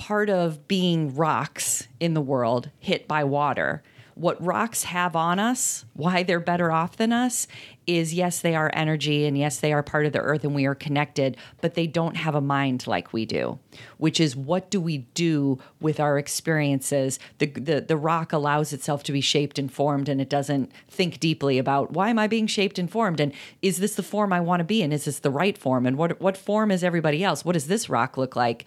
part 0.00 0.30
of 0.30 0.66
being 0.66 1.14
rocks 1.14 1.86
in 2.00 2.14
the 2.14 2.22
world 2.22 2.70
hit 2.78 3.06
by 3.06 3.22
water. 3.22 3.82
What 4.14 4.42
rocks 4.44 4.84
have 4.84 5.14
on 5.14 5.38
us, 5.38 5.84
why 5.92 6.22
they're 6.22 6.40
better 6.40 6.72
off 6.72 6.96
than 6.96 7.12
us, 7.12 7.46
is 7.86 8.14
yes, 8.14 8.40
they 8.40 8.54
are 8.54 8.70
energy 8.72 9.26
and 9.26 9.36
yes, 9.36 9.60
they 9.60 9.74
are 9.74 9.82
part 9.82 10.06
of 10.06 10.12
the 10.12 10.20
earth 10.20 10.42
and 10.42 10.54
we 10.54 10.64
are 10.64 10.74
connected, 10.74 11.36
but 11.60 11.74
they 11.74 11.86
don't 11.86 12.16
have 12.16 12.34
a 12.34 12.40
mind 12.40 12.86
like 12.86 13.12
we 13.12 13.26
do, 13.26 13.58
which 13.98 14.20
is 14.20 14.34
what 14.34 14.70
do 14.70 14.80
we 14.80 14.98
do 15.14 15.58
with 15.80 16.00
our 16.00 16.18
experiences? 16.18 17.18
The, 17.38 17.46
the, 17.46 17.80
the 17.82 17.96
rock 17.96 18.32
allows 18.32 18.72
itself 18.72 19.02
to 19.04 19.12
be 19.12 19.20
shaped 19.20 19.58
and 19.58 19.72
formed 19.72 20.08
and 20.08 20.20
it 20.20 20.30
doesn't 20.30 20.72
think 20.88 21.20
deeply 21.20 21.58
about 21.58 21.92
why 21.92 22.08
am 22.08 22.18
I 22.18 22.26
being 22.26 22.46
shaped 22.46 22.78
and 22.78 22.90
formed? 22.90 23.20
And 23.20 23.32
is 23.60 23.78
this 23.78 23.96
the 23.96 24.02
form 24.02 24.32
I 24.32 24.40
want 24.40 24.60
to 24.60 24.64
be 24.64 24.80
in? 24.80 24.92
Is 24.92 25.04
this 25.04 25.18
the 25.18 25.30
right 25.30 25.58
form? 25.58 25.84
And 25.86 25.98
what, 25.98 26.20
what 26.20 26.38
form 26.38 26.70
is 26.70 26.82
everybody 26.82 27.22
else? 27.22 27.44
What 27.44 27.52
does 27.52 27.66
this 27.66 27.90
rock 27.90 28.16
look 28.16 28.34
like? 28.34 28.64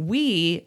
We 0.00 0.66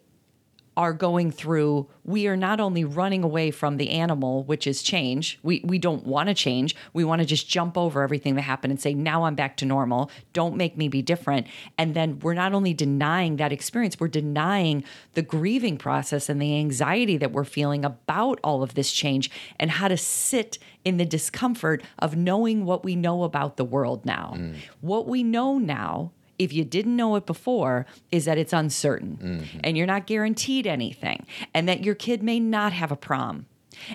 are 0.76 0.92
going 0.92 1.30
through 1.30 1.88
we 2.04 2.26
are 2.26 2.36
not 2.36 2.58
only 2.58 2.84
running 2.84 3.22
away 3.22 3.50
from 3.50 3.76
the 3.76 3.90
animal 3.90 4.42
which 4.44 4.66
is 4.66 4.82
change 4.82 5.38
we 5.42 5.60
we 5.64 5.78
don't 5.78 6.04
want 6.04 6.28
to 6.28 6.34
change 6.34 6.74
we 6.92 7.04
want 7.04 7.20
to 7.20 7.26
just 7.26 7.48
jump 7.48 7.78
over 7.78 8.02
everything 8.02 8.34
that 8.34 8.42
happened 8.42 8.72
and 8.72 8.80
say 8.80 8.92
now 8.92 9.24
I'm 9.24 9.36
back 9.36 9.56
to 9.58 9.64
normal 9.64 10.10
don't 10.32 10.56
make 10.56 10.76
me 10.76 10.88
be 10.88 11.02
different. 11.02 11.46
And 11.78 11.94
then 11.94 12.18
we're 12.20 12.34
not 12.34 12.52
only 12.52 12.74
denying 12.74 13.36
that 13.36 13.52
experience 13.52 14.00
we're 14.00 14.08
denying 14.08 14.84
the 15.14 15.22
grieving 15.22 15.76
process 15.76 16.28
and 16.28 16.42
the 16.42 16.56
anxiety 16.58 17.16
that 17.18 17.32
we're 17.32 17.44
feeling 17.44 17.84
about 17.84 18.40
all 18.42 18.62
of 18.62 18.74
this 18.74 18.92
change 18.92 19.30
and 19.60 19.70
how 19.70 19.88
to 19.88 19.96
sit 19.96 20.58
in 20.84 20.96
the 20.96 21.06
discomfort 21.06 21.82
of 22.00 22.16
knowing 22.16 22.64
what 22.64 22.84
we 22.84 22.96
know 22.96 23.22
about 23.22 23.56
the 23.56 23.64
world 23.64 24.04
now. 24.04 24.34
Mm. 24.36 24.56
What 24.80 25.06
we 25.06 25.22
know 25.22 25.58
now 25.58 26.12
if 26.38 26.52
you 26.52 26.64
didn't 26.64 26.96
know 26.96 27.16
it 27.16 27.26
before, 27.26 27.86
is 28.10 28.24
that 28.24 28.38
it's 28.38 28.52
uncertain. 28.52 29.18
Mm-hmm. 29.22 29.58
And 29.62 29.76
you're 29.76 29.86
not 29.86 30.06
guaranteed 30.06 30.66
anything, 30.66 31.26
and 31.52 31.68
that 31.68 31.84
your 31.84 31.94
kid 31.94 32.22
may 32.22 32.40
not 32.40 32.72
have 32.72 32.92
a 32.92 32.96
prom. 32.96 33.46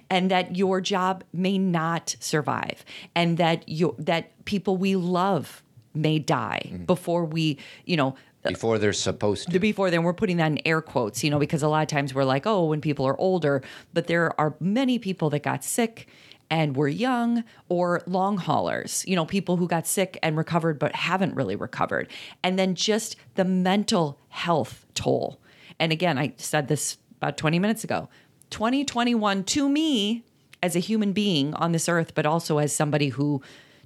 And 0.10 0.30
that 0.30 0.58
your 0.58 0.82
job 0.82 1.24
may 1.32 1.58
not 1.58 2.16
survive, 2.20 2.84
and 3.16 3.38
that 3.38 3.68
you 3.70 3.96
that 3.98 4.46
people 4.46 4.76
we 4.76 4.96
love 4.98 5.64
may 5.94 6.20
die 6.20 6.64
mm-hmm. 6.66 6.84
before 6.84 7.24
we, 7.24 7.58
you 7.86 7.96
know, 7.96 8.16
uh, 8.46 8.50
Before 8.50 8.78
they're 8.78 8.94
supposed 8.94 9.52
to. 9.52 9.60
before 9.60 9.90
then 9.90 10.04
we're 10.04 10.14
putting 10.14 10.38
that 10.38 10.48
in 10.48 10.60
air 10.66 10.82
quotes 10.82 11.26
you 11.26 11.30
know 11.30 11.40
because 11.40 11.62
a 11.62 11.68
lot 11.68 11.82
of 11.82 11.90
times 11.90 12.14
we're 12.14 12.24
like 12.24 12.48
oh 12.48 12.68
when 12.68 12.80
people 12.80 13.06
are 13.06 13.20
older 13.20 13.62
but 13.94 14.08
there 14.08 14.40
are 14.40 14.56
many 14.62 14.98
people 14.98 15.30
that 15.32 15.44
got 15.44 15.62
sick 15.62 16.08
and 16.50 16.76
were 16.76 16.88
young 16.88 17.44
or 17.68 18.02
long 18.08 18.38
haulers 18.38 19.04
you 19.08 19.16
know 19.16 19.26
people 19.26 19.58
who 19.58 19.68
got 19.68 19.86
sick 19.86 20.18
and 20.24 20.38
recovered 20.38 20.80
but 20.80 20.96
haven't 20.96 21.36
really 21.36 21.56
recovered. 21.56 22.10
And 22.44 22.58
then 22.58 22.76
just 22.76 23.16
the 23.36 23.46
mental 23.46 24.20
health 24.30 24.86
toll. 24.94 25.40
And 25.80 25.92
again 25.92 26.18
i 26.18 26.34
said 26.38 26.68
this 26.68 26.98
about 27.18 27.38
20 27.38 27.60
minutes 27.60 27.84
ago. 27.84 28.10
2021 28.50 29.44
to 29.44 29.70
me 29.70 30.24
as 30.62 30.76
a 30.76 30.80
human 30.80 31.14
being 31.14 31.54
on 31.56 31.72
this 31.72 31.88
earth 31.88 32.14
but 32.16 32.26
also 32.26 32.58
as 32.58 32.74
somebody 32.74 33.10
who 33.10 33.42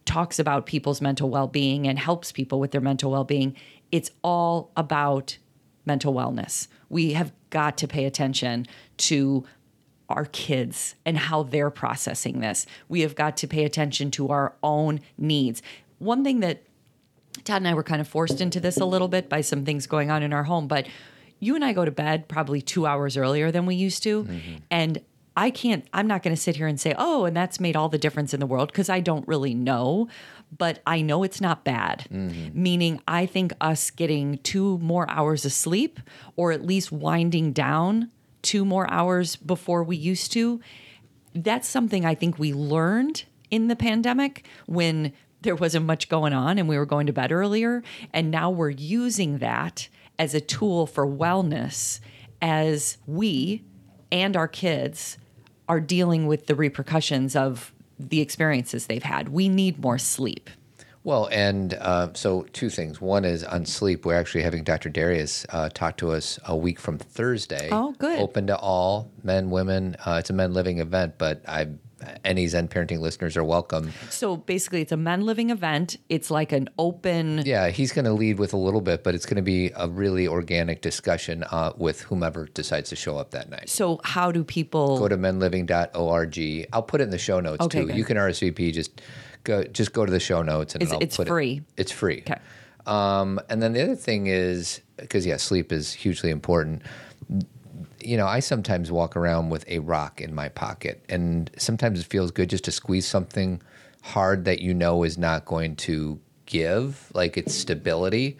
talks 0.05 0.37
about 0.39 0.65
people's 0.65 1.01
mental 1.01 1.29
well-being 1.29 1.87
and 1.87 1.97
helps 1.97 2.31
people 2.31 2.59
with 2.59 2.71
their 2.71 2.81
mental 2.81 3.11
well-being 3.11 3.55
it's 3.91 4.09
all 4.23 4.71
about 4.75 5.37
mental 5.85 6.13
wellness. 6.13 6.67
We 6.89 7.13
have 7.13 7.31
got 7.49 7.77
to 7.77 7.87
pay 7.87 8.05
attention 8.05 8.65
to 8.97 9.45
our 10.09 10.25
kids 10.25 10.95
and 11.05 11.17
how 11.17 11.43
they're 11.43 11.69
processing 11.69 12.39
this 12.39 12.65
we 12.87 13.01
have 13.01 13.15
got 13.15 13.37
to 13.37 13.47
pay 13.47 13.63
attention 13.63 14.11
to 14.11 14.29
our 14.29 14.53
own 14.61 14.99
needs 15.17 15.61
one 15.99 16.23
thing 16.23 16.41
that 16.41 16.63
Todd 17.43 17.57
and 17.57 17.67
I 17.67 17.73
were 17.73 17.83
kind 17.83 18.01
of 18.01 18.07
forced 18.07 18.41
into 18.41 18.59
this 18.59 18.77
a 18.77 18.85
little 18.85 19.07
bit 19.07 19.29
by 19.29 19.41
some 19.41 19.65
things 19.65 19.87
going 19.87 20.11
on 20.11 20.23
in 20.23 20.33
our 20.33 20.43
home, 20.43 20.67
but 20.67 20.87
you 21.39 21.55
and 21.55 21.65
I 21.65 21.73
go 21.73 21.83
to 21.83 21.91
bed 21.91 22.27
probably 22.27 22.61
two 22.61 22.85
hours 22.85 23.17
earlier 23.17 23.51
than 23.51 23.65
we 23.65 23.75
used 23.75 24.03
to. 24.03 24.23
Mm-hmm. 24.23 24.55
And 24.71 25.01
I 25.35 25.49
can't, 25.49 25.85
I'm 25.93 26.07
not 26.07 26.21
going 26.21 26.35
to 26.35 26.41
sit 26.41 26.55
here 26.55 26.67
and 26.67 26.79
say, 26.79 26.93
oh, 26.97 27.25
and 27.25 27.35
that's 27.35 27.59
made 27.59 27.75
all 27.75 27.89
the 27.89 27.97
difference 27.97 28.33
in 28.33 28.39
the 28.39 28.45
world 28.45 28.71
because 28.71 28.89
I 28.89 28.99
don't 28.99 29.27
really 29.27 29.55
know, 29.55 30.07
but 30.55 30.81
I 30.85 31.01
know 31.01 31.23
it's 31.23 31.41
not 31.41 31.63
bad. 31.63 32.05
Mm-hmm. 32.11 32.61
Meaning, 32.61 33.01
I 33.07 33.25
think 33.25 33.51
us 33.59 33.89
getting 33.89 34.37
two 34.39 34.77
more 34.77 35.09
hours 35.09 35.43
of 35.43 35.51
sleep 35.51 35.99
or 36.35 36.51
at 36.51 36.63
least 36.63 36.91
winding 36.91 37.51
down 37.51 38.11
two 38.43 38.63
more 38.63 38.89
hours 38.91 39.35
before 39.35 39.83
we 39.83 39.95
used 39.95 40.31
to, 40.33 40.61
that's 41.33 41.67
something 41.67 42.05
I 42.05 42.13
think 42.13 42.37
we 42.37 42.53
learned 42.53 43.23
in 43.49 43.67
the 43.67 43.75
pandemic 43.75 44.47
when 44.67 45.13
there 45.41 45.55
wasn't 45.55 45.85
much 45.85 46.09
going 46.09 46.33
on 46.33 46.57
and 46.57 46.69
we 46.69 46.77
were 46.77 46.85
going 46.85 47.07
to 47.07 47.13
bed 47.13 47.31
earlier. 47.31 47.83
And 48.13 48.29
now 48.29 48.49
we're 48.49 48.69
using 48.69 49.39
that 49.39 49.87
as 50.19 50.33
a 50.33 50.41
tool 50.41 50.85
for 50.85 51.07
wellness 51.07 51.99
as 52.41 52.97
we 53.07 53.63
and 54.11 54.37
our 54.37 54.47
kids 54.47 55.17
are 55.67 55.79
dealing 55.79 56.27
with 56.27 56.47
the 56.47 56.55
repercussions 56.55 57.35
of 57.35 57.73
the 57.97 58.21
experiences 58.21 58.85
they've 58.85 59.03
had. 59.03 59.29
We 59.29 59.49
need 59.49 59.79
more 59.79 59.97
sleep. 59.97 60.49
Well, 61.05 61.27
and 61.31 61.73
uh, 61.73 62.09
so 62.13 62.43
two 62.53 62.69
things. 62.69 63.01
One 63.01 63.25
is 63.25 63.43
on 63.43 63.65
sleep. 63.65 64.05
We're 64.05 64.15
actually 64.17 64.43
having 64.43 64.63
Dr. 64.63 64.89
Darius 64.89 65.45
uh, 65.49 65.67
talk 65.69 65.97
to 65.97 66.11
us 66.11 66.39
a 66.45 66.55
week 66.55 66.79
from 66.79 66.97
Thursday. 66.97 67.67
Oh, 67.71 67.91
good. 67.97 68.19
Open 68.19 68.47
to 68.47 68.57
all 68.57 69.11
men, 69.21 69.49
women. 69.49 69.97
Uh, 70.05 70.17
it's 70.19 70.29
a 70.29 70.33
men 70.33 70.53
living 70.53 70.79
event, 70.79 71.15
but 71.17 71.41
I, 71.45 71.67
any 72.23 72.47
Zen 72.47 72.69
parenting 72.69 72.99
listeners 72.99 73.35
are 73.35 73.43
welcome. 73.43 73.91
So 74.09 74.37
basically, 74.37 74.81
it's 74.81 74.93
a 74.93 74.97
men 74.97 75.25
living 75.25 75.49
event. 75.49 75.97
It's 76.07 76.31
like 76.31 76.53
an 76.53 76.69
open. 76.79 77.43
Yeah, 77.45 77.67
he's 77.69 77.91
going 77.91 78.05
to 78.05 78.13
lead 78.13 78.39
with 78.39 78.53
a 78.53 78.57
little 78.57 78.81
bit, 78.81 79.03
but 79.03 79.13
it's 79.13 79.25
going 79.25 79.35
to 79.35 79.41
be 79.41 79.71
a 79.75 79.89
really 79.89 80.25
organic 80.25 80.81
discussion 80.81 81.43
uh, 81.51 81.73
with 81.75 81.99
whomever 82.03 82.45
decides 82.45 82.89
to 82.91 82.95
show 82.95 83.17
up 83.17 83.31
that 83.31 83.49
night. 83.49 83.67
So 83.67 83.99
how 84.05 84.31
do 84.31 84.45
people? 84.45 84.97
Go 84.99 85.09
to 85.09 85.17
menliving.org. 85.17 86.67
I'll 86.71 86.83
put 86.83 87.01
it 87.01 87.03
in 87.05 87.09
the 87.09 87.17
show 87.17 87.41
notes 87.41 87.61
Okay, 87.65 87.81
too. 87.81 87.87
good. 87.87 87.95
You 87.97 88.05
can 88.05 88.15
RSVP. 88.15 88.73
Just 88.73 89.01
go. 89.43 89.63
Just 89.63 89.93
go 89.93 90.05
to 90.05 90.11
the 90.11 90.19
show 90.19 90.41
notes, 90.41 90.73
and 90.75 90.81
It's- 90.83 90.93
I'll 90.93 91.01
it's 91.01 91.17
put 91.17 91.27
free. 91.27 91.61
It, 91.77 91.81
it's 91.81 91.91
free. 91.91 92.23
Okay. 92.27 92.39
Um, 92.85 93.39
and 93.49 93.61
then 93.61 93.73
the 93.73 93.81
other 93.81 93.95
thing 93.95 94.27
is 94.27 94.81
because 94.97 95.25
yeah, 95.25 95.37
sleep 95.37 95.71
is 95.71 95.93
hugely 95.93 96.29
important. 96.29 96.81
You 98.01 98.17
know, 98.17 98.27
I 98.27 98.41
sometimes 98.41 98.91
walk 98.91 99.15
around 99.15 99.49
with 99.49 99.63
a 99.67 99.79
rock 99.79 100.19
in 100.19 100.35
my 100.35 100.49
pocket, 100.49 101.03
and 101.07 101.49
sometimes 101.57 101.99
it 102.01 102.05
feels 102.05 102.31
good 102.31 102.49
just 102.49 102.65
to 102.65 102.71
squeeze 102.71 103.07
something 103.07 103.61
hard 104.01 104.43
that 104.45 104.59
you 104.59 104.73
know 104.73 105.03
is 105.03 105.17
not 105.17 105.45
going 105.45 105.77
to 105.77 106.19
give, 106.45 107.09
like 107.13 107.37
its 107.37 107.53
stability. 107.53 108.37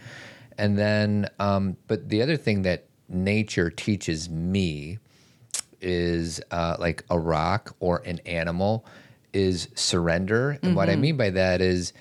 And 0.58 0.78
then, 0.78 1.30
um, 1.39 1.78
but 1.88 2.10
the 2.10 2.22
other 2.22 2.36
thing 2.36 2.64
that 2.64 2.86
nature 3.08 3.70
teaches 3.70 4.30
me 4.30 4.99
is 5.82 6.41
uh, 6.51 6.76
like 6.80 7.04
a 7.10 7.18
rock 7.18 7.76
or 7.80 8.01
an 8.06 8.20
animal 8.26 8.86
is 9.34 9.67
surrender. 9.75 10.59
And 10.61 10.75
what 10.75 10.89
I 10.89 10.93
mm-hmm. 10.93 11.01
mean 11.01 11.17
by 11.17 11.29
that 11.31 11.61
is 11.61 11.93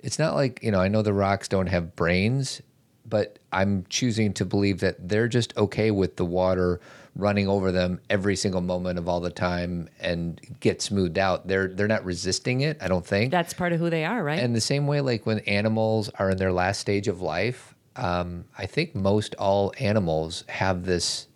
it's 0.00 0.18
not 0.18 0.34
like, 0.34 0.62
you 0.62 0.70
know, 0.70 0.80
I 0.80 0.88
know 0.88 1.02
the 1.02 1.12
rocks 1.12 1.48
don't 1.48 1.68
have 1.68 1.94
brains, 1.96 2.60
but 3.06 3.38
I'm 3.52 3.84
choosing 3.88 4.32
to 4.34 4.44
believe 4.44 4.80
that 4.80 5.08
they're 5.08 5.28
just 5.28 5.56
okay 5.56 5.90
with 5.90 6.16
the 6.16 6.24
water 6.24 6.80
running 7.16 7.48
over 7.48 7.72
them 7.72 8.00
every 8.08 8.36
single 8.36 8.60
moment 8.60 8.98
of 8.98 9.08
all 9.08 9.20
the 9.20 9.30
time 9.30 9.88
and 9.98 10.40
get 10.60 10.80
smoothed 10.80 11.18
out. 11.18 11.48
They're 11.48 11.68
they're 11.68 11.88
not 11.88 12.04
resisting 12.04 12.60
it, 12.60 12.78
I 12.80 12.88
don't 12.88 13.04
think. 13.04 13.30
That's 13.30 13.52
part 13.52 13.72
of 13.72 13.80
who 13.80 13.90
they 13.90 14.04
are, 14.04 14.22
right? 14.22 14.38
And 14.38 14.54
the 14.54 14.60
same 14.60 14.86
way, 14.86 15.00
like 15.00 15.26
when 15.26 15.40
animals 15.40 16.08
are 16.18 16.30
in 16.30 16.36
their 16.36 16.52
last 16.52 16.80
stage 16.80 17.08
of 17.08 17.20
life, 17.20 17.74
um, 17.96 18.44
I 18.56 18.66
think 18.66 18.94
most 18.94 19.34
all 19.36 19.72
animals 19.78 20.44
have 20.48 20.84
this 20.84 21.26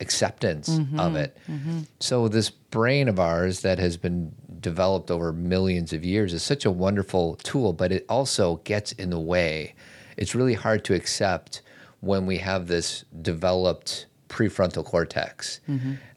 acceptance 0.00 0.68
of 0.68 0.84
mm-hmm. 0.84 1.16
it. 1.16 1.38
Mm-hmm. 1.48 1.80
So, 2.00 2.28
this 2.28 2.50
brain 2.50 3.08
of 3.08 3.20
ours 3.20 3.60
that 3.60 3.78
has 3.78 3.96
been 3.96 4.34
developed 4.60 5.10
over 5.10 5.32
millions 5.32 5.92
of 5.92 6.04
years 6.04 6.32
is 6.34 6.42
such 6.42 6.64
a 6.64 6.70
wonderful 6.70 7.36
tool, 7.36 7.72
but 7.72 7.92
it 7.92 8.04
also 8.08 8.56
gets 8.64 8.92
in 8.92 9.10
the 9.10 9.20
way. 9.20 9.74
It's 10.16 10.34
really 10.34 10.54
hard 10.54 10.84
to 10.84 10.94
accept 10.94 11.62
when 12.00 12.26
we 12.26 12.38
have 12.38 12.66
this 12.66 13.04
developed 13.22 14.06
prefrontal 14.28 14.84
cortex. 14.84 15.60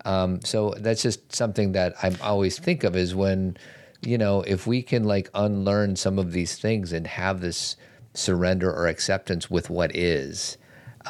Um, 0.06 0.42
so 0.42 0.74
that's 0.78 1.02
just 1.02 1.34
something 1.34 1.72
that 1.74 1.94
I'm 2.04 2.18
always 2.22 2.60
think 2.60 2.84
of 2.84 2.96
is 2.96 3.16
when, 3.16 3.58
you 4.02 4.18
know, 4.18 4.42
if 4.42 4.68
we 4.68 4.82
can 4.82 5.04
like 5.04 5.30
unlearn 5.34 5.96
some 5.96 6.20
of 6.20 6.32
these 6.32 6.58
things 6.58 6.94
and 6.94 7.08
have 7.08 7.42
this 7.42 7.76
surrender 8.14 8.72
or 8.72 8.88
acceptance 8.88 9.50
with 9.50 9.70
what 9.70 9.96
is, 9.96 10.58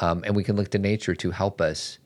um, 0.00 0.24
and 0.24 0.34
we 0.34 0.42
can 0.44 0.56
look 0.56 0.70
to 0.70 0.78
nature 0.78 1.14
to 1.14 1.30
help 1.30 1.60
us 1.60 1.98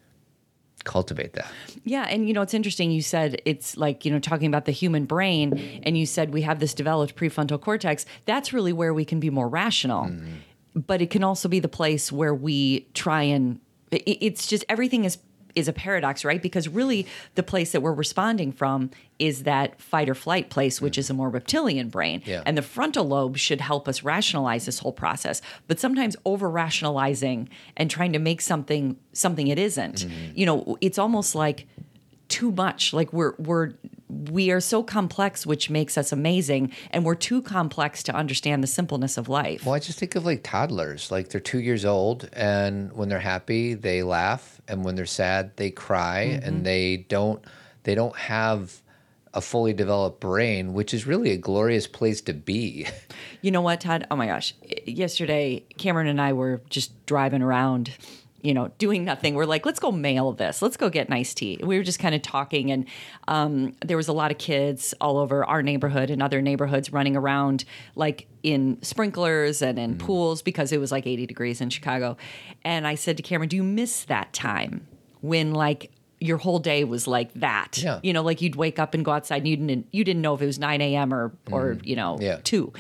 cultivate 0.88 1.34
that. 1.34 1.46
Yeah, 1.84 2.06
and 2.08 2.26
you 2.26 2.34
know 2.34 2.42
it's 2.42 2.54
interesting. 2.54 2.90
You 2.90 3.02
said 3.02 3.40
it's 3.44 3.76
like 3.76 4.04
you 4.04 4.10
know 4.10 4.18
talking 4.18 4.48
about 4.48 4.64
the 4.64 4.72
human 4.72 5.04
brain, 5.04 5.80
and 5.84 5.96
you 5.96 6.06
said 6.06 6.32
we 6.32 6.42
have 6.42 6.58
this 6.58 6.74
developed 6.74 7.14
prefrontal 7.14 7.60
cortex. 7.60 8.06
That's 8.24 8.52
really 8.52 8.72
where 8.72 8.92
we 8.92 9.04
can 9.04 9.20
be 9.20 9.30
more 9.30 9.48
rational, 9.48 10.06
mm-hmm. 10.06 10.80
but 10.80 11.00
it 11.00 11.10
can 11.10 11.22
also 11.22 11.48
be 11.48 11.60
the 11.60 11.68
place 11.68 12.10
where 12.10 12.34
we 12.34 12.88
try 12.94 13.22
and 13.22 13.60
it's 13.90 14.46
just 14.46 14.64
everything 14.68 15.04
is 15.04 15.18
is 15.58 15.68
a 15.68 15.72
paradox, 15.72 16.24
right? 16.24 16.40
Because 16.40 16.68
really, 16.68 17.06
the 17.34 17.42
place 17.42 17.72
that 17.72 17.80
we're 17.80 17.92
responding 17.92 18.52
from 18.52 18.90
is 19.18 19.42
that 19.42 19.80
fight 19.80 20.08
or 20.08 20.14
flight 20.14 20.48
place, 20.48 20.80
which 20.80 20.96
is 20.96 21.10
a 21.10 21.14
more 21.14 21.28
reptilian 21.28 21.88
brain, 21.88 22.22
Yeah. 22.24 22.42
and 22.46 22.56
the 22.56 22.62
frontal 22.62 23.06
lobe 23.06 23.36
should 23.36 23.60
help 23.60 23.88
us 23.88 24.02
rationalize 24.02 24.64
this 24.66 24.78
whole 24.78 24.92
process. 24.92 25.42
But 25.66 25.80
sometimes 25.80 26.16
over 26.24 26.48
rationalizing 26.48 27.48
and 27.76 27.90
trying 27.90 28.12
to 28.12 28.18
make 28.18 28.40
something 28.40 28.96
something 29.12 29.48
it 29.48 29.58
isn't, 29.58 29.96
mm-hmm. 30.06 30.32
you 30.34 30.46
know, 30.46 30.76
it's 30.80 30.98
almost 30.98 31.34
like 31.34 31.66
too 32.28 32.52
much. 32.52 32.92
Like 32.92 33.12
we're 33.12 33.34
we're 33.38 33.72
we 34.08 34.50
are 34.50 34.60
so 34.60 34.82
complex, 34.82 35.46
which 35.46 35.68
makes 35.70 35.98
us 35.98 36.12
amazing, 36.12 36.72
and 36.90 37.04
we're 37.04 37.14
too 37.14 37.42
complex 37.42 38.02
to 38.04 38.14
understand 38.14 38.62
the 38.62 38.66
simpleness 38.66 39.18
of 39.18 39.28
life. 39.28 39.64
Well, 39.64 39.74
I 39.74 39.78
just 39.78 39.98
think 39.98 40.14
of 40.14 40.24
like 40.24 40.42
toddlers. 40.42 41.10
Like 41.10 41.28
they're 41.28 41.40
two 41.40 41.60
years 41.60 41.84
old, 41.84 42.28
and 42.32 42.92
when 42.92 43.08
they're 43.08 43.18
happy, 43.20 43.74
they 43.74 44.02
laugh, 44.02 44.60
and 44.66 44.84
when 44.84 44.94
they're 44.94 45.06
sad, 45.06 45.56
they 45.56 45.70
cry, 45.70 46.30
mm-hmm. 46.32 46.46
and 46.46 46.64
they 46.64 46.98
don't 47.08 47.44
they 47.84 47.94
don't 47.94 48.16
have 48.16 48.82
a 49.34 49.40
fully 49.40 49.72
developed 49.72 50.20
brain, 50.20 50.72
which 50.72 50.94
is 50.94 51.06
really 51.06 51.30
a 51.30 51.36
glorious 51.36 51.86
place 51.86 52.20
to 52.22 52.32
be. 52.32 52.86
You 53.40 53.52
know 53.52 53.60
what, 53.60 53.80
Todd? 53.80 54.04
Oh 54.10 54.16
my 54.16 54.26
gosh. 54.26 54.52
Yesterday, 54.84 55.64
Cameron 55.76 56.08
and 56.08 56.20
I 56.20 56.32
were 56.32 56.60
just 56.70 57.06
driving 57.06 57.40
around, 57.40 57.96
you 58.42 58.54
know, 58.54 58.68
doing 58.78 59.04
nothing. 59.04 59.34
We're 59.34 59.44
like, 59.46 59.66
let's 59.66 59.80
go 59.80 59.90
mail 59.90 60.32
this. 60.32 60.62
Let's 60.62 60.76
go 60.76 60.88
get 60.90 61.08
an 61.08 61.12
iced 61.14 61.36
tea. 61.38 61.58
We 61.62 61.76
were 61.76 61.82
just 61.82 61.98
kind 61.98 62.14
of 62.14 62.22
talking, 62.22 62.70
and 62.70 62.86
um, 63.26 63.74
there 63.84 63.96
was 63.96 64.06
a 64.08 64.12
lot 64.12 64.30
of 64.30 64.38
kids 64.38 64.94
all 65.00 65.18
over 65.18 65.44
our 65.44 65.62
neighborhood 65.62 66.10
and 66.10 66.22
other 66.22 66.40
neighborhoods 66.40 66.92
running 66.92 67.16
around, 67.16 67.64
like 67.96 68.26
in 68.42 68.78
sprinklers 68.82 69.60
and 69.62 69.78
in 69.78 69.98
pools 69.98 70.40
because 70.42 70.70
it 70.72 70.78
was 70.78 70.92
like 70.92 71.06
80 71.06 71.26
degrees 71.26 71.60
in 71.60 71.70
Chicago. 71.70 72.16
And 72.64 72.86
I 72.86 72.94
said 72.94 73.16
to 73.16 73.22
Cameron, 73.22 73.48
Do 73.48 73.56
you 73.56 73.64
miss 73.64 74.04
that 74.04 74.32
time 74.32 74.86
when, 75.20 75.52
like, 75.52 75.90
your 76.20 76.38
whole 76.38 76.58
day 76.58 76.82
was 76.82 77.06
like 77.06 77.32
that. 77.34 77.78
Yeah. 77.78 78.00
You 78.02 78.12
know, 78.12 78.22
like 78.22 78.42
you'd 78.42 78.56
wake 78.56 78.80
up 78.80 78.92
and 78.92 79.04
go 79.04 79.12
outside 79.12 79.36
and 79.36 79.46
you 79.46 79.56
didn't 79.56 79.86
you 79.92 80.02
didn't 80.02 80.20
know 80.20 80.34
if 80.34 80.42
it 80.42 80.46
was 80.46 80.58
9 80.58 80.80
a.m. 80.80 81.14
or 81.14 81.30
or, 81.52 81.78
you 81.84 81.94
know, 81.94 82.18
Yeah. 82.20 82.40
two. 82.42 82.72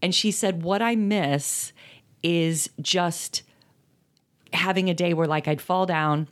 And 0.00 0.14
she 0.14 0.30
said, 0.30 0.62
What 0.62 0.80
I 0.80 0.94
miss 0.96 1.74
is 2.22 2.70
just 2.80 3.42
having 4.52 4.90
a 4.90 4.94
day 4.94 5.14
where 5.14 5.26
like 5.26 5.48
I'd 5.48 5.60
fall 5.60 5.86
down 5.86 6.28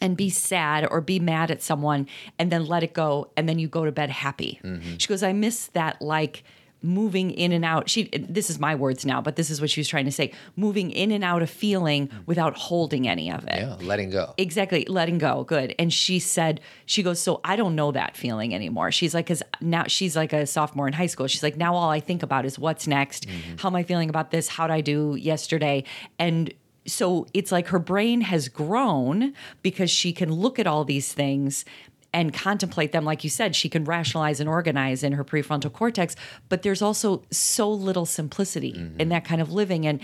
and 0.00 0.16
be 0.16 0.30
sad 0.30 0.86
or 0.90 1.00
be 1.00 1.18
mad 1.18 1.50
at 1.50 1.62
someone 1.62 2.06
and 2.38 2.52
then 2.52 2.66
let 2.66 2.82
it 2.82 2.92
go 2.92 3.30
and 3.36 3.48
then 3.48 3.58
you 3.58 3.68
go 3.68 3.84
to 3.84 3.92
bed 3.92 4.10
happy. 4.10 4.60
Mm-hmm. 4.62 4.96
She 4.98 5.08
goes, 5.08 5.22
I 5.22 5.32
miss 5.32 5.66
that 5.68 6.00
like 6.00 6.44
moving 6.82 7.32
in 7.32 7.52
and 7.52 7.64
out. 7.64 7.90
She 7.90 8.04
this 8.04 8.50
is 8.50 8.58
my 8.58 8.74
words 8.74 9.04
now, 9.04 9.20
but 9.20 9.36
this 9.36 9.50
is 9.50 9.60
what 9.60 9.70
she 9.70 9.80
was 9.80 9.88
trying 9.88 10.04
to 10.04 10.12
say. 10.12 10.32
Moving 10.56 10.90
in 10.90 11.10
and 11.10 11.24
out 11.24 11.42
of 11.42 11.50
feeling 11.50 12.08
mm. 12.08 12.26
without 12.26 12.56
holding 12.56 13.08
any 13.08 13.30
of 13.32 13.44
it. 13.48 13.60
yeah, 13.60 13.76
letting 13.80 14.10
go. 14.10 14.34
Exactly, 14.38 14.84
letting 14.88 15.18
go. 15.18 15.44
Good. 15.44 15.74
And 15.78 15.92
she 15.92 16.18
said, 16.18 16.60
she 16.86 17.02
goes, 17.02 17.20
so 17.20 17.40
I 17.44 17.56
don't 17.56 17.74
know 17.74 17.92
that 17.92 18.16
feeling 18.16 18.54
anymore. 18.54 18.92
She's 18.92 19.14
like, 19.14 19.26
because 19.26 19.42
now 19.60 19.84
she's 19.88 20.16
like 20.16 20.32
a 20.32 20.46
sophomore 20.46 20.86
in 20.86 20.92
high 20.92 21.06
school. 21.06 21.26
She's 21.26 21.42
like, 21.42 21.56
now 21.56 21.74
all 21.74 21.90
I 21.90 22.00
think 22.00 22.22
about 22.22 22.44
is 22.44 22.58
what's 22.58 22.86
next. 22.86 23.26
Mm-hmm. 23.26 23.56
How 23.58 23.68
am 23.68 23.74
I 23.74 23.82
feeling 23.82 24.08
about 24.08 24.30
this? 24.30 24.48
How'd 24.48 24.70
I 24.70 24.80
do 24.80 25.16
yesterday? 25.16 25.84
And 26.18 26.52
so 26.88 27.26
it's 27.34 27.52
like 27.52 27.68
her 27.68 27.78
brain 27.78 28.22
has 28.22 28.48
grown 28.48 29.32
because 29.62 29.90
she 29.90 30.12
can 30.12 30.32
look 30.32 30.58
at 30.58 30.66
all 30.66 30.84
these 30.84 31.12
things 31.12 31.64
and 32.12 32.32
contemplate 32.32 32.92
them 32.92 33.04
like 33.04 33.22
you 33.22 33.30
said 33.30 33.54
she 33.54 33.68
can 33.68 33.84
rationalize 33.84 34.40
and 34.40 34.48
organize 34.48 35.02
in 35.02 35.12
her 35.12 35.24
prefrontal 35.24 35.72
cortex 35.72 36.16
but 36.48 36.62
there's 36.62 36.82
also 36.82 37.22
so 37.30 37.70
little 37.70 38.06
simplicity 38.06 38.70
in 38.70 38.96
mm-hmm. 38.96 39.08
that 39.10 39.24
kind 39.24 39.40
of 39.40 39.52
living 39.52 39.86
and 39.86 40.00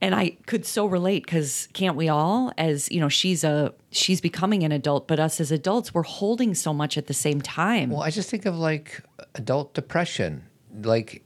and 0.00 0.14
I 0.14 0.30
could 0.46 0.64
so 0.64 0.86
relate 0.86 1.24
because 1.24 1.68
can't 1.72 1.96
we 1.96 2.08
all? 2.08 2.52
As 2.56 2.90
you 2.90 3.00
know, 3.00 3.08
she's 3.08 3.44
a 3.44 3.74
she's 3.90 4.20
becoming 4.20 4.62
an 4.62 4.72
adult, 4.72 5.06
but 5.06 5.20
us 5.20 5.40
as 5.40 5.52
adults, 5.52 5.92
we're 5.92 6.02
holding 6.02 6.54
so 6.54 6.72
much 6.72 6.96
at 6.96 7.06
the 7.06 7.14
same 7.14 7.40
time. 7.40 7.90
Well, 7.90 8.02
I 8.02 8.10
just 8.10 8.30
think 8.30 8.46
of 8.46 8.56
like 8.56 9.02
adult 9.34 9.74
depression. 9.74 10.44
Like 10.82 11.22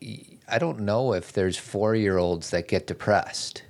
I 0.49 0.59
don't 0.59 0.81
know 0.81 1.13
if 1.13 1.33
there's 1.33 1.57
four 1.57 1.95
year 1.95 2.19
olds 2.19 2.51
that 2.51 2.69
get 2.69 2.87
depressed. 2.87 3.63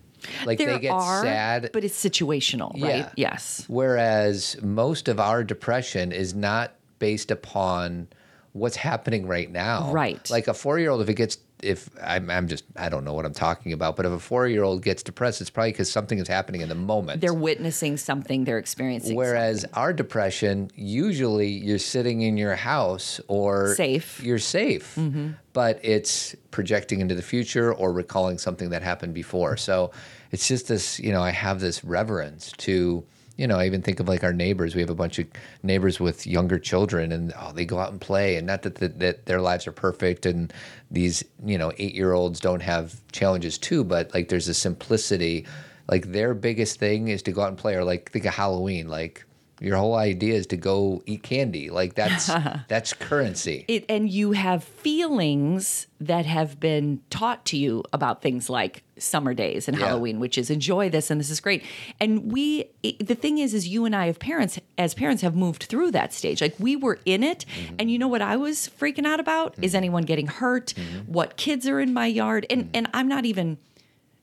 Like 0.45 0.59
there 0.59 0.75
they 0.75 0.81
get 0.81 0.93
are, 0.93 1.23
sad. 1.23 1.71
but 1.73 1.85
it's 1.85 2.03
situational, 2.03 2.73
right? 2.81 2.97
Yeah. 2.97 3.11
Yes. 3.17 3.65
Whereas 3.69 4.57
most 4.63 5.09
of 5.09 5.21
our 5.21 5.45
depression 5.45 6.13
is 6.13 6.35
not 6.35 6.75
based 6.99 7.31
upon 7.31 8.09
what's 8.53 8.77
happening 8.77 9.27
right 9.27 9.51
now. 9.51 9.93
Right. 9.93 10.29
Like 10.31 10.49
a 10.49 10.55
four 10.55 10.79
year 10.79 10.91
old, 10.91 11.03
if 11.03 11.09
it 11.09 11.15
gets, 11.15 11.39
if 11.65 11.89
I'm, 12.03 12.31
I'm 12.31 12.47
just, 12.47 12.65
I 12.77 12.89
don't 12.89 13.05
know 13.05 13.15
what 13.15 13.25
I'm 13.25 13.33
talking 13.33 13.73
about, 13.73 13.97
but 13.97 14.07
if 14.07 14.13
a 14.13 14.19
four 14.19 14.47
year 14.47 14.63
old 14.63 14.83
gets 14.83 15.03
depressed, 15.03 15.41
it's 15.41 15.51
probably 15.51 15.73
because 15.73 15.91
something 15.91 16.19
is 16.19 16.29
happening 16.29 16.61
in 16.61 16.69
the 16.69 16.75
moment. 16.75 17.21
They're 17.21 17.35
witnessing 17.35 17.97
something, 17.97 18.45
they're 18.45 18.59
experiencing 18.59 19.17
Whereas 19.17 19.65
our 19.75 19.93
depression, 19.93 20.71
usually 20.75 21.49
you're 21.49 21.79
sitting 21.79 22.23
in 22.23 22.37
your 22.37 22.55
house 22.55 23.21
or 23.29 23.75
Safe. 23.75 24.23
You're 24.23 24.39
safe, 24.39 24.95
mm-hmm. 24.97 25.31
but 25.53 25.81
it's 25.83 26.37
projecting 26.51 27.01
into 27.01 27.15
the 27.15 27.23
future 27.23 27.73
or 27.73 27.93
recalling 27.93 28.39
something 28.39 28.71
that 28.71 28.83
happened 28.83 29.15
before. 29.15 29.57
So 29.57 29.91
it's 30.31 30.47
just 30.47 30.69
this, 30.69 31.01
you 31.01 31.13
know, 31.13 31.23
I 31.23 31.31
have 31.31 31.61
this 31.61 31.85
reverence 31.85 32.53
to 32.59 33.05
you 33.37 33.47
know, 33.47 33.59
I 33.59 33.67
even 33.67 33.83
think 33.83 33.99
of 34.01 34.09
like 34.09 34.23
our 34.23 34.33
neighbors. 34.33 34.75
We 34.75 34.81
have 34.81 34.91
a 34.91 34.95
bunch 34.95 35.19
of 35.19 35.27
neighbors 35.63 35.99
with 35.99 36.27
younger 36.27 36.59
children, 36.59 37.11
and 37.11 37.33
oh, 37.41 37.53
they 37.53 37.65
go 37.65 37.79
out 37.79 37.91
and 37.91 38.01
play. 38.01 38.37
And 38.37 38.47
not 38.47 38.63
that 38.63 38.77
the, 38.77 38.89
that 38.89 39.27
their 39.27 39.41
lives 39.41 39.67
are 39.67 39.73
perfect, 39.73 40.25
and 40.27 40.53
these 40.91 41.25
you 41.45 41.59
know 41.59 41.73
eight 41.79 41.95
year 41.95 42.13
olds 42.13 42.39
don't 42.39 42.63
have 42.63 43.01
challenges 43.13 43.59
too, 43.59 43.83
but 43.83 44.13
like 44.15 44.29
there's 44.29 44.49
a 44.49 44.55
simplicity. 44.55 45.47
Like 45.89 46.13
their 46.13 46.33
biggest 46.33 46.79
thing 46.79 47.09
is 47.09 47.23
to 47.23 47.33
go 47.33 47.43
out 47.43 47.49
and 47.49 47.59
play, 47.59 47.75
or 47.75 47.85
like 47.85 48.11
think 48.13 48.25
of 48.25 48.35
Halloween. 48.35 48.89
Like 48.89 49.25
your 49.61 49.77
whole 49.77 49.95
idea 49.95 50.35
is 50.35 50.47
to 50.49 50.57
go 50.57 51.03
eat 51.07 51.23
candy. 51.23 51.71
Like 51.71 51.95
that's 51.95 52.27
that's 52.69 52.93
currency. 52.93 53.65
It, 53.69 53.85
and 53.89 54.11
you 54.11 54.33
have 54.33 54.65
feelings 54.65 55.87
that 56.01 56.27
have 56.27 56.61
been 56.61 57.01
taught 57.09 57.45
to 57.47 57.57
you 57.57 57.83
about 57.93 58.21
things 58.21 58.51
like 58.51 58.83
summer 58.99 59.33
days 59.33 59.69
and 59.69 59.79
Yeah. 59.79 59.87
Halloween, 59.87 60.21
which 60.21 60.37
is 60.37 60.51
enjoy 60.51 60.91
this 60.91 61.11
and 61.11 61.21
this 61.21 61.31
is 61.31 61.41
great. 61.41 61.63
And 62.01 62.33
we, 62.33 62.67
it, 62.83 63.07
the 63.07 63.15
thing 63.15 63.39
is, 63.39 63.55
is 63.55 63.69
you 63.69 63.85
and 63.85 63.95
I, 63.95 64.07
have 64.07 64.19
parents, 64.19 64.59
as 64.77 64.95
parents, 64.95 65.23
have 65.23 65.35
moved 65.35 65.65
through 65.65 65.93
that 65.93 66.13
stage. 66.13 66.41
Like 66.41 66.55
we 66.59 66.77
were 66.77 66.99
in 67.05 67.23
it, 67.23 67.45
mm-hmm. 67.47 67.77
and 67.79 67.91
you 67.91 67.99
know 67.99 68.09
what 68.09 68.23
I 68.23 68.37
was 68.37 68.71
freaking 68.79 69.07
out 69.07 69.21
about 69.21 69.55
is 69.63 69.71
mm-hmm. 69.71 69.77
anyone 69.77 70.03
getting 70.03 70.27
hurt, 70.27 70.75
mm-hmm. 70.77 71.13
what 71.13 71.37
kids 71.37 71.67
are 71.67 71.81
in 71.81 71.93
my 71.93 72.07
yard, 72.07 72.47
and 72.51 72.71
and 72.75 72.89
I'm 72.93 73.09
not 73.09 73.25
even 73.25 73.59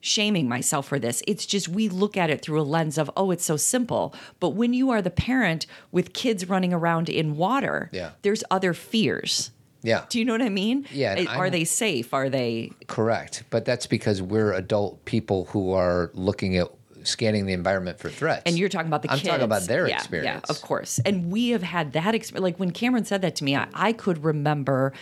shaming 0.02 0.50
myself 0.50 0.88
for 0.88 1.00
this. 1.00 1.22
It's 1.28 1.46
just 1.46 1.68
we 1.70 1.88
look 1.88 2.18
at 2.18 2.30
it 2.30 2.42
through 2.42 2.60
a 2.60 2.64
lens 2.64 2.98
of, 2.98 3.10
oh, 3.16 3.32
it's 3.32 3.46
so 3.46 3.56
simple. 3.56 4.14
But 4.40 4.50
when 4.50 4.74
you 4.74 4.90
are 4.90 5.02
the 5.02 5.12
parent 5.12 5.68
with 5.92 6.14
kids 6.14 6.50
running 6.50 6.74
around 6.74 7.08
in 7.08 7.38
water, 7.38 7.90
Yeah. 7.94 8.12
there's 8.24 8.44
other 8.52 8.74
fears. 8.74 9.52
Yeah. 9.84 10.06
Do 10.10 10.20
you 10.20 10.26
know 10.26 10.34
what 10.34 10.42
I 10.42 10.50
mean? 10.50 10.86
Yeah, 10.92 11.24
Are 11.30 11.46
I'm- 11.46 11.52
they 11.52 11.64
safe? 11.64 12.14
Are 12.14 12.30
they 12.30 12.72
Correct. 12.88 13.44
But 13.50 13.66
that's 13.66 13.88
because 13.88 14.22
we're 14.22 14.54
adult 14.54 15.06
people 15.06 15.46
who 15.46 15.72
are 15.74 16.12
looking 16.14 16.58
at 16.58 16.68
scanning 17.04 17.48
the 17.48 17.54
environment 17.54 17.98
for 17.98 18.10
threats. 18.10 18.44
and 18.46 18.60
you're 18.60 18.70
talking 18.70 18.86
about 18.88 19.02
the 19.02 19.08
kids. 19.08 19.22
I'm 19.22 19.24
kids. 19.24 19.30
talking 19.32 19.44
about 19.46 19.64
their 19.64 19.88
yeah, 19.90 19.96
experience. 19.96 20.42
Yeah, 20.48 20.52
of 20.56 20.62
course. 20.62 21.00
And 21.04 21.32
we 21.32 21.50
have 21.50 21.64
had 21.64 21.94
that 21.94 22.14
experience. 22.14 22.44
Like 22.44 22.60
when 22.60 22.70
Cameron 22.72 23.06
said 23.06 23.24
that 23.24 23.36
to 23.38 23.44
me, 23.44 23.56
I, 23.56 23.68
I 23.74 23.92
could 23.94 24.24
remember 24.24 24.94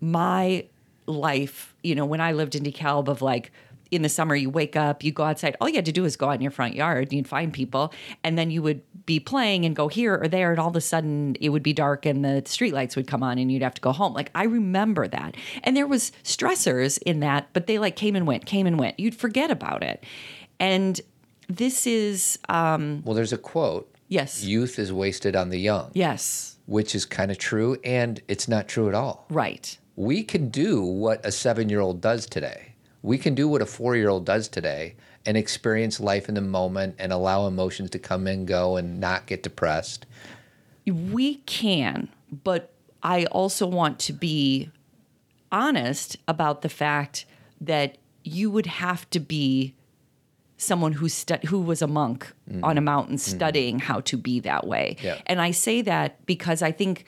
my 0.00 0.66
life, 1.06 1.74
you 1.84 1.94
know, 1.94 2.04
when 2.04 2.20
I 2.20 2.32
lived 2.32 2.56
in 2.56 2.64
DeKalb 2.64 3.06
of 3.06 3.22
like, 3.22 3.52
in 3.90 4.02
the 4.02 4.08
summer, 4.08 4.34
you 4.34 4.50
wake 4.50 4.76
up, 4.76 5.04
you 5.04 5.12
go 5.12 5.24
outside. 5.24 5.56
All 5.60 5.68
you 5.68 5.76
had 5.76 5.86
to 5.86 5.92
do 5.92 6.04
is 6.04 6.16
go 6.16 6.28
out 6.28 6.34
in 6.34 6.40
your 6.40 6.50
front 6.50 6.74
yard. 6.74 7.04
and 7.08 7.12
You'd 7.12 7.28
find 7.28 7.52
people, 7.52 7.92
and 8.24 8.36
then 8.36 8.50
you 8.50 8.62
would 8.62 8.82
be 9.06 9.20
playing 9.20 9.64
and 9.64 9.76
go 9.76 9.88
here 9.88 10.16
or 10.20 10.28
there, 10.28 10.50
and 10.50 10.58
all 10.58 10.68
of 10.68 10.76
a 10.76 10.80
sudden 10.80 11.36
it 11.40 11.50
would 11.50 11.62
be 11.62 11.72
dark 11.72 12.04
and 12.06 12.24
the 12.24 12.42
streetlights 12.44 12.96
would 12.96 13.06
come 13.06 13.22
on, 13.22 13.38
and 13.38 13.50
you'd 13.52 13.62
have 13.62 13.74
to 13.74 13.80
go 13.80 13.92
home. 13.92 14.12
Like 14.14 14.30
I 14.34 14.44
remember 14.44 15.06
that, 15.08 15.36
and 15.62 15.76
there 15.76 15.86
was 15.86 16.12
stressors 16.24 16.98
in 17.06 17.20
that, 17.20 17.48
but 17.52 17.66
they 17.66 17.78
like 17.78 17.96
came 17.96 18.16
and 18.16 18.26
went, 18.26 18.46
came 18.46 18.66
and 18.66 18.78
went. 18.78 18.98
You'd 18.98 19.14
forget 19.14 19.50
about 19.50 19.82
it, 19.82 20.04
and 20.58 21.00
this 21.48 21.86
is 21.86 22.38
um, 22.48 23.02
well, 23.04 23.14
there's 23.14 23.32
a 23.32 23.38
quote 23.38 23.92
yes, 24.08 24.42
youth 24.42 24.78
is 24.78 24.92
wasted 24.92 25.36
on 25.36 25.50
the 25.50 25.58
young, 25.60 25.90
yes, 25.94 26.56
which 26.66 26.94
is 26.94 27.06
kind 27.06 27.30
of 27.30 27.38
true, 27.38 27.76
and 27.84 28.20
it's 28.28 28.48
not 28.48 28.66
true 28.68 28.88
at 28.88 28.94
all. 28.94 29.26
right. 29.30 29.78
We 29.98 30.24
can 30.24 30.50
do 30.50 30.82
what 30.82 31.24
a 31.24 31.32
seven 31.32 31.70
year 31.70 31.80
old 31.80 32.02
does 32.02 32.26
today. 32.26 32.74
We 33.06 33.18
can 33.18 33.36
do 33.36 33.48
what 33.48 33.62
a 33.62 33.66
four 33.66 33.94
year 33.94 34.08
old 34.08 34.26
does 34.26 34.48
today 34.48 34.96
and 35.24 35.36
experience 35.36 36.00
life 36.00 36.28
in 36.28 36.34
the 36.34 36.40
moment 36.40 36.96
and 36.98 37.12
allow 37.12 37.46
emotions 37.46 37.90
to 37.90 38.00
come 38.00 38.26
and 38.26 38.48
go 38.48 38.76
and 38.76 38.98
not 38.98 39.26
get 39.26 39.44
depressed. 39.44 40.06
we 40.86 41.36
can, 41.46 42.08
but 42.44 42.72
I 43.04 43.26
also 43.26 43.66
want 43.66 44.00
to 44.00 44.12
be 44.12 44.70
honest 45.52 46.16
about 46.26 46.62
the 46.62 46.68
fact 46.68 47.26
that 47.60 47.96
you 48.24 48.50
would 48.50 48.66
have 48.66 49.08
to 49.10 49.20
be 49.20 49.74
someone 50.56 50.92
who 50.92 51.08
stu- 51.08 51.46
who 51.46 51.60
was 51.60 51.82
a 51.82 51.86
monk 51.86 52.32
on 52.62 52.76
a 52.76 52.80
mountain 52.80 53.18
studying 53.18 53.78
how 53.78 54.00
to 54.00 54.16
be 54.16 54.40
that 54.40 54.66
way. 54.66 54.96
Yeah. 55.00 55.20
And 55.26 55.40
I 55.40 55.52
say 55.52 55.80
that 55.82 56.26
because 56.26 56.60
I 56.60 56.72
think 56.72 57.04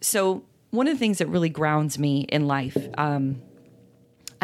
so 0.00 0.44
one 0.70 0.86
of 0.86 0.94
the 0.94 0.98
things 0.98 1.18
that 1.18 1.26
really 1.26 1.48
grounds 1.48 1.98
me 1.98 2.20
in 2.28 2.46
life 2.46 2.76
um, 2.98 3.40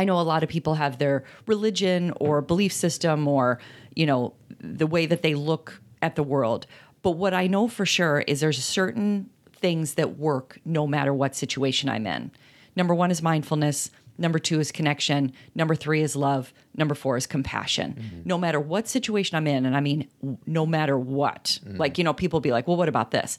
I 0.01 0.05
know 0.05 0.19
a 0.19 0.23
lot 0.23 0.43
of 0.43 0.49
people 0.49 0.77
have 0.77 0.97
their 0.97 1.25
religion 1.47 2.15
or 2.17 2.41
belief 2.41 2.73
system 2.73 3.29
or, 3.29 3.59
you 3.95 4.07
know, 4.07 4.33
the 4.59 4.87
way 4.87 5.05
that 5.05 5.21
they 5.21 5.35
look 5.35 5.79
at 6.01 6.17
the 6.17 6.23
world. 6.23 6.67
But 7.03 7.13
what 7.13 7.35
I 7.35 7.47
know 7.47 7.69
for 7.69 7.85
sure 7.85 8.21
is 8.21 8.41
there's 8.41 8.65
certain 8.65 9.29
things 9.53 9.95
that 9.95 10.17
work 10.17 10.59
no 10.65 10.87
matter 10.87 11.13
what 11.13 11.37
situation 11.37 11.91
I'm 11.91 12.07
in. 12.07 12.31
Number 12.75 12.95
one 12.95 13.11
is 13.11 13.21
mindfulness. 13.21 13.91
Number 14.17 14.39
two 14.39 14.59
is 14.59 14.73
connection. 14.73 15.35
Number 15.55 15.75
three 15.75 16.01
is 16.01 16.17
love. 16.17 16.55
Number 16.75 16.95
four 16.95 17.19
is 17.19 17.27
compassion. 17.27 17.93
Mm-hmm. 17.93 18.21
No 18.25 18.39
matter 18.39 18.59
what 18.59 18.89
situation 18.89 19.37
I'm 19.37 19.47
in, 19.47 19.67
and 19.67 19.77
I 19.77 19.81
mean, 19.81 20.09
no 20.47 20.65
matter 20.65 20.99
what, 20.99 21.59
mm-hmm. 21.63 21.77
like, 21.77 21.99
you 21.99 22.05
know, 22.05 22.15
people 22.15 22.41
be 22.41 22.53
like, 22.53 22.67
well, 22.67 22.79
what 22.79 22.89
about 22.89 23.11
this? 23.11 23.39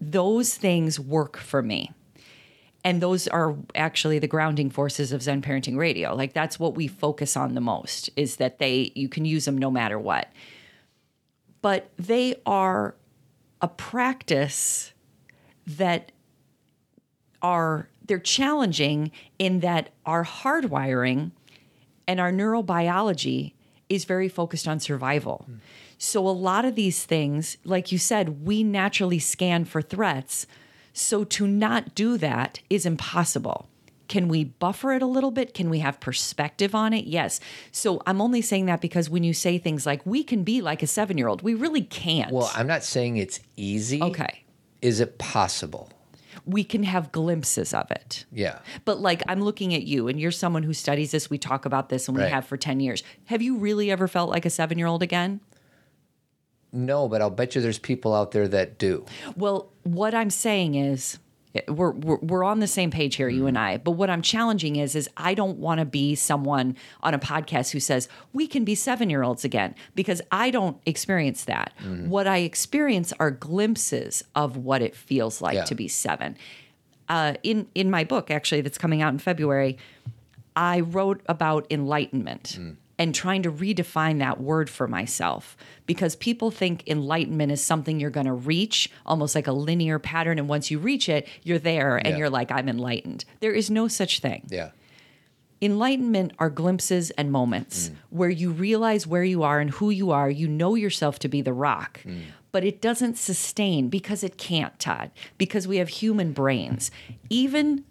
Those 0.00 0.54
things 0.54 1.00
work 1.00 1.36
for 1.36 1.62
me 1.62 1.90
and 2.86 3.02
those 3.02 3.26
are 3.26 3.56
actually 3.74 4.18
the 4.20 4.28
grounding 4.28 4.70
forces 4.70 5.12
of 5.12 5.20
zen 5.22 5.42
parenting 5.42 5.76
radio 5.76 6.14
like 6.14 6.32
that's 6.32 6.58
what 6.58 6.74
we 6.74 6.86
focus 6.86 7.36
on 7.36 7.54
the 7.54 7.60
most 7.60 8.08
is 8.16 8.36
that 8.36 8.58
they 8.58 8.92
you 8.94 9.08
can 9.08 9.24
use 9.24 9.44
them 9.44 9.58
no 9.58 9.70
matter 9.70 9.98
what 9.98 10.30
but 11.62 11.90
they 11.98 12.36
are 12.46 12.94
a 13.60 13.68
practice 13.68 14.92
that 15.66 16.12
are 17.42 17.88
they're 18.06 18.18
challenging 18.18 19.10
in 19.38 19.60
that 19.60 19.90
our 20.04 20.24
hardwiring 20.24 21.32
and 22.06 22.20
our 22.20 22.30
neurobiology 22.30 23.52
is 23.88 24.04
very 24.04 24.28
focused 24.28 24.66
on 24.68 24.80
survival. 24.80 25.44
Hmm. 25.46 25.54
So 25.98 26.26
a 26.26 26.30
lot 26.30 26.64
of 26.64 26.74
these 26.74 27.04
things, 27.04 27.56
like 27.64 27.90
you 27.90 27.98
said, 27.98 28.44
we 28.44 28.62
naturally 28.62 29.18
scan 29.18 29.64
for 29.64 29.80
threats. 29.80 30.46
So 30.98 31.24
to 31.24 31.46
not 31.46 31.94
do 31.94 32.16
that 32.16 32.60
is 32.70 32.86
impossible. 32.86 33.68
Can 34.08 34.28
we 34.28 34.44
buffer 34.44 34.92
it 34.92 35.02
a 35.02 35.06
little 35.06 35.30
bit? 35.30 35.52
Can 35.52 35.68
we 35.68 35.80
have 35.80 36.00
perspective 36.00 36.74
on 36.74 36.94
it? 36.94 37.04
Yes. 37.04 37.38
So 37.70 38.00
I'm 38.06 38.22
only 38.22 38.40
saying 38.40 38.64
that 38.66 38.80
because 38.80 39.10
when 39.10 39.22
you 39.22 39.34
say 39.34 39.58
things 39.58 39.84
like 39.84 40.06
we 40.06 40.24
can 40.24 40.42
be 40.42 40.62
like 40.62 40.82
a 40.82 40.86
7-year-old, 40.86 41.42
we 41.42 41.52
really 41.52 41.82
can't. 41.82 42.32
Well, 42.32 42.50
I'm 42.54 42.66
not 42.66 42.82
saying 42.82 43.18
it's 43.18 43.40
easy. 43.56 44.00
okay. 44.02 44.44
Is 44.80 45.00
it 45.00 45.18
possible? 45.18 45.90
We 46.46 46.64
can 46.64 46.82
have 46.84 47.12
glimpses 47.12 47.74
of 47.74 47.90
it. 47.90 48.24
Yeah. 48.32 48.60
But 48.86 49.00
like 49.00 49.22
I'm 49.28 49.42
looking 49.42 49.74
at 49.74 49.82
you 49.82 50.08
and 50.08 50.18
you're 50.18 50.30
someone 50.30 50.62
who 50.62 50.72
studies 50.72 51.10
this, 51.10 51.28
we 51.28 51.36
talk 51.36 51.66
about 51.66 51.90
this 51.90 52.08
and 52.08 52.16
we 52.16 52.22
Right. 52.22 52.32
have 52.32 52.46
for 52.46 52.56
10 52.56 52.80
years. 52.80 53.02
Have 53.26 53.42
you 53.42 53.58
really 53.58 53.90
ever 53.90 54.08
felt 54.08 54.30
like 54.30 54.46
a 54.46 54.50
7-year-old 54.50 55.02
again? 55.02 55.40
No, 56.76 57.08
but 57.08 57.22
I'll 57.22 57.30
bet 57.30 57.54
you 57.54 57.60
there's 57.62 57.78
people 57.78 58.14
out 58.14 58.32
there 58.32 58.46
that 58.48 58.78
do. 58.78 59.04
Well, 59.36 59.70
what 59.82 60.14
I'm 60.14 60.30
saying 60.30 60.74
is 60.74 61.18
eh, 61.54 61.62
we're, 61.68 61.92
we're 61.92 62.18
we're 62.18 62.44
on 62.44 62.60
the 62.60 62.66
same 62.66 62.90
page 62.90 63.16
here, 63.16 63.28
you 63.28 63.40
mm-hmm. 63.40 63.48
and 63.48 63.58
I. 63.58 63.76
But 63.78 63.92
what 63.92 64.10
I'm 64.10 64.22
challenging 64.22 64.76
is 64.76 64.94
is 64.94 65.08
I 65.16 65.34
don't 65.34 65.58
want 65.58 65.80
to 65.80 65.86
be 65.86 66.14
someone 66.14 66.76
on 67.02 67.14
a 67.14 67.18
podcast 67.18 67.70
who 67.70 67.80
says 67.80 68.08
we 68.32 68.46
can 68.46 68.64
be 68.64 68.74
seven 68.74 69.08
year 69.10 69.22
olds 69.22 69.44
again 69.44 69.74
because 69.94 70.20
I 70.30 70.50
don't 70.50 70.76
experience 70.86 71.44
that. 71.44 71.72
Mm-hmm. 71.82 72.08
What 72.08 72.26
I 72.26 72.38
experience 72.38 73.12
are 73.18 73.30
glimpses 73.30 74.22
of 74.34 74.56
what 74.56 74.82
it 74.82 74.94
feels 74.94 75.40
like 75.40 75.54
Yeah. 75.54 75.64
to 75.64 75.74
be 75.74 75.88
seven. 75.88 76.36
Uh, 77.08 77.34
in 77.42 77.68
in 77.74 77.90
my 77.90 78.04
book, 78.04 78.30
actually, 78.30 78.60
that's 78.60 78.78
coming 78.78 79.00
out 79.00 79.12
in 79.12 79.18
February, 79.18 79.78
I 80.56 80.80
wrote 80.80 81.22
about 81.26 81.66
enlightenment 81.70 82.58
mm. 82.60 82.76
And 82.98 83.14
trying 83.14 83.42
to 83.42 83.52
redefine 83.52 84.18
that 84.20 84.40
word 84.40 84.70
for 84.70 84.88
myself 84.88 85.56
because 85.84 86.16
people 86.16 86.50
think 86.50 86.82
enlightenment 86.86 87.52
is 87.52 87.60
something 87.62 88.00
you're 88.00 88.10
going 88.10 88.26
to 88.26 88.32
reach, 88.32 88.90
almost 89.04 89.34
like 89.34 89.46
a 89.46 89.52
linear 89.52 89.98
pattern. 89.98 90.38
And 90.38 90.48
once 90.48 90.70
you 90.70 90.78
reach 90.78 91.08
it, 91.08 91.28
you're 91.42 91.58
there 91.58 91.96
and 91.96 92.08
Yeah. 92.08 92.16
you're 92.16 92.30
like, 92.30 92.50
I'm 92.50 92.68
enlightened. 92.68 93.24
There 93.40 93.52
is 93.52 93.70
no 93.70 93.86
such 93.88 94.20
thing. 94.20 94.46
Yeah. 94.48 94.70
Enlightenment 95.60 96.32
are 96.38 96.50
glimpses 96.50 97.10
and 97.12 97.32
moments 97.32 97.88
mm. 97.88 97.96
where 98.10 98.28
you 98.28 98.50
realize 98.50 99.06
where 99.06 99.24
you 99.24 99.42
are 99.42 99.58
and 99.58 99.70
who 99.70 99.90
you 99.90 100.10
are. 100.10 100.28
You 100.30 100.48
know 100.48 100.74
yourself 100.74 101.18
to 101.20 101.28
be 101.28 101.40
the 101.40 101.54
rock, 101.54 102.00
mm. 102.04 102.20
but 102.52 102.62
it 102.62 102.82
doesn't 102.82 103.16
sustain 103.16 103.88
because 103.88 104.22
it 104.22 104.36
can't, 104.36 104.78
Todd, 104.78 105.10
because 105.38 105.66
we 105.66 105.78
have 105.78 105.88
human 105.88 106.32
brains. 106.32 106.90
Even 107.30 107.84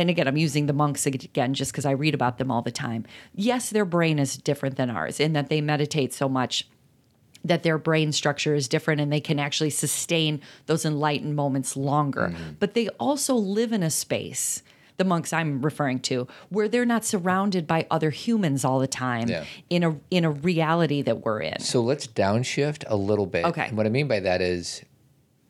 and 0.00 0.08
again, 0.10 0.26
I'm 0.26 0.36
using 0.36 0.66
the 0.66 0.72
monks 0.72 1.06
again 1.06 1.54
just 1.54 1.72
because 1.72 1.84
I 1.84 1.90
read 1.92 2.14
about 2.14 2.38
them 2.38 2.50
all 2.50 2.62
the 2.62 2.70
time. 2.72 3.04
Yes, 3.34 3.70
their 3.70 3.84
brain 3.84 4.18
is 4.18 4.36
different 4.36 4.76
than 4.76 4.88
ours 4.90 5.20
in 5.20 5.34
that 5.34 5.48
they 5.48 5.60
meditate 5.60 6.12
so 6.14 6.28
much 6.28 6.66
that 7.44 7.62
their 7.62 7.78
brain 7.78 8.12
structure 8.12 8.54
is 8.54 8.68
different 8.68 9.00
and 9.00 9.12
they 9.12 9.20
can 9.20 9.38
actually 9.38 9.70
sustain 9.70 10.40
those 10.66 10.84
enlightened 10.84 11.36
moments 11.36 11.76
longer. 11.76 12.28
Mm-hmm. 12.32 12.52
But 12.58 12.74
they 12.74 12.88
also 12.98 13.34
live 13.34 13.72
in 13.72 13.82
a 13.82 13.90
space, 13.90 14.62
the 14.96 15.04
monks 15.04 15.32
I'm 15.32 15.62
referring 15.62 16.00
to, 16.00 16.28
where 16.50 16.68
they're 16.68 16.84
not 16.86 17.04
surrounded 17.04 17.66
by 17.66 17.86
other 17.90 18.10
humans 18.10 18.64
all 18.64 18.78
the 18.78 18.86
time 18.86 19.28
Yeah. 19.28 19.44
in 19.70 19.84
a 19.84 19.96
in 20.10 20.24
a 20.24 20.30
reality 20.30 21.02
that 21.02 21.24
we're 21.24 21.40
in. 21.40 21.60
So 21.60 21.80
let's 21.80 22.06
downshift 22.06 22.84
a 22.86 22.96
little 22.96 23.26
bit. 23.26 23.44
Okay. 23.46 23.68
And 23.68 23.76
what 23.76 23.86
I 23.86 23.90
mean 23.90 24.08
by 24.08 24.20
that 24.20 24.40
is 24.42 24.82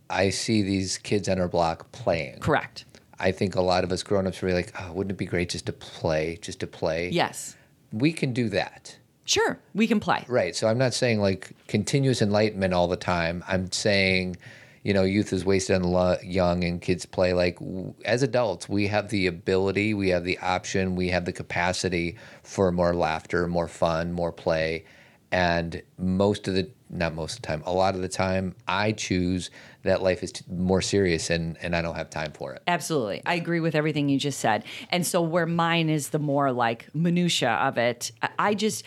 I 0.08 0.30
see 0.30 0.62
these 0.62 0.98
kids 0.98 1.28
on 1.28 1.40
our 1.40 1.48
block 1.48 1.92
playing. 1.92 2.38
Correct. 2.40 2.84
I 3.20 3.32
think 3.32 3.54
a 3.54 3.60
lot 3.60 3.84
of 3.84 3.92
us 3.92 4.02
grown 4.02 4.26
ups 4.26 4.40
were 4.42 4.52
like, 4.52 4.72
oh, 4.80 4.92
wouldn't 4.92 5.12
it 5.12 5.18
be 5.18 5.26
great 5.26 5.50
just 5.50 5.66
to 5.66 5.72
play, 5.72 6.38
just 6.40 6.60
to 6.60 6.66
play? 6.66 7.10
Yes. 7.10 7.56
We 7.92 8.12
can 8.12 8.32
do 8.32 8.48
that. 8.50 8.96
Sure, 9.24 9.60
we 9.74 9.86
can 9.86 10.00
play. 10.00 10.24
Right. 10.26 10.56
So 10.56 10.66
I'm 10.66 10.78
not 10.78 10.92
saying 10.92 11.20
like 11.20 11.52
continuous 11.68 12.20
enlightenment 12.20 12.74
all 12.74 12.88
the 12.88 12.96
time. 12.96 13.44
I'm 13.46 13.70
saying, 13.70 14.36
you 14.82 14.92
know, 14.92 15.04
youth 15.04 15.32
is 15.32 15.44
wasted 15.44 15.76
on 15.76 15.84
lo- 15.84 16.16
young 16.24 16.64
and 16.64 16.80
kids 16.80 17.06
play. 17.06 17.32
Like 17.32 17.60
w- 17.60 17.94
as 18.04 18.22
adults, 18.24 18.68
we 18.68 18.88
have 18.88 19.08
the 19.10 19.26
ability, 19.28 19.94
we 19.94 20.08
have 20.08 20.24
the 20.24 20.38
option, 20.38 20.96
we 20.96 21.10
have 21.10 21.26
the 21.26 21.32
capacity 21.32 22.16
for 22.42 22.72
more 22.72 22.94
laughter, 22.94 23.46
more 23.46 23.68
fun, 23.68 24.12
more 24.12 24.32
play. 24.32 24.84
And 25.30 25.82
most 25.96 26.48
of 26.48 26.54
the, 26.54 26.68
not 26.90 27.14
most 27.14 27.36
of 27.36 27.42
the 27.42 27.46
time, 27.46 27.62
a 27.66 27.72
lot 27.72 27.94
of 27.94 28.02
the 28.02 28.08
time, 28.08 28.54
I 28.66 28.92
choose 28.92 29.50
that 29.84 30.02
life 30.02 30.22
is 30.22 30.32
t- 30.32 30.44
more 30.50 30.82
serious 30.82 31.30
and, 31.30 31.56
and 31.62 31.74
I 31.76 31.82
don't 31.82 31.94
have 31.94 32.10
time 32.10 32.32
for 32.32 32.52
it. 32.52 32.62
Absolutely. 32.66 33.22
I 33.24 33.34
agree 33.34 33.60
with 33.60 33.74
everything 33.74 34.08
you 34.08 34.18
just 34.18 34.40
said. 34.40 34.64
And 34.90 35.06
so 35.06 35.22
where 35.22 35.46
mine 35.46 35.88
is 35.88 36.10
the 36.10 36.18
more 36.18 36.52
like 36.52 36.92
minutia 36.94 37.50
of 37.50 37.78
it, 37.78 38.10
I- 38.22 38.28
I 38.38 38.54
just 38.54 38.84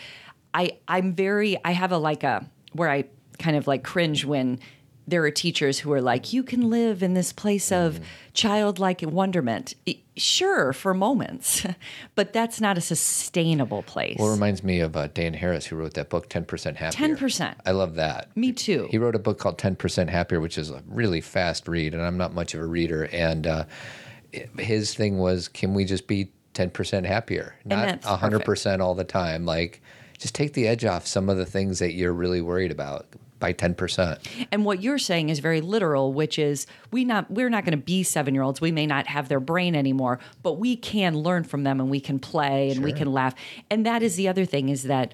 I 0.54 0.78
I'm 0.88 1.14
very 1.16 1.58
I 1.66 1.72
have 1.72 1.91
a 1.91 1.97
like 1.97 2.24
a 2.24 2.45
where 2.74 2.89
I 2.89 3.06
kind 3.39 3.56
of 3.58 3.66
like 3.68 3.84
cringe 3.84 4.24
when 4.26 4.60
there 5.08 5.24
are 5.24 5.32
teachers 5.32 5.80
who 5.80 5.91
are 5.91 6.01
like, 6.01 6.32
you 6.32 6.43
can 6.43 6.70
live 6.70 7.04
in 7.04 7.14
this 7.14 7.34
place 7.34 7.72
of 7.72 7.99
childlike 8.34 9.01
wonderment. 9.01 9.76
Sure, 10.16 10.74
for 10.74 10.93
moments, 10.93 11.66
but 12.16 12.34
that's 12.34 12.62
not 12.62 12.78
a 12.78 12.82
sustainable 12.82 13.84
place. 13.84 14.16
Well, 14.18 14.30
it 14.30 14.34
reminds 14.34 14.64
me 14.64 14.80
of 14.80 14.95
uh, 14.95 15.08
Dan 15.08 15.34
Harris, 15.34 15.66
who 15.66 15.76
wrote 15.76 15.95
that 15.95 16.10
book, 16.10 16.30
10% 16.30 16.76
Happier. 16.76 17.16
10%. 17.16 17.56
I 17.66 17.72
love 17.72 17.95
that. 17.95 18.36
Me 18.38 18.51
too. 18.51 18.88
He 18.91 18.97
wrote 18.97 19.16
a 19.16 19.20
book 19.20 19.39
called 19.39 19.58
10% 19.58 20.10
Happier, 20.10 20.39
which 20.39 20.58
is 20.58 20.70
a 20.70 20.84
really 20.88 21.22
fast 21.22 21.68
read, 21.68 21.93
and 21.93 22.04
I'm 22.04 22.18
not 22.18 22.34
much 22.34 22.54
of 22.54 22.62
a 22.62 22.66
reader. 22.66 23.10
And 23.12 23.47
uh, 23.47 23.66
his 24.58 24.93
thing 24.93 25.18
was, 25.18 25.47
can 25.47 25.74
we 25.74 25.84
just 25.84 26.08
be 26.08 26.32
10% 26.54 27.06
happier? 27.06 27.56
Not 27.66 28.01
that's 28.01 28.08
100% 28.08 28.80
all 28.80 28.95
the 28.95 29.04
time. 29.04 29.45
Like, 29.45 29.82
just 30.18 30.36
take 30.36 30.54
the 30.54 30.68
edge 30.68 30.86
off 30.86 31.06
some 31.06 31.28
of 31.28 31.38
the 31.38 31.45
things 31.45 31.80
that 31.80 31.93
you're 31.93 32.14
really 32.14 32.41
worried 32.41 32.72
about 32.72 33.08
by 33.40 33.54
10%. 33.54 34.20
And 34.52 34.66
what 34.66 34.82
you're 34.82 34.98
saying 34.98 35.30
is 35.30 35.40
very 35.40 35.62
literal, 35.62 36.14
which 36.14 36.40
is 36.40 36.66
we 36.92 37.04
not 37.04 37.30
we're 37.30 37.50
not 37.50 37.66
going 37.66 37.78
to 37.78 37.84
be 37.84 38.04
seven 38.04 38.34
year 38.34 38.44
olds. 38.44 38.62
We 38.62 38.72
may 38.72 38.86
not 38.86 39.08
have 39.08 39.30
their 39.30 39.40
brain 39.40 39.76
anymore, 39.76 40.20
but 40.42 40.54
we 40.54 40.76
can 40.76 41.18
learn 41.18 41.44
from 41.44 41.64
them 41.64 41.80
and 41.80 41.90
we 41.90 42.00
can 42.00 42.20
play 42.20 42.72
and 42.72 42.84
we 42.84 42.94
can 42.94 43.12
laugh. 43.12 43.36
And 43.70 43.86
that 43.86 44.02
is 44.02 44.16
the 44.16 44.28
other 44.28 44.46
thing 44.46 44.70
is 44.70 44.84
that 44.84 45.14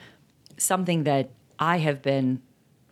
something 0.58 1.04
that 1.04 1.32
I 1.58 1.78
have 1.78 2.02
been 2.02 2.42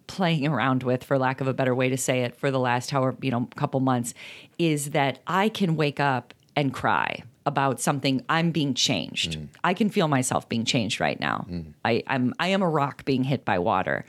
playing 0.08 0.48
around 0.48 0.84
with, 0.84 1.04
for 1.04 1.18
lack 1.18 1.42
of 1.42 1.48
a 1.48 1.54
better 1.54 1.76
way 1.76 1.90
to 1.90 1.98
say 1.98 2.22
it, 2.22 2.36
for 2.36 2.50
the 2.50 2.60
last 2.60 2.92
however 2.92 3.18
you 3.22 3.32
know 3.32 3.48
couple 3.56 3.80
months, 3.80 4.14
is 4.58 4.92
that 4.92 5.20
I 5.28 5.50
can 5.50 5.76
wake 5.76 6.00
up 6.00 6.34
and 6.56 6.74
cry 6.74 7.24
about 7.46 7.80
something 7.80 8.26
I'm 8.28 8.52
being 8.52 8.74
changed. 8.74 9.40
Mm. 9.40 9.48
I 9.64 9.74
can 9.74 9.90
feel 9.90 10.08
myself 10.08 10.50
being 10.50 10.66
changed 10.66 11.00
right 11.00 11.20
now. 11.20 11.46
Mm. 11.50 11.74
I, 11.86 12.04
I'm 12.08 12.34
I 12.40 12.48
am 12.50 12.62
a 12.62 12.70
rock 12.70 13.06
being 13.06 13.24
hit 13.24 13.46
by 13.46 13.60
water 13.60 14.06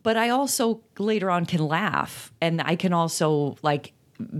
but 0.00 0.16
I 0.16 0.30
also 0.30 0.80
later 0.98 1.30
on 1.30 1.46
can 1.46 1.66
laugh 1.66 2.32
and 2.40 2.60
I 2.62 2.76
can 2.76 2.92
also 2.92 3.56
like 3.62 3.92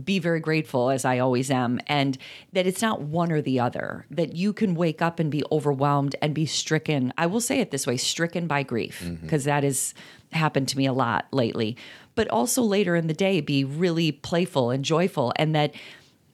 be 0.05 0.19
very 0.19 0.41
grateful 0.41 0.91
as 0.91 1.05
I 1.05 1.19
always 1.19 1.51
am 1.51 1.81
and 1.87 2.17
that 2.53 2.67
it's 2.67 2.83
not 2.83 3.03
one 3.03 3.33
or 3.33 3.43
the 3.43 3.59
other 3.61 4.07
that 4.11 4.35
you 4.35 4.53
can 4.53 4.75
wake 4.75 5.03
up 5.03 5.19
and 5.19 5.31
be 5.31 5.43
overwhelmed 5.51 6.15
and 6.23 6.35
be 6.35 6.47
stricken 6.47 7.13
I 7.19 7.27
will 7.27 7.41
say 7.41 7.61
it 7.61 7.71
this 7.71 7.87
way 7.87 7.97
stricken 7.97 8.47
by 8.47 8.63
grief 8.63 9.03
mm-hmm. 9.03 9.25
because 9.25 9.45
that 9.45 9.65
has 9.65 9.95
happened 10.31 10.69
to 10.69 10.79
me 10.79 10.87
a 10.87 10.93
lot 10.93 11.27
lately 11.33 11.77
but 12.15 12.29
also 12.29 12.63
later 12.63 12.95
in 12.95 13.07
the 13.07 13.15
day 13.15 13.41
be 13.41 13.65
really 13.65 14.13
playful 14.13 14.71
and 14.71 14.85
joyful 14.85 15.33
and 15.37 15.55
that 15.55 15.75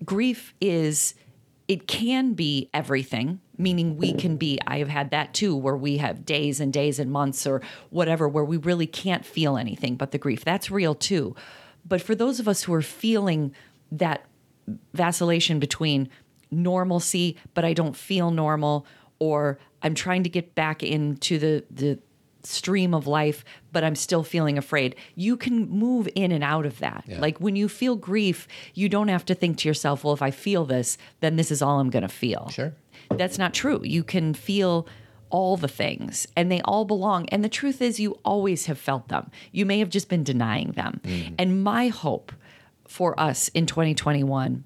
grief 0.04 0.52
is 0.60 1.14
it 1.68 1.86
can 1.86 2.32
be 2.32 2.70
everything 2.72 3.40
meaning 3.58 3.96
we 3.96 4.12
can 4.12 4.36
be 4.36 4.58
i 4.66 4.78
have 4.78 4.88
had 4.88 5.10
that 5.10 5.34
too 5.34 5.54
where 5.54 5.76
we 5.76 5.98
have 5.98 6.24
days 6.24 6.60
and 6.60 6.72
days 6.72 6.98
and 6.98 7.12
months 7.12 7.46
or 7.46 7.60
whatever 7.90 8.28
where 8.28 8.44
we 8.44 8.56
really 8.56 8.86
can't 8.86 9.24
feel 9.24 9.56
anything 9.56 9.96
but 9.96 10.12
the 10.12 10.18
grief. 10.18 10.44
That's 10.44 10.70
real 10.70 10.94
too. 10.94 11.34
But 11.86 12.02
for 12.02 12.14
those 12.14 12.40
of 12.40 12.48
us 12.48 12.62
who 12.62 12.74
are 12.74 12.82
feeling 12.82 13.54
that 13.92 14.24
vacillation 14.92 15.58
between 15.58 16.08
normalcy 16.50 17.36
but 17.54 17.64
i 17.64 17.72
don't 17.72 17.96
feel 17.96 18.30
normal 18.30 18.86
or 19.18 19.58
i'm 19.82 19.94
trying 19.94 20.22
to 20.22 20.28
get 20.28 20.54
back 20.54 20.82
into 20.82 21.38
the 21.38 21.64
the 21.70 21.98
stream 22.48 22.94
of 22.94 23.06
life 23.06 23.44
but 23.72 23.84
i'm 23.84 23.94
still 23.94 24.22
feeling 24.22 24.56
afraid. 24.58 24.96
You 25.14 25.36
can 25.36 25.68
move 25.68 26.08
in 26.14 26.32
and 26.32 26.42
out 26.42 26.66
of 26.66 26.78
that. 26.78 27.04
Yeah. 27.06 27.20
like 27.20 27.38
when 27.38 27.56
you 27.56 27.68
feel 27.68 27.96
grief 27.96 28.48
you 28.74 28.88
don't 28.88 29.08
have 29.08 29.24
to 29.26 29.34
think 29.34 29.58
to 29.58 29.68
yourself 29.68 30.04
well 30.04 30.14
if 30.14 30.22
i 30.22 30.30
feel 30.30 30.64
this 30.64 30.98
then 31.20 31.36
this 31.36 31.50
is 31.50 31.62
all 31.62 31.80
i'm 31.80 31.90
going 31.90 32.02
to 32.02 32.08
feel. 32.08 32.48
Sure. 32.50 32.72
that's 33.10 33.38
not 33.38 33.54
true. 33.54 33.80
You 33.84 34.02
can 34.04 34.34
feel 34.34 34.86
all 35.30 35.56
the 35.56 35.68
things 35.68 36.26
and 36.36 36.50
they 36.50 36.60
all 36.62 36.84
belong. 36.84 37.28
And 37.28 37.44
the 37.44 37.48
truth 37.48 37.82
is 37.82 38.00
you 38.00 38.18
always 38.24 38.66
have 38.66 38.78
felt 38.78 39.08
them. 39.08 39.30
You 39.52 39.66
may 39.66 39.78
have 39.78 39.90
just 39.90 40.08
been 40.08 40.24
denying 40.24 40.72
them. 40.72 41.00
Mm-hmm. 41.04 41.34
And 41.38 41.62
my 41.62 41.88
hope 41.88 42.32
for 42.86 43.18
us 43.20 43.48
in 43.48 43.66
2021 43.66 44.64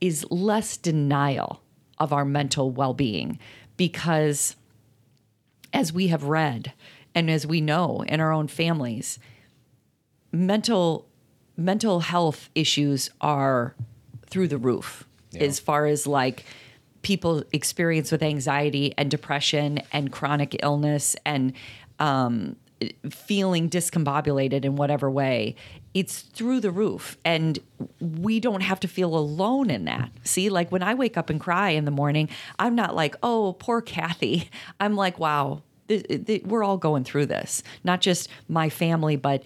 is 0.00 0.24
less 0.30 0.76
denial 0.76 1.60
of 1.98 2.12
our 2.12 2.24
mental 2.24 2.70
well-being 2.70 3.38
because 3.76 4.54
as 5.72 5.92
we 5.92 6.08
have 6.08 6.24
read 6.24 6.72
and 7.16 7.30
as 7.30 7.46
we 7.46 7.60
know 7.60 8.04
in 8.06 8.20
our 8.20 8.30
own 8.30 8.46
families 8.46 9.18
mental 10.30 11.08
mental 11.56 12.00
health 12.00 12.50
issues 12.54 13.10
are 13.20 13.74
through 14.26 14.46
the 14.46 14.58
roof 14.58 15.08
as 15.40 15.58
far 15.58 15.86
as 15.86 16.06
like 16.06 16.44
people 17.02 17.42
experience 17.52 18.10
with 18.10 18.22
anxiety 18.22 18.92
and 18.98 19.10
depression 19.10 19.80
and 19.92 20.12
chronic 20.12 20.56
illness 20.62 21.16
and 21.24 21.52
um, 21.98 22.56
feeling 23.10 23.70
discombobulated 23.70 24.64
in 24.64 24.76
whatever 24.76 25.10
way. 25.10 25.54
It's 25.94 26.20
through 26.20 26.60
the 26.60 26.70
roof 26.70 27.16
and 27.24 27.58
we 28.00 28.40
don't 28.40 28.62
have 28.62 28.80
to 28.80 28.88
feel 28.88 29.16
alone 29.16 29.70
in 29.70 29.84
that. 29.86 30.10
See 30.24 30.50
like 30.50 30.70
when 30.70 30.82
i 30.82 30.94
wake 30.94 31.16
up 31.16 31.30
and 31.30 31.40
cry 31.40 31.70
in 31.70 31.84
the 31.84 31.90
morning 31.90 32.28
i'm 32.58 32.74
not 32.74 32.94
like 32.94 33.14
oh 33.22 33.56
poor 33.58 33.80
kathy. 33.80 34.50
I'm 34.80 34.94
like 34.96 35.18
wow 35.18 35.62
we're 36.44 36.64
all 36.64 36.76
going 36.76 37.04
through 37.04 37.26
this 37.26 37.62
not 37.84 38.00
just 38.00 38.28
my 38.48 38.68
family 38.68 39.16
but 39.16 39.42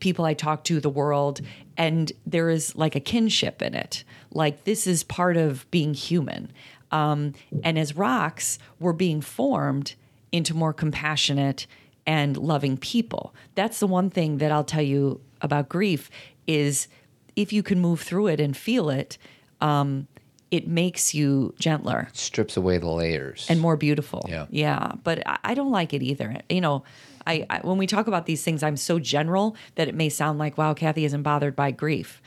people 0.00 0.24
I 0.24 0.34
talk 0.34 0.64
to, 0.64 0.80
the 0.80 0.90
world, 0.90 1.40
and 1.76 2.12
there 2.26 2.50
is 2.50 2.76
like 2.76 2.94
a 2.94 3.00
kinship 3.00 3.62
in 3.62 3.74
it. 3.74 4.04
Like 4.30 4.64
this 4.64 4.86
is 4.86 5.04
part 5.04 5.36
of 5.36 5.68
being 5.70 5.94
human. 5.94 6.52
Um, 6.90 7.34
and 7.62 7.78
as 7.78 7.96
rocks, 7.96 8.58
we're 8.78 8.92
being 8.92 9.20
formed 9.20 9.94
into 10.32 10.54
more 10.54 10.72
compassionate 10.72 11.66
and 12.06 12.36
loving 12.36 12.76
people. 12.76 13.34
That's 13.54 13.80
the 13.80 13.86
one 13.86 14.10
thing 14.10 14.38
that 14.38 14.52
I'll 14.52 14.64
tell 14.64 14.82
you 14.82 15.20
about 15.40 15.68
grief 15.68 16.10
is 16.46 16.88
if 17.34 17.52
you 17.52 17.62
can 17.62 17.80
move 17.80 18.00
through 18.00 18.28
it 18.28 18.40
and 18.40 18.56
feel 18.56 18.88
it, 18.90 19.18
um, 19.60 20.06
it 20.50 20.68
makes 20.68 21.14
you 21.14 21.54
gentler 21.58 22.08
Strips 22.12 22.56
away 22.56 22.78
the 22.78 22.86
layers. 22.88 23.46
and 23.48 23.60
more 23.60 23.76
beautiful. 23.76 24.24
Yeah. 24.28 24.46
yeah. 24.50 24.92
But 25.02 25.22
I, 25.44 25.54
don't 25.54 25.72
like 25.72 25.92
it 25.92 26.02
either. 26.02 26.40
You 26.48 26.60
know, 26.60 26.84
I, 27.26 27.44
I 27.50 27.58
when 27.60 27.78
we 27.78 27.86
talk 27.88 28.06
about 28.06 28.26
these 28.26 28.42
things, 28.44 28.62
I'm 28.62 28.76
so 28.76 28.98
general 29.00 29.56
that 29.74 29.88
it 29.88 29.94
may 29.94 30.08
sound 30.08 30.38
like, 30.38 30.56
wow, 30.56 30.72
Kathy 30.74 31.04
isn't 31.04 31.22
bothered 31.22 31.56
by 31.56 31.72
grief. 31.72 32.22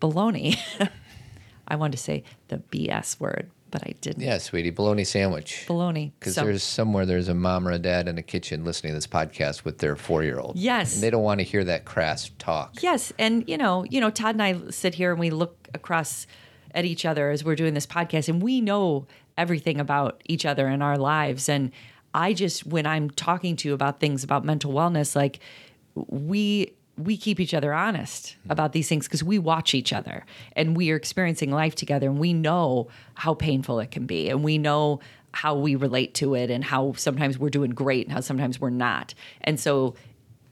Baloney. 0.00 0.58
I 1.68 1.76
wanted 1.76 1.92
to 1.98 2.02
say 2.02 2.24
the 2.48 2.58
BS 2.58 3.20
word, 3.20 3.50
but 3.70 3.82
I 3.86 3.94
didn't. 4.00 4.22
yeah, 4.22 4.38
sweetie, 4.38 4.70
bologna 4.70 5.04
sandwich. 5.04 5.66
Baloney. 5.68 6.12
Because 6.18 6.34
So- 6.36 6.44
there's 6.44 6.62
somewhere 6.62 7.04
there's 7.04 7.28
a 7.28 7.34
mom 7.34 7.68
or 7.68 7.72
a 7.72 7.78
dad 7.78 8.08
in 8.08 8.16
a 8.16 8.22
kitchen 8.22 8.64
listening 8.64 8.92
to 8.92 8.96
this 8.96 9.06
podcast 9.06 9.64
with 9.64 9.78
their 9.78 9.94
four 9.96 10.22
year 10.22 10.38
old. 10.38 10.56
Yes. 10.56 10.94
And 10.94 11.02
they 11.02 11.10
don't 11.10 11.22
want 11.22 11.40
to 11.40 11.44
hear 11.44 11.64
that 11.64 11.84
crass 11.84 12.30
talk. 12.38 12.82
Yes, 12.82 13.12
and 13.18 13.46
you 13.46 13.58
know, 13.58 13.84
you 13.84 14.00
know, 14.00 14.08
Todd 14.08 14.36
and 14.36 14.42
I 14.42 14.70
sit 14.70 14.94
here 14.94 15.10
and 15.10 15.20
we 15.20 15.28
look 15.28 15.68
across 15.74 16.26
at 16.74 16.84
each 16.84 17.04
other 17.04 17.30
as 17.30 17.44
we're 17.44 17.56
doing 17.56 17.74
this 17.74 17.86
podcast, 17.86 18.28
and 18.28 18.42
we 18.42 18.60
know 18.60 19.06
everything 19.36 19.80
about 19.80 20.22
each 20.26 20.44
other 20.44 20.68
in 20.68 20.82
our 20.82 20.96
lives. 20.96 21.48
And 21.48 21.70
I 22.14 22.32
just, 22.32 22.66
when 22.66 22.86
I'm 22.86 23.10
talking 23.10 23.56
to 23.56 23.68
you 23.68 23.74
about 23.74 24.00
things 24.00 24.24
about 24.24 24.44
mental 24.44 24.72
wellness, 24.72 25.14
like 25.14 25.40
we 25.94 26.72
we 26.98 27.16
keep 27.16 27.38
each 27.38 27.54
other 27.54 27.72
honest 27.72 28.36
mm-hmm. 28.40 28.50
about 28.52 28.72
these 28.72 28.88
things 28.88 29.06
because 29.06 29.22
we 29.22 29.38
watch 29.38 29.72
each 29.72 29.92
other 29.92 30.26
and 30.56 30.76
we 30.76 30.90
are 30.90 30.96
experiencing 30.96 31.50
life 31.50 31.74
together 31.74 32.08
and 32.08 32.18
we 32.18 32.32
know 32.32 32.88
how 33.14 33.34
painful 33.34 33.78
it 33.80 33.90
can 33.90 34.04
be 34.04 34.28
and 34.28 34.42
we 34.42 34.58
know 34.58 34.98
how 35.32 35.54
we 35.54 35.76
relate 35.76 36.14
to 36.14 36.34
it 36.34 36.50
and 36.50 36.64
how 36.64 36.92
sometimes 36.94 37.38
we're 37.38 37.50
doing 37.50 37.70
great 37.70 38.06
and 38.06 38.12
how 38.12 38.20
sometimes 38.20 38.60
we're 38.60 38.70
not 38.70 39.14
and 39.42 39.60
so 39.60 39.94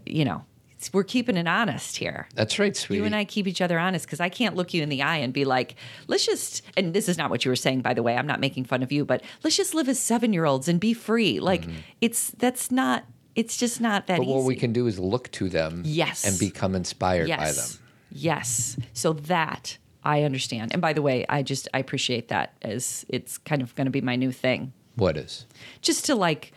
you 0.05 0.25
know 0.25 0.45
we're 0.93 1.05
keeping 1.05 1.37
it 1.37 1.47
honest 1.49 1.97
here 1.97 2.29
That's 2.35 2.59
right, 2.59 2.77
sweetie. 2.77 2.99
you 3.01 3.05
and 3.07 3.15
I 3.15 3.25
keep 3.25 3.47
each 3.47 3.61
other 3.61 3.79
honest 3.79 4.07
because 4.07 4.21
I 4.21 4.29
can't 4.29 4.57
look 4.57 4.75
you 4.75 4.83
in 4.83 4.89
the 4.89 5.03
eye 5.03 5.17
and 5.19 5.33
be 5.33 5.45
like, 5.45 5.75
let's 6.07 6.25
just, 6.27 6.63
and 6.77 6.93
this 6.95 7.09
is 7.09 7.17
not 7.19 7.31
what 7.31 7.45
you 7.45 7.51
were 7.51 7.57
saying, 7.57 7.81
by 7.83 7.95
the 7.95 8.03
way. 8.03 8.17
I'm 8.17 8.27
not 8.27 8.41
making 8.41 8.65
fun 8.65 8.83
of 8.83 8.91
you, 8.93 9.05
but 9.05 9.23
let's 9.45 9.57
just 9.57 9.75
live 9.75 9.89
as 9.89 9.99
seven 9.99 10.33
year 10.33 10.45
olds 10.45 10.69
and 10.69 10.79
be 10.81 10.95
free. 10.95 11.41
Like, 11.41 11.65
it's, 12.01 12.31
that's 12.33 12.71
not, 12.71 13.05
it's 13.35 13.57
just 13.57 13.81
not 13.81 14.07
that 14.07 14.15
Mm-hmm. 14.15 14.23
but 14.23 14.29
easy. 14.31 14.37
what 14.37 14.45
we 14.47 14.57
can 14.57 14.73
do 14.73 14.87
is 14.87 14.99
look 14.99 15.31
to 15.33 15.49
them 15.49 15.83
Yes. 15.85 16.25
and 16.27 16.39
become 16.39 16.75
inspired 16.75 17.29
by 17.29 17.53
them. 17.53 17.67
Yes. 18.11 18.77
So 18.93 19.13
that 19.13 19.79
I 20.05 20.23
understand. 20.23 20.73
And 20.73 20.81
by 20.81 20.93
the 20.93 21.03
way, 21.03 21.27
I 21.29 21.43
just, 21.43 21.69
I 21.75 21.79
appreciate 21.81 22.29
that 22.29 22.55
as 22.63 23.05
it's 23.09 23.39
kind 23.39 23.61
of 23.63 23.75
going 23.75 23.87
to 23.87 23.91
be 23.91 24.01
my 24.01 24.17
new 24.17 24.33
thing 24.33 24.73
What 24.95 25.17
is? 25.17 25.47
just 25.83 26.05
to 26.07 26.15
like 26.15 26.53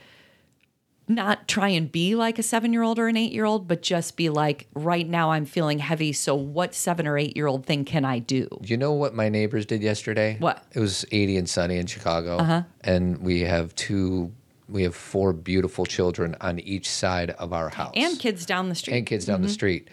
not 1.09 1.47
try 1.47 1.69
and 1.69 1.91
be 1.91 2.13
like 2.15 2.37
a 2.37 2.43
seven 2.43 2.71
year 2.71 2.83
old 2.83 2.99
or 2.99 3.07
an 3.07 3.17
eight 3.17 3.33
year 3.33 3.45
old, 3.45 3.67
but 3.67 3.81
just 3.81 4.15
be 4.15 4.29
like, 4.29 4.67
right 4.75 5.07
now 5.07 5.31
I'm 5.31 5.45
feeling 5.45 5.79
heavy. 5.79 6.13
So, 6.13 6.35
what 6.35 6.75
seven 6.75 7.07
or 7.07 7.17
eight 7.17 7.35
year 7.35 7.47
old 7.47 7.65
thing 7.65 7.83
can 7.83 8.05
I 8.05 8.19
do? 8.19 8.47
You 8.61 8.77
know 8.77 8.93
what 8.93 9.15
my 9.15 9.27
neighbors 9.27 9.65
did 9.65 9.81
yesterday? 9.81 10.37
What? 10.39 10.63
It 10.71 10.79
was 10.79 11.05
80 11.11 11.37
and 11.37 11.49
sunny 11.49 11.77
in 11.77 11.87
Chicago. 11.87 12.37
Uh-huh. 12.37 12.63
And 12.81 13.17
we 13.23 13.41
have 13.41 13.73
two, 13.75 14.31
we 14.69 14.83
have 14.83 14.95
four 14.95 15.33
beautiful 15.33 15.85
children 15.85 16.35
on 16.41 16.59
each 16.59 16.87
side 16.87 17.31
of 17.31 17.53
our 17.53 17.69
house. 17.69 17.93
And 17.95 18.19
kids 18.19 18.45
down 18.45 18.69
the 18.69 18.75
street. 18.75 18.95
And 18.95 19.05
kids 19.05 19.25
down 19.25 19.41
the 19.41 19.49
street. 19.49 19.89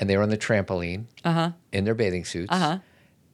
And 0.00 0.10
they 0.10 0.16
were 0.16 0.24
on 0.24 0.30
the 0.30 0.36
trampoline 0.36 1.04
in 1.72 1.84
their 1.84 1.94
bathing 1.94 2.24
suits. 2.24 2.52
Uh-huh. 2.52 2.78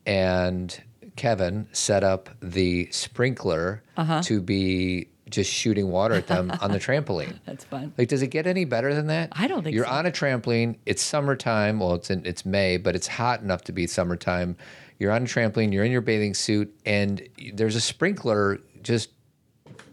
And 0.05 0.83
Kevin 1.17 1.67
set 1.73 2.05
up 2.05 2.31
the 2.41 2.89
sprinkler 2.91 3.83
to 4.23 4.41
be 4.41 5.09
just 5.33 5.53
shooting 5.53 5.91
water 5.91 6.15
at 6.15 6.29
them 6.29 6.53
on 6.61 6.71
the 6.71 6.79
trampoline. 6.87 7.39
That's 7.45 7.65
fun. 7.65 7.93
Like, 7.99 8.09
does 8.09 8.23
it 8.23 8.29
get 8.29 8.47
any 8.47 8.65
better 8.65 8.95
than 8.95 9.09
that? 9.09 9.31
I 9.33 9.49
don't 9.49 9.65
think 9.65 9.75
You're 9.75 9.87
so. 9.87 9.91
on 9.91 10.07
a 10.07 10.11
trampoline. 10.13 10.77
It's 10.87 11.03
summertime. 11.03 11.81
Well, 11.81 11.95
it's 11.95 12.11
in, 12.11 12.25
it's 12.25 12.47
May, 12.47 12.77
but 12.77 12.95
it's 12.95 13.09
hot 13.09 13.41
enough 13.41 13.63
to 13.65 13.73
be 13.73 13.87
summertime. 13.87 14.57
You're 14.99 15.11
on 15.11 15.23
a 15.23 15.27
trampoline. 15.27 15.73
You're 15.73 15.85
in 15.85 15.91
your 15.91 16.01
bathing 16.01 16.35
suit, 16.35 16.73
and 16.87 17.27
there's 17.55 17.75
a 17.75 17.81
sprinkler 17.81 18.61
just 18.83 19.11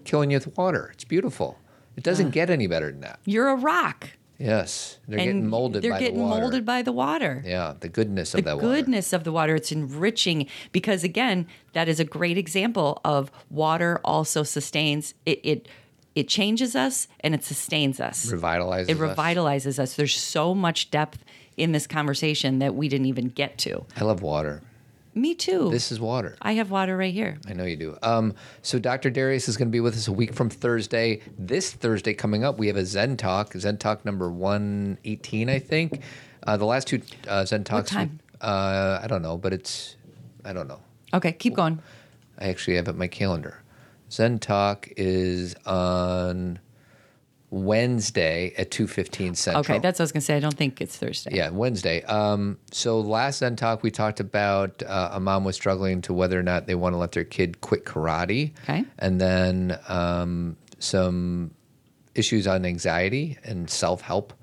killing 0.04 0.30
you 0.32 0.38
with 0.38 0.56
water. 0.58 0.90
It's 0.94 1.04
beautiful. 1.04 1.58
It 1.96 2.04
doesn't 2.04 2.30
get 2.30 2.50
any 2.50 2.68
better 2.68 2.92
than 2.92 3.02
that. 3.02 3.20
You're 3.26 3.50
a 3.50 3.56
rock. 3.56 4.10
Yes, 4.40 5.00
they're 5.08 5.20
and 5.20 5.26
getting 5.28 5.48
molded 5.50 5.84
They're 5.84 5.92
by 5.92 6.00
getting 6.00 6.18
the 6.20 6.24
water. 6.24 6.42
molded 6.42 6.66
by 6.66 6.82
the 6.82 6.94
water. 6.94 7.44
yeah, 7.46 7.74
the 7.80 7.90
goodness 7.90 8.34
of 8.34 8.38
the 8.38 8.46
that 8.46 8.56
water. 8.56 8.68
goodness 8.68 9.12
of 9.12 9.26
the 9.26 9.32
water 9.34 9.54
it's 9.56 9.72
enriching 9.72 10.48
because 10.72 11.04
again 11.04 11.46
that 11.74 11.90
is 11.90 12.00
a 12.00 12.06
great 12.06 12.38
example 12.38 13.02
of 13.04 13.32
water 13.50 14.00
also 14.06 14.44
sustains 14.44 15.14
it 15.26 15.42
it 15.44 15.68
it 16.16 16.28
changes 16.30 16.74
us 16.76 17.08
and 17.20 17.36
it 17.36 17.44
sustains 17.44 18.00
us 18.00 18.32
Revitalizes 18.32 18.90
it 18.90 19.00
us. 19.02 19.18
revitalizes 19.18 19.78
us 19.78 19.96
there's 19.96 20.16
so 20.16 20.56
much 20.56 20.90
depth 20.90 21.24
in 21.58 21.74
this 21.74 21.86
conversation 21.86 22.60
that 22.60 22.74
we 22.76 22.88
didn't 22.88 23.08
even 23.08 23.28
get 23.28 23.58
to 23.60 23.86
I 23.98 24.06
love 24.06 24.22
water. 24.22 24.62
Me 25.20 25.36
too 25.36 25.70
This 25.70 25.92
is 25.92 26.00
water. 26.00 26.36
i 26.42 26.54
have 26.54 26.72
water 26.72 26.96
right 26.98 27.14
here 27.14 27.38
I 27.48 27.54
know 27.54 27.64
you 27.66 27.76
do. 27.76 27.98
Um, 28.02 28.34
so 28.62 28.80
Dr. 28.80 29.10
Darius 29.10 29.48
is 29.50 29.58
going 29.58 29.68
to 29.68 29.72
be 29.72 29.80
with 29.80 29.96
us 29.96 30.08
a 30.08 30.12
week 30.12 30.34
from 30.34 30.50
Thursday. 30.50 31.22
This 31.38 31.72
Thursday 31.72 32.14
coming 32.14 32.44
up, 32.44 32.58
we 32.58 32.68
have 32.68 32.76
a 32.78 32.86
Zen 32.86 33.18
Talk, 33.18 33.54
Zen 33.54 33.78
Talk 33.78 34.06
number 34.06 34.30
118, 34.32 35.50
I 35.50 35.60
think. 35.60 36.02
Uh, 36.44 36.58
the 36.58 36.66
last 36.66 36.88
two 36.88 37.02
uh, 37.28 37.46
Zen 37.46 37.64
Talks. 37.64 37.92
we- 37.92 37.96
time? 37.98 38.20
uh, 38.42 39.00
I 39.04 39.08
don't 39.08 39.22
know, 39.22 39.38
but 39.38 39.52
it's, 39.54 39.96
I 40.46 40.54
don't 40.54 40.68
know. 40.68 40.80
okay 41.14 41.32
keep 41.34 41.54
going 41.56 41.80
I 42.38 42.48
actually 42.48 42.78
have 42.78 42.88
it 42.88 42.92
in 42.92 42.98
my 42.98 43.08
calendar. 43.08 43.62
Zen 44.12 44.40
Talk 44.40 44.88
is 44.96 45.56
on 45.66 46.60
Wednesday 47.52 48.54
at 48.58 48.72
2.15 48.72 49.36
Central. 49.36 49.60
okay 49.62 49.80
that's 49.80 49.98
what 50.00 50.04
i 50.04 50.06
was 50.06 50.12
going 50.12 50.22
to 50.22 50.26
say 50.26 50.36
i 50.38 50.40
don't 50.40 50.56
think 50.58 50.82
it's 50.82 50.96
thursday 50.98 51.36
Yeah, 51.36 51.50
Wednesday. 51.50 52.04
Um, 52.04 52.58
so 52.72 53.00
last 53.00 53.40
Zen 53.40 53.56
Talk, 53.56 53.84
we 53.84 53.92
talked 53.92 54.20
about 54.20 54.82
uh, 54.84 55.10
a 55.14 55.20
mom 55.20 55.44
was 55.44 55.56
struggling 55.56 56.02
to 56.02 56.14
whether 56.14 56.40
or 56.40 56.44
not 56.44 56.68
they 56.68 56.76
want 56.76 56.94
to 56.94 56.98
let 56.98 57.12
their 57.12 57.24
kid 57.24 57.62
quit 57.62 57.86
karate. 57.86 58.52
Okay. 58.64 58.86
And 59.00 59.20
then 59.20 59.78
um, 59.88 60.58
some 60.80 61.52
issues 62.16 62.48
on 62.48 62.66
anxiety 62.66 63.38
and 63.44 63.70
self 63.70 64.02
help. 64.02 64.34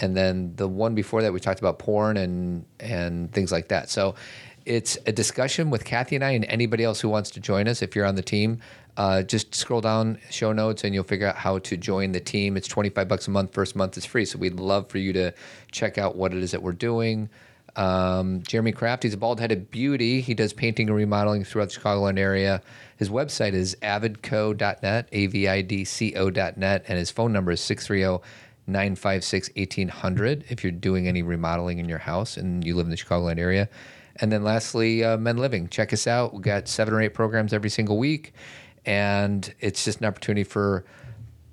And 0.00 0.16
then 0.16 0.54
the 0.56 0.68
one 0.68 0.94
before 0.94 1.22
that, 1.22 1.32
we 1.32 1.40
talked 1.40 1.60
about 1.60 1.78
porn 1.78 2.16
and 2.16 2.64
and 2.78 3.32
things 3.32 3.52
like 3.52 3.68
that. 3.68 3.90
So 3.90 4.14
it's 4.66 4.96
a 5.06 5.12
discussion 5.12 5.70
with 5.70 5.84
Kathy 5.84 6.14
and 6.16 6.24
I 6.24 6.30
and 6.30 6.44
anybody 6.44 6.84
else 6.84 7.00
who 7.00 7.08
wants 7.08 7.30
to 7.32 7.40
join 7.40 7.66
us. 7.68 7.82
If 7.82 7.94
you're 7.96 8.06
on 8.06 8.14
the 8.14 8.22
team, 8.22 8.60
uh, 8.96 9.22
just 9.22 9.54
scroll 9.54 9.80
down 9.80 10.18
show 10.30 10.52
notes 10.52 10.84
and 10.84 10.94
you'll 10.94 11.04
figure 11.04 11.26
out 11.26 11.36
how 11.36 11.58
to 11.58 11.76
join 11.76 12.12
the 12.12 12.20
team. 12.20 12.56
It's 12.56 12.68
25 12.68 13.08
bucks 13.08 13.28
a 13.28 13.30
month. 13.30 13.52
First 13.52 13.76
month 13.76 13.96
is 13.96 14.04
free. 14.04 14.24
So 14.24 14.38
we'd 14.38 14.60
love 14.60 14.88
for 14.88 14.98
you 14.98 15.12
to 15.14 15.32
check 15.70 15.98
out 15.98 16.16
what 16.16 16.32
it 16.32 16.42
is 16.42 16.50
that 16.50 16.62
we're 16.62 16.72
doing. 16.72 17.28
Um, 17.76 18.42
Jeremy 18.42 18.72
Kraft, 18.72 19.04
he's 19.04 19.14
a 19.14 19.16
bald 19.16 19.40
headed 19.40 19.70
beauty. 19.70 20.20
He 20.20 20.34
does 20.34 20.52
painting 20.52 20.88
and 20.88 20.96
remodeling 20.96 21.44
throughout 21.44 21.70
the 21.70 21.80
Chicagoland 21.80 22.18
area. 22.18 22.62
His 22.96 23.08
website 23.08 23.52
is 23.52 23.76
avidco.net, 23.82 25.08
A 25.12 25.26
V 25.26 25.48
I 25.48 25.62
D 25.62 25.84
C 25.84 26.14
O.net, 26.16 26.84
and 26.88 26.98
his 26.98 27.10
phone 27.10 27.32
number 27.32 27.52
is 27.52 27.60
630 27.60 28.22
956 28.66 29.50
1800 29.56 30.44
if 30.48 30.62
you're 30.62 30.70
doing 30.70 31.08
any 31.08 31.22
remodeling 31.22 31.78
in 31.78 31.88
your 31.88 31.98
house 31.98 32.36
and 32.36 32.64
you 32.64 32.76
live 32.76 32.86
in 32.86 32.90
the 32.90 32.96
Chicagoland 32.96 33.38
area. 33.38 33.68
And 34.16 34.30
then 34.30 34.44
lastly, 34.44 35.02
uh, 35.02 35.16
Men 35.16 35.38
Living. 35.38 35.68
Check 35.68 35.92
us 35.92 36.06
out. 36.06 36.34
We've 36.34 36.42
got 36.42 36.68
seven 36.68 36.92
or 36.92 37.00
eight 37.00 37.14
programs 37.14 37.52
every 37.52 37.70
single 37.70 37.96
week. 37.96 38.34
And 38.86 39.52
it's 39.60 39.84
just 39.84 40.00
an 40.00 40.06
opportunity 40.06 40.44
for 40.44 40.84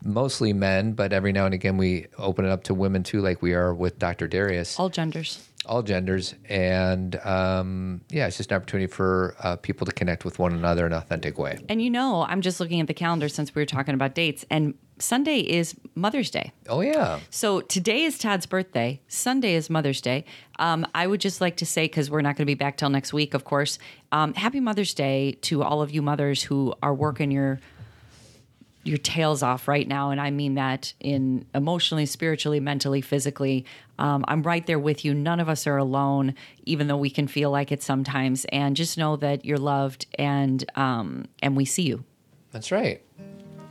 mostly 0.03 0.53
men, 0.53 0.93
but 0.93 1.11
every 1.11 1.31
now 1.31 1.45
and 1.45 1.53
again 1.53 1.77
we 1.77 2.07
open 2.17 2.45
it 2.45 2.49
up 2.51 2.63
to 2.65 2.73
women 2.73 3.03
too, 3.03 3.21
like 3.21 3.41
we 3.41 3.53
are 3.53 3.73
with 3.73 3.99
Dr. 3.99 4.27
Darius 4.27 4.79
all 4.79 4.89
genders 4.89 5.43
all 5.65 5.83
genders, 5.83 6.33
and 6.47 7.17
um, 7.25 7.99
yeah, 8.09 8.25
it's 8.27 8.37
just 8.37 8.51
an 8.51 8.55
opportunity 8.55 8.87
for 8.87 9.35
uh, 9.39 9.57
people 9.57 9.85
to 9.85 9.91
connect 9.91 10.23
with 10.23 10.39
one 10.39 10.53
another 10.53 10.85
in 10.85 10.93
an 10.93 10.97
authentic 10.97 11.37
way. 11.37 11.59
and 11.67 11.81
you 11.81 11.89
know 11.89 12.21
i'm 12.23 12.41
just 12.41 12.59
looking 12.61 12.79
at 12.79 12.87
the 12.87 12.93
calendar 12.93 13.27
since 13.27 13.53
we 13.53 13.61
were 13.61 13.65
talking 13.65 13.93
about 13.93 14.15
dates 14.15 14.45
and 14.49 14.73
sunday 14.99 15.39
is 15.39 15.75
mother's 15.95 16.29
day 16.29 16.51
Oh 16.69 16.81
yeah, 16.81 17.19
So 17.29 17.61
today 17.61 18.03
is 18.03 18.17
Todd's 18.17 18.45
birthday. 18.45 18.99
Sunday 19.07 19.53
is 19.53 19.69
Mother's 19.69 20.01
Day. 20.01 20.25
Um, 20.59 20.85
I 20.93 21.07
would 21.07 21.21
just 21.21 21.39
like 21.39 21.55
to 21.57 21.65
say, 21.65 21.85
because 21.85 22.11
we're 22.11 22.21
not 22.21 22.35
going 22.35 22.45
to 22.45 22.45
be 22.45 22.55
back 22.55 22.75
till 22.75 22.89
next 22.89 23.13
week, 23.13 23.33
of 23.33 23.45
course, 23.45 23.79
um, 24.11 24.33
Happy 24.33 24.59
Mother's 24.59 24.93
Day 24.93 25.37
to 25.43 25.63
all 25.63 25.81
of 25.81 25.91
you 25.91 26.01
mothers 26.01 26.43
who 26.43 26.73
are 26.83 26.93
working 26.93 27.31
your 27.31 27.59
your 28.83 28.97
tails 28.97 29.43
off 29.43 29.67
right 29.67 29.87
now, 29.87 30.11
and 30.11 30.19
I 30.21 30.31
mean 30.31 30.55
that 30.55 30.93
in 30.99 31.45
emotionally, 31.53 32.05
spiritually, 32.05 32.59
mentally, 32.61 33.01
physically. 33.01 33.65
Um, 33.99 34.23
I'm 34.27 34.43
right 34.43 34.65
there 34.65 34.79
with 34.79 35.03
you. 35.03 35.13
None 35.13 35.39
of 35.41 35.49
us 35.49 35.67
are 35.67 35.77
alone, 35.77 36.35
even 36.65 36.87
though 36.87 36.97
we 36.97 37.09
can 37.09 37.27
feel 37.27 37.51
like 37.51 37.71
it 37.71 37.83
sometimes. 37.83 38.45
And 38.45 38.75
just 38.77 38.97
know 38.97 39.17
that 39.17 39.43
you're 39.45 39.57
loved, 39.57 40.05
and 40.17 40.63
um, 40.75 41.25
and 41.41 41.55
we 41.55 41.65
see 41.65 41.83
you. 41.83 42.03
that's 42.51 42.71
right. 42.71 43.01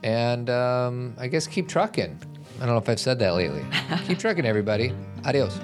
And 0.07 0.49
um, 0.51 1.17
I 1.19 1.27
guess 1.27 1.49
keep 1.49 1.67
trucking. 1.67 2.17
I 2.57 2.59
don't 2.61 2.69
know 2.69 2.79
if 2.79 2.89
I've 2.89 3.01
said 3.01 3.19
that 3.19 3.35
lately. 3.35 3.65
keep 4.07 4.21
trucking, 4.21 4.47
everybody. 4.47 4.95
Adios. 5.25 5.59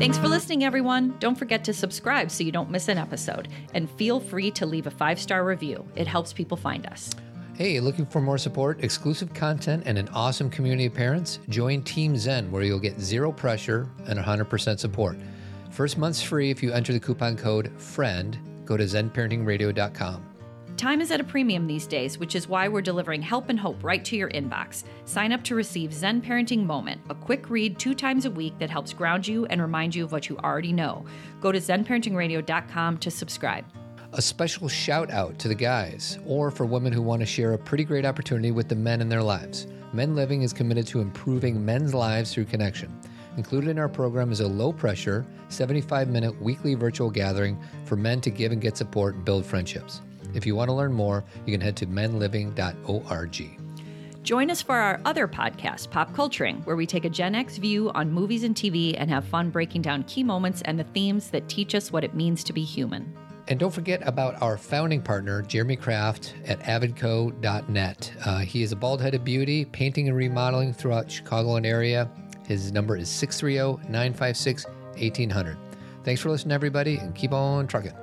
Thanks 0.00 0.18
for 0.18 0.26
listening, 0.26 0.64
everyone. 0.64 1.14
Don't 1.20 1.36
forget 1.36 1.62
to 1.64 1.72
subscribe 1.72 2.28
so 2.28 2.42
you 2.42 2.50
don't 2.50 2.68
miss 2.68 2.88
an 2.88 2.98
episode. 2.98 3.46
And 3.72 3.88
feel 3.88 4.18
free 4.18 4.50
to 4.52 4.66
leave 4.66 4.88
a 4.88 4.90
five 4.90 5.20
star 5.20 5.44
review, 5.44 5.86
it 5.94 6.08
helps 6.08 6.32
people 6.32 6.56
find 6.56 6.86
us. 6.86 7.10
Hey, 7.54 7.78
looking 7.78 8.06
for 8.06 8.20
more 8.20 8.38
support, 8.38 8.82
exclusive 8.82 9.32
content, 9.32 9.84
and 9.86 9.96
an 9.96 10.08
awesome 10.08 10.50
community 10.50 10.86
of 10.86 10.94
parents? 10.94 11.38
Join 11.50 11.82
Team 11.82 12.16
Zen, 12.16 12.50
where 12.50 12.64
you'll 12.64 12.80
get 12.80 12.98
zero 12.98 13.30
pressure 13.30 13.88
and 14.08 14.18
100% 14.18 14.78
support. 14.80 15.18
First 15.70 15.98
month's 15.98 16.22
free 16.22 16.50
if 16.50 16.64
you 16.64 16.72
enter 16.72 16.92
the 16.92 17.00
coupon 17.00 17.36
code 17.36 17.70
FRIEND. 17.80 18.38
Go 18.64 18.76
to 18.76 18.84
zenparentingradio.com. 18.84 20.29
Time 20.80 21.02
is 21.02 21.10
at 21.10 21.20
a 21.20 21.24
premium 21.24 21.66
these 21.66 21.86
days, 21.86 22.18
which 22.18 22.34
is 22.34 22.48
why 22.48 22.66
we're 22.66 22.80
delivering 22.80 23.20
help 23.20 23.50
and 23.50 23.60
hope 23.60 23.84
right 23.84 24.02
to 24.02 24.16
your 24.16 24.30
inbox. 24.30 24.84
Sign 25.04 25.30
up 25.30 25.44
to 25.44 25.54
receive 25.54 25.92
Zen 25.92 26.22
Parenting 26.22 26.64
Moment, 26.64 27.02
a 27.10 27.14
quick 27.14 27.50
read 27.50 27.78
two 27.78 27.94
times 27.94 28.24
a 28.24 28.30
week 28.30 28.58
that 28.58 28.70
helps 28.70 28.94
ground 28.94 29.28
you 29.28 29.44
and 29.50 29.60
remind 29.60 29.94
you 29.94 30.02
of 30.04 30.10
what 30.10 30.30
you 30.30 30.38
already 30.38 30.72
know. 30.72 31.04
Go 31.42 31.52
to 31.52 31.58
zenparentingradio.com 31.58 32.96
to 32.96 33.10
subscribe. 33.10 33.66
A 34.14 34.22
special 34.22 34.68
shout 34.68 35.10
out 35.10 35.38
to 35.40 35.48
the 35.48 35.54
guys, 35.54 36.18
or 36.24 36.50
for 36.50 36.64
women 36.64 36.94
who 36.94 37.02
want 37.02 37.20
to 37.20 37.26
share 37.26 37.52
a 37.52 37.58
pretty 37.58 37.84
great 37.84 38.06
opportunity 38.06 38.50
with 38.50 38.70
the 38.70 38.74
men 38.74 39.02
in 39.02 39.10
their 39.10 39.22
lives. 39.22 39.66
Men 39.92 40.14
Living 40.14 40.40
is 40.40 40.54
committed 40.54 40.86
to 40.86 41.02
improving 41.02 41.62
men's 41.62 41.92
lives 41.92 42.32
through 42.32 42.46
connection. 42.46 42.98
Included 43.36 43.68
in 43.68 43.78
our 43.78 43.90
program 43.90 44.32
is 44.32 44.40
a 44.40 44.48
low 44.48 44.72
pressure, 44.72 45.26
75 45.50 46.08
minute 46.08 46.40
weekly 46.40 46.72
virtual 46.72 47.10
gathering 47.10 47.62
for 47.84 47.96
men 47.96 48.22
to 48.22 48.30
give 48.30 48.50
and 48.50 48.62
get 48.62 48.78
support 48.78 49.14
and 49.14 49.26
build 49.26 49.44
friendships. 49.44 50.00
If 50.34 50.46
you 50.46 50.54
want 50.54 50.68
to 50.68 50.74
learn 50.74 50.92
more, 50.92 51.24
you 51.46 51.52
can 51.52 51.60
head 51.60 51.76
to 51.76 51.86
menliving.org. 51.86 53.60
Join 54.22 54.50
us 54.50 54.60
for 54.60 54.76
our 54.76 55.00
other 55.06 55.26
podcast, 55.26 55.90
Pop 55.90 56.14
Culturing, 56.14 56.60
where 56.64 56.76
we 56.76 56.86
take 56.86 57.06
a 57.06 57.10
Gen 57.10 57.34
X 57.34 57.56
view 57.56 57.90
on 57.92 58.12
movies 58.12 58.44
and 58.44 58.54
TV 58.54 58.94
and 58.98 59.10
have 59.10 59.24
fun 59.24 59.48
breaking 59.48 59.80
down 59.82 60.02
key 60.04 60.22
moments 60.22 60.60
and 60.62 60.78
the 60.78 60.84
themes 60.84 61.30
that 61.30 61.48
teach 61.48 61.74
us 61.74 61.90
what 61.90 62.04
it 62.04 62.14
means 62.14 62.44
to 62.44 62.52
be 62.52 62.62
human. 62.62 63.16
And 63.48 63.58
don't 63.58 63.72
forget 63.72 64.06
about 64.06 64.40
our 64.42 64.58
founding 64.58 65.02
partner, 65.02 65.42
Jeremy 65.42 65.74
Kraft 65.74 66.34
at 66.44 66.60
avidco.net. 66.60 68.12
Uh, 68.24 68.38
he 68.40 68.62
is 68.62 68.72
a 68.72 68.76
bald 68.76 69.00
headed 69.00 69.24
beauty, 69.24 69.64
painting 69.64 70.06
and 70.06 70.16
remodeling 70.16 70.72
throughout 70.72 71.08
Chicagoland 71.08 71.66
area. 71.66 72.08
His 72.46 72.70
number 72.72 72.96
is 72.96 73.08
630 73.08 73.88
956 73.90 74.66
1800. 74.66 75.56
Thanks 76.04 76.20
for 76.20 76.30
listening, 76.30 76.52
everybody, 76.52 76.96
and 76.98 77.14
keep 77.14 77.32
on 77.32 77.66
trucking. 77.66 77.94